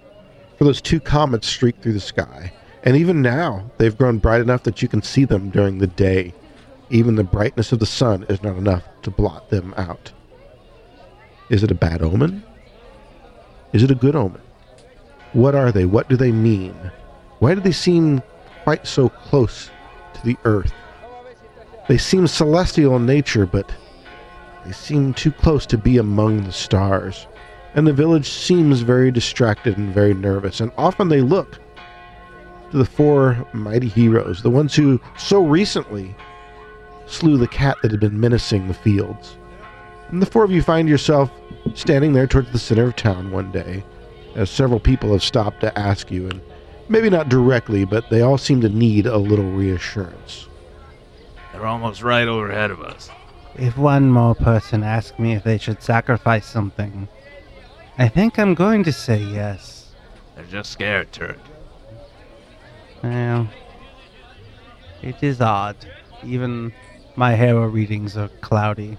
for 0.57 0.65
those 0.65 0.81
two 0.81 1.01
comets 1.01 1.47
streak 1.47 1.81
through 1.81 1.95
the 1.95 2.01
sky, 2.01 2.53
and 2.85 2.97
even 2.97 3.23
now 3.23 3.71
they've 3.79 3.97
grown 3.97 4.19
bright 4.19 4.41
enough 4.41 4.63
that 4.65 4.83
you 4.83 4.89
can 4.89 5.03
see 5.03 5.25
them 5.25 5.51
during 5.51 5.79
the 5.79 5.87
day. 5.87 6.33
Even 6.91 7.17
the 7.17 7.25
brightness 7.25 7.73
of 7.73 7.81
the 7.81 7.87
sun 7.87 8.25
is 8.29 8.43
not 8.43 8.57
enough 8.57 8.85
to 9.03 9.11
blot 9.11 9.51
them 9.51 9.75
out. 9.77 10.13
Is 11.51 11.65
it 11.65 11.71
a 11.71 11.75
bad 11.75 12.03
omen? 12.03 12.45
Is 13.73 13.83
it 13.83 13.91
a 13.91 13.97
good 13.97 14.15
omen? 14.15 14.41
What 15.33 15.55
are 15.55 15.73
they? 15.73 15.85
What 15.85 16.09
do 16.09 16.17
they 16.17 16.31
mean? 16.31 16.75
Why 17.41 17.55
do 17.55 17.61
they 17.61 17.73
seem 17.73 18.23
quite 18.63 18.87
so 18.87 19.09
close 19.09 19.71
to 20.15 20.25
the 20.25 20.37
earth? 20.45 20.73
They 21.89 21.99
seem 21.99 22.27
celestial 22.27 22.97
in 22.97 23.07
nature, 23.07 23.47
but 23.47 23.71
they 24.65 24.73
seem 24.73 25.15
too 25.15 25.31
close 25.31 25.67
to 25.67 25.79
be 25.79 25.99
among 25.99 26.43
the 26.43 26.53
stars. 26.53 27.29
And 27.75 27.87
the 27.87 27.93
village 27.93 28.29
seems 28.29 28.81
very 28.81 29.11
distracted 29.13 29.79
and 29.79 29.95
very 29.95 30.15
nervous, 30.15 30.61
and 30.61 30.73
often 30.77 31.09
they 31.09 31.21
look 31.21 31.61
to 32.71 32.79
the 32.79 32.85
four 32.85 33.47
mighty 33.53 33.89
heroes, 33.89 34.43
the 34.43 34.51
ones 34.51 34.75
who 34.75 35.01
so 35.17 35.45
recently 35.45 36.17
slew 37.07 37.37
the 37.37 37.47
cat 37.47 37.77
that 37.83 37.93
had 37.93 38.01
been 38.01 38.19
menacing 38.19 38.67
the 38.67 38.75
fields. 38.75 39.37
And 40.09 40.21
the 40.21 40.27
four 40.27 40.43
of 40.43 40.51
you 40.51 40.63
find 40.63 40.89
yourself 40.89 41.31
standing 41.75 42.13
there 42.13 42.27
towards 42.27 42.51
the 42.51 42.59
center 42.59 42.85
of 42.85 42.97
town 42.97 43.31
one 43.31 43.53
day, 43.53 43.85
as 44.35 44.51
several 44.51 44.81
people 44.81 45.13
have 45.13 45.23
stopped 45.23 45.61
to 45.61 45.79
ask 45.79 46.11
you, 46.11 46.29
and 46.29 46.41
maybe 46.89 47.11
not 47.11 47.29
directly, 47.29 47.85
but 47.85 48.09
they 48.11 48.23
all 48.23 48.39
seem 48.39 48.61
to 48.63 48.69
need 48.69 49.07
a 49.07 49.19
little 49.19 49.53
reassurance. 49.53 50.49
They're 51.57 51.67
almost 51.67 52.03
right 52.03 52.29
overhead 52.29 52.71
of 52.71 52.83
us. 52.83 53.09
If 53.55 53.79
one 53.79 54.11
more 54.11 54.35
person 54.35 54.83
asks 54.83 55.19
me 55.19 55.33
if 55.33 55.43
they 55.43 55.57
should 55.57 55.83
sacrifice 55.83 56.45
something, 56.45 57.09
I 57.97 58.09
think 58.09 58.39
I'm 58.39 58.55
going 58.55 58.85
to 58.85 58.93
say 58.93 59.23
yes. 59.23 59.95
They're 60.35 60.45
just 60.45 60.71
scared, 60.71 61.13
Turk. 61.13 61.39
Well, 63.03 63.49
it 65.01 65.17
is 65.23 65.41
odd. 65.41 65.77
Even 66.23 66.75
my 67.17 67.33
Harrow 67.33 67.67
readings 67.67 68.19
are 68.19 68.29
cloudy. 68.43 68.99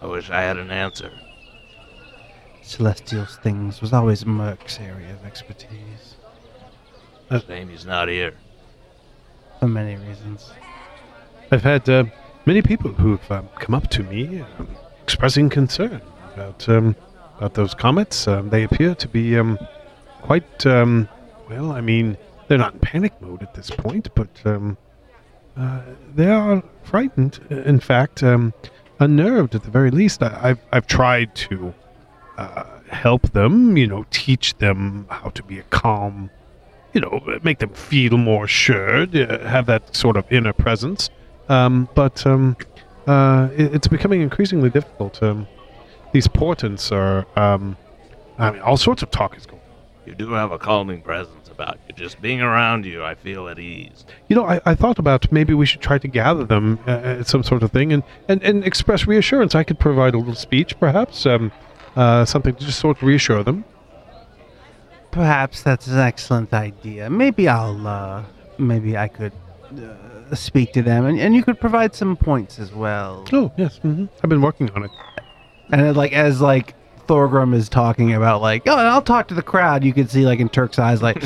I 0.00 0.06
wish 0.06 0.30
I 0.30 0.40
had 0.40 0.56
an 0.56 0.70
answer. 0.70 1.12
Celestial 2.62 3.26
things 3.26 3.82
was 3.82 3.92
always 3.92 4.24
Merc's 4.24 4.80
area 4.80 5.12
of 5.12 5.26
expertise, 5.26 6.16
Shame 7.46 7.68
he's 7.68 7.84
not 7.84 8.08
here. 8.08 8.32
for 9.60 9.68
many 9.68 9.96
reasons. 9.96 10.52
I've 11.52 11.62
had 11.62 11.86
uh, 11.86 12.04
many 12.46 12.62
people 12.62 12.92
who've 12.92 13.30
um, 13.30 13.46
come 13.56 13.74
up 13.74 13.88
to 13.88 14.02
me 14.02 14.40
um, 14.58 14.68
expressing 15.02 15.50
concern 15.50 16.00
about 16.32 16.66
um, 16.66 16.96
about 17.36 17.52
those 17.52 17.74
comets. 17.74 18.26
Um, 18.26 18.48
they 18.48 18.62
appear 18.62 18.94
to 18.94 19.06
be 19.06 19.36
um, 19.36 19.58
quite 20.22 20.64
um, 20.64 21.10
well. 21.50 21.70
I 21.70 21.82
mean, 21.82 22.16
they're 22.48 22.56
not 22.56 22.72
in 22.72 22.80
panic 22.80 23.12
mode 23.20 23.42
at 23.42 23.52
this 23.52 23.68
point, 23.68 24.08
but 24.14 24.30
uh, 24.46 25.80
they 26.14 26.30
are 26.30 26.62
frightened. 26.84 27.38
In 27.50 27.80
fact, 27.80 28.22
unnerved 28.22 29.54
at 29.54 29.62
the 29.62 29.70
very 29.70 29.90
least. 29.90 30.22
I, 30.22 30.38
I've 30.42 30.60
I've 30.72 30.86
tried 30.86 31.34
to 31.34 31.74
uh, 32.38 32.64
help 32.88 33.30
them. 33.32 33.76
You 33.76 33.88
know, 33.88 34.06
teach 34.10 34.56
them 34.56 35.06
how 35.10 35.28
to 35.28 35.42
be 35.42 35.58
a 35.58 35.64
calm. 35.64 36.30
You 36.94 37.02
know, 37.02 37.38
make 37.42 37.58
them 37.58 37.74
feel 37.74 38.16
more 38.16 38.44
assured, 38.44 39.14
uh, 39.14 39.46
have 39.46 39.66
that 39.66 39.94
sort 39.94 40.16
of 40.16 40.24
inner 40.32 40.54
presence. 40.54 41.10
Um, 41.52 41.88
but 41.94 42.26
um, 42.26 42.56
uh, 43.06 43.48
it, 43.54 43.74
it's 43.74 43.88
becoming 43.88 44.22
increasingly 44.22 44.70
difficult. 44.70 45.22
Um, 45.22 45.46
these 46.12 46.26
portents 46.26 46.90
are, 46.90 47.26
um, 47.36 47.76
I 48.38 48.50
mean, 48.52 48.62
all 48.62 48.78
sorts 48.78 49.02
of 49.02 49.10
talk 49.10 49.36
is 49.36 49.44
going. 49.44 49.60
You 50.06 50.14
do 50.14 50.32
have 50.32 50.50
a 50.50 50.58
calming 50.58 51.02
presence 51.02 51.48
about 51.48 51.78
you. 51.86 51.94
Just 51.94 52.20
being 52.22 52.40
around 52.40 52.86
you, 52.86 53.04
I 53.04 53.14
feel 53.14 53.48
at 53.48 53.58
ease. 53.58 54.04
You 54.28 54.36
know, 54.36 54.46
I, 54.46 54.60
I 54.64 54.74
thought 54.74 54.98
about 54.98 55.30
maybe 55.30 55.52
we 55.52 55.66
should 55.66 55.82
try 55.82 55.98
to 55.98 56.08
gather 56.08 56.44
them 56.44 56.78
uh, 56.86 57.20
at 57.20 57.26
some 57.28 57.42
sort 57.42 57.62
of 57.62 57.70
thing 57.70 57.92
and, 57.92 58.02
and, 58.28 58.42
and 58.42 58.64
express 58.64 59.06
reassurance. 59.06 59.54
I 59.54 59.62
could 59.62 59.78
provide 59.78 60.14
a 60.14 60.18
little 60.18 60.34
speech, 60.34 60.78
perhaps, 60.80 61.26
um, 61.26 61.52
uh, 61.96 62.24
something 62.24 62.54
to 62.54 62.64
just 62.64 62.80
sort 62.80 62.96
of 62.96 63.02
reassure 63.02 63.44
them. 63.44 63.64
Perhaps 65.10 65.62
that's 65.62 65.86
an 65.86 65.98
excellent 65.98 66.54
idea. 66.54 67.10
Maybe 67.10 67.46
I'll, 67.46 67.86
uh, 67.86 68.24
maybe 68.58 68.96
I 68.96 69.08
could 69.08 69.32
uh, 69.80 70.34
speak 70.34 70.72
to 70.72 70.82
them, 70.82 71.06
and, 71.06 71.18
and 71.20 71.34
you 71.34 71.42
could 71.42 71.60
provide 71.60 71.94
some 71.94 72.16
points 72.16 72.58
as 72.58 72.72
well. 72.72 73.24
Oh, 73.32 73.52
yes, 73.56 73.78
hmm 73.78 74.06
I've 74.22 74.30
been 74.30 74.42
working 74.42 74.70
on 74.72 74.84
it. 74.84 74.90
And 75.70 75.80
then, 75.80 75.94
like 75.94 76.12
as 76.12 76.40
like 76.40 76.74
Thorgrum 77.06 77.54
is 77.54 77.68
talking 77.68 78.12
about 78.14 78.40
like, 78.40 78.62
oh, 78.66 78.78
and 78.78 78.86
I'll 78.88 79.02
talk 79.02 79.28
to 79.28 79.34
the 79.34 79.42
crowd. 79.42 79.84
You 79.84 79.92
can 79.92 80.08
see 80.08 80.24
like 80.26 80.38
in 80.40 80.48
Turk's 80.48 80.78
eyes, 80.78 81.02
like, 81.02 81.16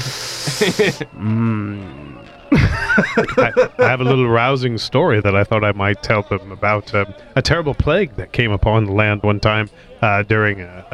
mm. 1.15 2.13
I, 2.53 3.69
I 3.79 3.89
have 3.89 4.01
a 4.01 4.05
little 4.05 4.29
rousing 4.29 4.79
story 4.79 5.21
that 5.21 5.35
I 5.35 5.43
thought 5.45 5.65
I 5.65 5.73
might 5.73 6.03
tell 6.03 6.23
them 6.23 6.53
about 6.53 6.95
um, 6.95 7.13
a 7.35 7.43
terrible 7.43 7.75
plague 7.75 8.15
that 8.17 8.33
came 8.33 8.53
upon 8.53 8.85
the 8.87 8.93
land 8.93 9.23
one 9.23 9.41
time 9.41 9.69
uh, 10.01 10.23
during 10.23 10.61
a, 10.61 10.87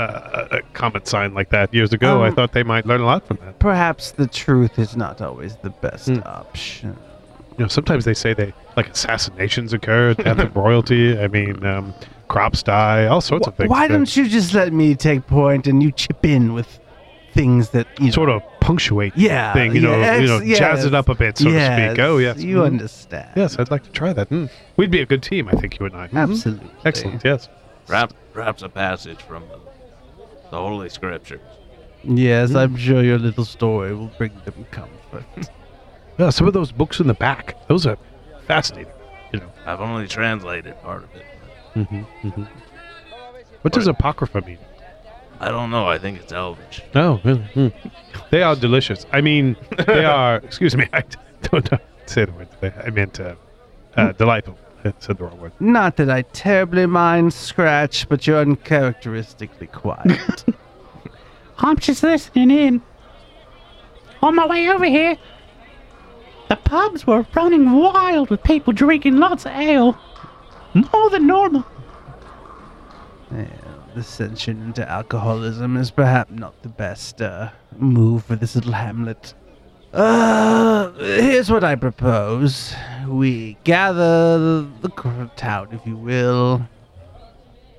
a, 0.51 0.57
a 0.57 0.63
comet 0.73 1.07
sign 1.07 1.35
like 1.35 1.51
that 1.51 1.73
years 1.75 1.93
ago. 1.93 2.23
I 2.23 2.29
Um, 2.29 2.35
thought 2.35 2.53
they 2.53 2.63
might 2.63 2.87
learn 2.87 3.03
a 3.03 3.05
lot 3.07 3.27
from 3.27 3.37
that. 3.45 3.59
perhaps 3.59 4.13
the 4.13 4.27
truth 4.27 4.79
is 4.79 4.97
not 4.97 5.21
always 5.21 5.57
the 5.57 5.71
best 5.71 6.09
Hmm. 6.09 6.21
option. 6.25 6.97
You 7.59 7.65
know, 7.65 7.69
sometimes 7.69 8.05
they 8.05 8.15
say 8.15 8.35
they 8.35 8.53
like 8.77 8.89
assassinations 8.91 9.73
occur, 9.73 10.15
death 10.29 10.39
of 10.39 10.57
royalty. 10.57 11.19
I 11.19 11.29
mean, 11.29 11.65
um, 11.65 11.95
crops 12.29 12.63
die, 12.63 13.07
all 13.07 13.21
sorts 13.21 13.47
of 13.47 13.55
things. 13.57 13.69
Why 13.71 13.87
that 13.89 13.95
don't 13.95 14.17
you 14.17 14.29
just 14.29 14.55
let 14.55 14.73
me 14.73 14.95
take 14.95 15.27
point 15.27 15.67
and 15.67 15.83
you 15.83 15.93
chip 15.93 16.25
in 16.25 16.55
with 16.55 16.81
things 17.35 17.71
that 17.71 17.87
you 17.99 18.07
know, 18.07 18.11
sort 18.13 18.31
of 18.31 18.43
punctuate 18.61 19.13
yeah, 19.17 19.53
thing? 19.53 19.75
You 19.75 19.83
know, 19.83 19.97
you 20.19 20.27
know, 20.27 20.41
yes, 20.41 20.59
jazz 20.59 20.85
it 20.85 20.95
up 20.95 21.09
a 21.09 21.15
bit, 21.15 21.37
so 21.39 21.45
to 21.51 21.51
speak. 21.91 21.99
Oh, 21.99 22.19
yes, 22.19 22.39
you 22.43 22.57
Mhm. 22.59 22.67
understand. 22.67 23.29
Yes, 23.37 23.59
I'd 23.59 23.71
like 23.71 23.83
to 23.85 23.91
try 23.91 24.13
that. 24.15 24.31
Mm. 24.31 24.51
We'd 24.77 24.91
be 24.91 25.01
a 25.01 25.07
good 25.07 25.23
team, 25.23 25.49
I 25.49 25.53
think, 25.53 25.79
you 25.79 25.87
and 25.87 25.95
I. 25.97 26.09
Mhm. 26.09 26.17
absolutely. 26.31 26.71
Excellent. 26.85 27.23
Yes. 27.25 27.49
Perhaps, 27.87 28.15
perhaps 28.33 28.63
a 28.63 28.69
passage 28.69 29.21
from 29.23 29.43
the, 29.49 29.59
the 30.51 30.57
Holy 30.57 30.89
Scriptures. 30.89 31.41
Yes, 32.05 32.51
Hmm. 32.51 32.57
I'm 32.57 32.77
sure 32.77 33.03
your 33.03 33.19
little 33.19 33.45
story 33.45 33.95
will 33.95 34.11
bring 34.19 34.33
them 34.45 34.67
comfort. 34.71 35.25
Yeah, 36.19 36.31
some 36.31 36.47
of 36.47 36.53
those 36.53 36.73
books 36.73 37.01
in 37.01 37.07
the 37.07 37.15
back, 37.15 37.57
those 37.69 37.87
are 37.87 37.99
fascinating. 38.47 38.93
You 39.33 39.41
know. 39.41 39.53
I've 39.67 39.81
only 39.81 40.07
translated 40.07 40.81
part 40.83 41.05
of 41.05 41.15
it. 41.15 41.25
Mm-hmm, 41.75 42.29
mm-hmm. 42.29 42.43
What 43.63 43.73
does 43.73 43.87
apocrypha 43.87 44.43
mean? 44.43 44.59
I 45.41 45.49
don't 45.49 45.71
know. 45.71 45.87
I 45.89 45.99
think 45.99 46.21
it's 46.21 46.33
Elvish. 46.33 46.83
Oh, 46.95 47.21
really? 47.25 47.43
Hmm. 47.43 47.69
They 48.31 48.43
are 48.43 48.55
delicious. 48.55 49.07
I 49.13 49.21
mean, 49.21 49.57
they 49.87 50.05
are. 50.19 50.37
excuse 50.37 50.77
me. 50.77 50.87
I 50.93 51.03
don't 51.43 51.71
know. 51.73 51.79
Say 52.07 52.27
the 52.27 52.33
word. 52.33 52.49
Today. 52.61 52.73
I 52.85 52.91
meant 52.91 53.19
uh, 53.19 53.35
uh, 53.97 54.13
delightful. 54.13 54.59
I 54.85 54.93
said 54.99 55.19
the 55.19 55.25
wrong 55.25 55.41
word. 55.41 55.53
Not 55.61 55.97
that 55.97 56.11
I 56.11 56.23
terribly 56.23 56.87
mind 56.87 57.33
Scratch, 57.33 58.09
but 58.09 58.27
you're 58.27 58.41
uncharacteristically 58.41 59.69
quiet. 59.69 60.45
I'm 61.59 61.77
just 61.79 62.03
listening 62.03 62.51
in. 62.51 62.83
On 64.23 64.35
my 64.37 64.47
way 64.47 64.69
over 64.69 64.85
here, 64.85 65.17
the 66.53 66.57
pubs 66.57 67.07
were 67.07 67.25
running 67.35 67.73
wild 67.73 68.29
with 68.29 68.43
people 68.43 68.75
drinking 68.75 69.17
lots 69.17 69.47
of 69.47 69.53
ale. 69.53 69.99
More 70.75 71.09
than 71.09 71.27
normal. 71.27 71.65
Yeah, 73.35 73.47
Dissension 73.95 74.61
into 74.61 74.87
alcoholism 74.87 75.79
is 75.79 75.91
perhaps 75.91 76.31
not 76.31 76.63
the 76.63 76.69
best 76.69 77.23
uh, 77.23 77.49
move 77.79 78.27
for 78.27 78.37
this 78.37 78.55
little 78.55 78.73
hamlet. 78.73 79.33
Uh, 79.95 80.93
here's 80.93 81.51
what 81.51 81.65
I 81.65 81.75
propose. 81.75 82.75
We 83.09 83.57
gather 83.65 84.61
the 84.83 85.31
town, 85.37 85.69
if 85.73 85.87
you 85.87 85.97
will. 85.97 86.69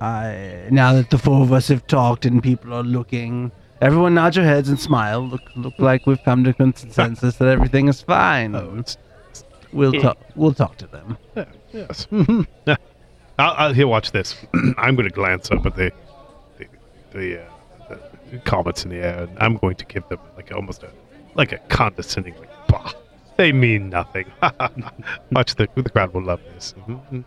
I 0.00 0.66
now 0.72 0.94
that 0.94 1.10
the 1.10 1.18
four 1.18 1.42
of 1.42 1.52
us 1.52 1.68
have 1.68 1.86
talked 1.86 2.26
and 2.26 2.42
people 2.42 2.74
are 2.74 2.82
looking, 2.82 3.52
everyone 3.84 4.14
nod 4.14 4.34
your 4.34 4.44
heads 4.44 4.68
and 4.68 4.80
smile. 4.80 5.20
Look, 5.26 5.42
look 5.54 5.78
like 5.78 6.06
we've 6.06 6.22
come 6.24 6.42
to 6.44 6.52
consensus 6.54 7.36
that 7.36 7.48
everything 7.48 7.88
is 7.88 8.00
fine. 8.00 8.54
Oh, 8.54 8.76
it's 8.78 8.96
we'll 9.72 9.92
talk. 9.92 10.18
We'll 10.34 10.54
talk 10.54 10.76
to 10.78 10.86
them. 10.86 11.18
yeah, 11.36 11.44
yes. 11.72 12.06
I'll, 13.38 13.54
I'll 13.56 13.72
here. 13.74 13.86
Watch 13.86 14.12
this. 14.12 14.36
I'm 14.78 14.96
going 14.96 15.08
to 15.08 15.14
glance 15.14 15.50
up 15.50 15.66
at 15.66 15.76
the 15.76 15.92
the, 16.58 16.66
the, 17.12 17.42
uh, 17.42 17.96
the 18.30 18.38
comets 18.38 18.84
in 18.84 18.90
the 18.90 18.96
air, 18.98 19.24
and 19.24 19.38
I'm 19.38 19.56
going 19.58 19.76
to 19.76 19.84
give 19.84 20.08
them 20.08 20.20
like 20.36 20.52
almost 20.52 20.82
a 20.82 20.90
like 21.34 21.52
a 21.52 21.58
condescending 21.68 22.34
like, 22.38 22.50
bah. 22.68 22.92
They 23.36 23.50
mean 23.50 23.90
nothing. 23.90 24.26
Much 25.30 25.56
the 25.56 25.68
the 25.74 25.90
crowd 25.90 26.14
will 26.14 26.22
love 26.22 26.40
this. 26.54 26.74
Mhm. 26.88 27.24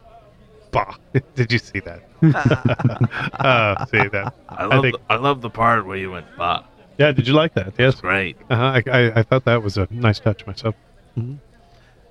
Bah. 0.77 0.95
Did 1.35 1.51
you 1.51 1.59
see 1.59 1.79
that? 1.81 2.03
uh, 3.39 3.85
see 3.91 4.07
that? 4.09 4.33
I 4.49 4.65
love, 4.65 4.83
think- 4.83 4.95
the, 4.95 5.01
I 5.09 5.15
love 5.17 5.41
the 5.41 5.49
part 5.49 5.85
where 5.85 5.97
you 5.97 6.11
went, 6.11 6.25
bah. 6.37 6.63
Yeah. 6.97 7.11
Did 7.11 7.27
you 7.27 7.33
like 7.33 7.53
that? 7.55 7.73
Yes. 7.77 8.01
Great. 8.01 8.37
Uh-huh. 8.49 8.63
I, 8.63 8.83
I 8.91 9.19
I 9.19 9.23
thought 9.23 9.45
that 9.45 9.61
was 9.61 9.77
a 9.77 9.87
nice 9.91 10.19
touch 10.19 10.45
myself. 10.47 10.75
And 11.15 11.39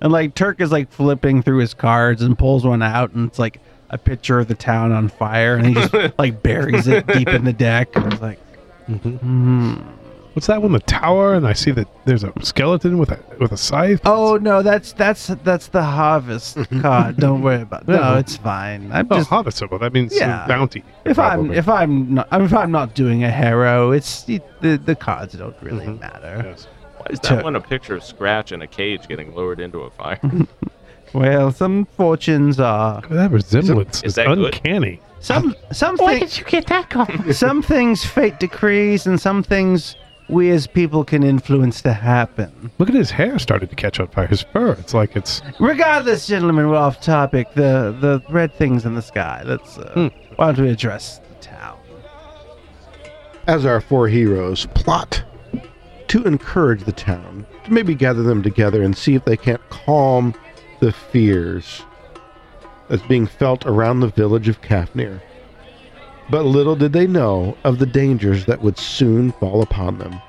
like 0.01 0.35
Turk 0.35 0.61
is 0.61 0.71
like 0.71 0.91
flipping 0.91 1.41
through 1.41 1.57
his 1.59 1.73
cards 1.73 2.21
and 2.21 2.37
pulls 2.37 2.65
one 2.65 2.81
out, 2.81 3.11
and 3.13 3.27
it's 3.27 3.39
like 3.39 3.59
a 3.89 3.97
picture 3.97 4.39
of 4.39 4.47
the 4.47 4.55
town 4.55 4.91
on 4.91 5.07
fire, 5.09 5.55
and 5.55 5.65
he 5.65 5.73
just 5.73 5.93
like 6.17 6.43
buries 6.43 6.87
it 6.87 7.07
deep 7.07 7.27
in 7.29 7.43
the 7.43 7.53
deck. 7.53 7.95
And 7.95 8.13
it's 8.13 8.21
like, 8.21 8.39
hmm. 8.85 9.75
What's 10.37 10.45
that 10.45 10.61
one? 10.61 10.71
The 10.71 10.79
tower, 10.81 11.33
and 11.33 11.47
I 11.47 11.53
see 11.53 11.71
that 11.71 11.87
there's 12.05 12.23
a 12.23 12.31
skeleton 12.43 12.99
with 12.99 13.09
a 13.09 13.19
with 13.39 13.51
a 13.53 13.57
scythe. 13.57 14.01
oh 14.05 14.37
no, 14.37 14.61
that's 14.61 14.93
that's 14.93 15.25
that's 15.43 15.65
the 15.69 15.81
harvest 15.81 16.59
card. 16.81 17.17
Don't 17.17 17.41
worry 17.41 17.63
about. 17.63 17.81
it. 17.81 17.87
No, 17.87 17.95
Yeah. 17.95 18.19
it's 18.19 18.37
fine. 18.37 18.91
I'm 18.91 19.07
Oh, 19.09 19.15
just 19.17 19.29
harvest 19.31 19.57
symbol. 19.57 19.79
That 19.79 19.93
means 19.93 20.15
Yeah. 20.15 20.45
bounty. 20.47 20.83
if 21.05 21.17
I'm 21.17 21.51
if 21.51 21.67
I'm 21.67 22.13
not 22.13 22.27
if 22.31 22.53
I'm 22.53 22.69
not 22.71 22.93
doing 22.93 23.23
a 23.23 23.31
Harrow, 23.31 23.89
it's 23.89 24.25
the 24.25 24.39
the 24.61 24.93
cards 24.95 25.33
don't 25.33 25.55
really 25.63 25.87
Mhm. 25.87 26.01
matter. 26.01 26.43
Yes. 26.45 26.67
Why 26.97 27.05
is 27.09 27.19
Tur- 27.19 27.37
that 27.37 27.43
one 27.43 27.55
a 27.55 27.59
picture 27.59 27.95
of 27.95 28.03
Scratch 28.03 28.51
in 28.51 28.61
a 28.61 28.67
cage 28.67 29.07
getting 29.07 29.33
lowered 29.33 29.59
into 29.59 29.79
a 29.79 29.89
fire? 29.89 30.19
Well, 31.13 31.51
some 31.51 31.85
fortunes 31.97 32.59
are 32.59 33.01
That 33.09 33.31
resemblance 33.31 34.03
Is 34.03 34.09
is, 34.09 34.15
that 34.15 34.27
good? 34.27 34.53
uncanny. 34.53 34.99
some 35.19 35.55
some 35.71 35.95
Where 35.97 36.19
things 36.19 36.35
did 36.35 36.39
you 36.39 36.45
get 36.45 36.67
that 36.67 36.91
from? 36.93 37.33
some 37.45 37.63
things 37.63 38.03
fate 38.05 38.39
decrees, 38.39 39.07
and 39.07 39.19
some 39.19 39.41
things 39.41 39.95
we 40.29 40.49
as 40.51 40.67
people 40.67 41.03
can 41.03 41.23
influence 41.23 41.81
to 41.83 41.93
happen. 41.93 42.71
Look 42.77 42.89
at 42.89 42.95
his 42.95 43.11
hair 43.11 43.39
started 43.39 43.69
to 43.69 43.75
catch 43.75 43.99
on 43.99 44.07
fire. 44.09 44.27
His 44.27 44.41
fur. 44.41 44.73
It's 44.73 44.93
like 44.93 45.15
it's. 45.15 45.41
Regardless, 45.59 46.27
gentlemen, 46.27 46.67
we're 46.69 46.75
off 46.75 46.99
topic. 47.01 47.47
The 47.53 47.95
the 47.99 48.21
red 48.29 48.53
things 48.53 48.85
in 48.85 48.95
the 48.95 49.01
sky. 49.01 49.43
Let's. 49.45 49.77
Uh, 49.77 49.91
Hmm. 49.93 50.07
Why 50.35 50.51
don't 50.51 50.65
we 50.65 50.71
address 50.71 51.19
the 51.29 51.35
town? 51.41 51.77
as 53.47 53.65
our 53.65 53.79
four 53.79 54.09
heroes 54.09 54.65
plot 54.75 55.23
to 56.09 56.23
encourage 56.25 56.83
the 56.83 56.91
town, 56.91 57.45
to 57.63 57.71
maybe 57.71 57.95
gather 57.95 58.21
them 58.21 58.43
together 58.43 58.81
and 58.83 58.95
see 58.97 59.15
if 59.15 59.23
they 59.23 59.37
can't 59.37 59.61
calm 59.69 60.33
the 60.81 60.91
fears 60.91 61.83
that's 62.89 63.01
being 63.03 63.25
felt 63.25 63.65
around 63.65 64.01
the 64.01 64.07
village 64.09 64.49
of 64.49 64.61
Kafnir. 64.61 65.21
But 66.29 66.45
little 66.45 66.75
did 66.75 66.93
they 66.93 67.07
know 67.07 67.57
of 67.63 67.79
the 67.79 67.85
dangers 67.85 68.45
that 68.45 68.61
would 68.61 68.77
soon 68.77 69.31
fall 69.33 69.61
upon 69.61 69.97
them. 69.97 70.19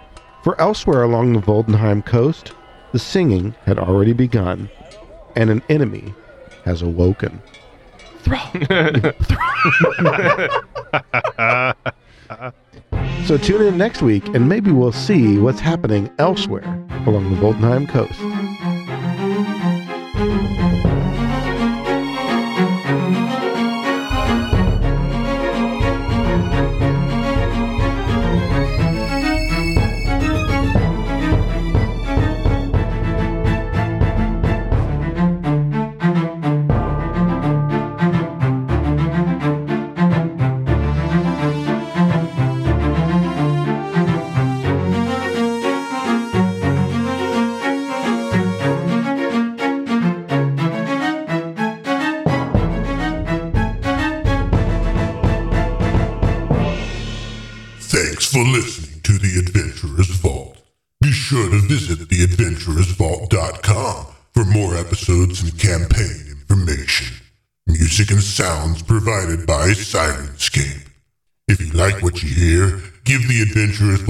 For 0.44 0.60
elsewhere 0.60 1.02
along 1.02 1.32
the 1.32 1.40
Voldenheim 1.40 2.04
coast, 2.04 2.52
the 2.92 2.98
singing 2.98 3.54
had 3.66 3.78
already 3.78 4.12
begun, 4.12 4.70
and 5.36 5.50
an 5.50 5.62
enemy 5.68 6.14
has 6.64 6.82
awoken. 6.82 7.42
So 13.28 13.36
tune 13.36 13.60
in 13.60 13.76
next 13.76 14.00
week 14.00 14.26
and 14.28 14.48
maybe 14.48 14.70
we'll 14.70 14.90
see 14.90 15.36
what's 15.36 15.60
happening 15.60 16.10
elsewhere 16.18 16.64
along 17.06 17.28
the 17.28 17.36
Voldenheim 17.36 17.86
coast. 17.86 18.18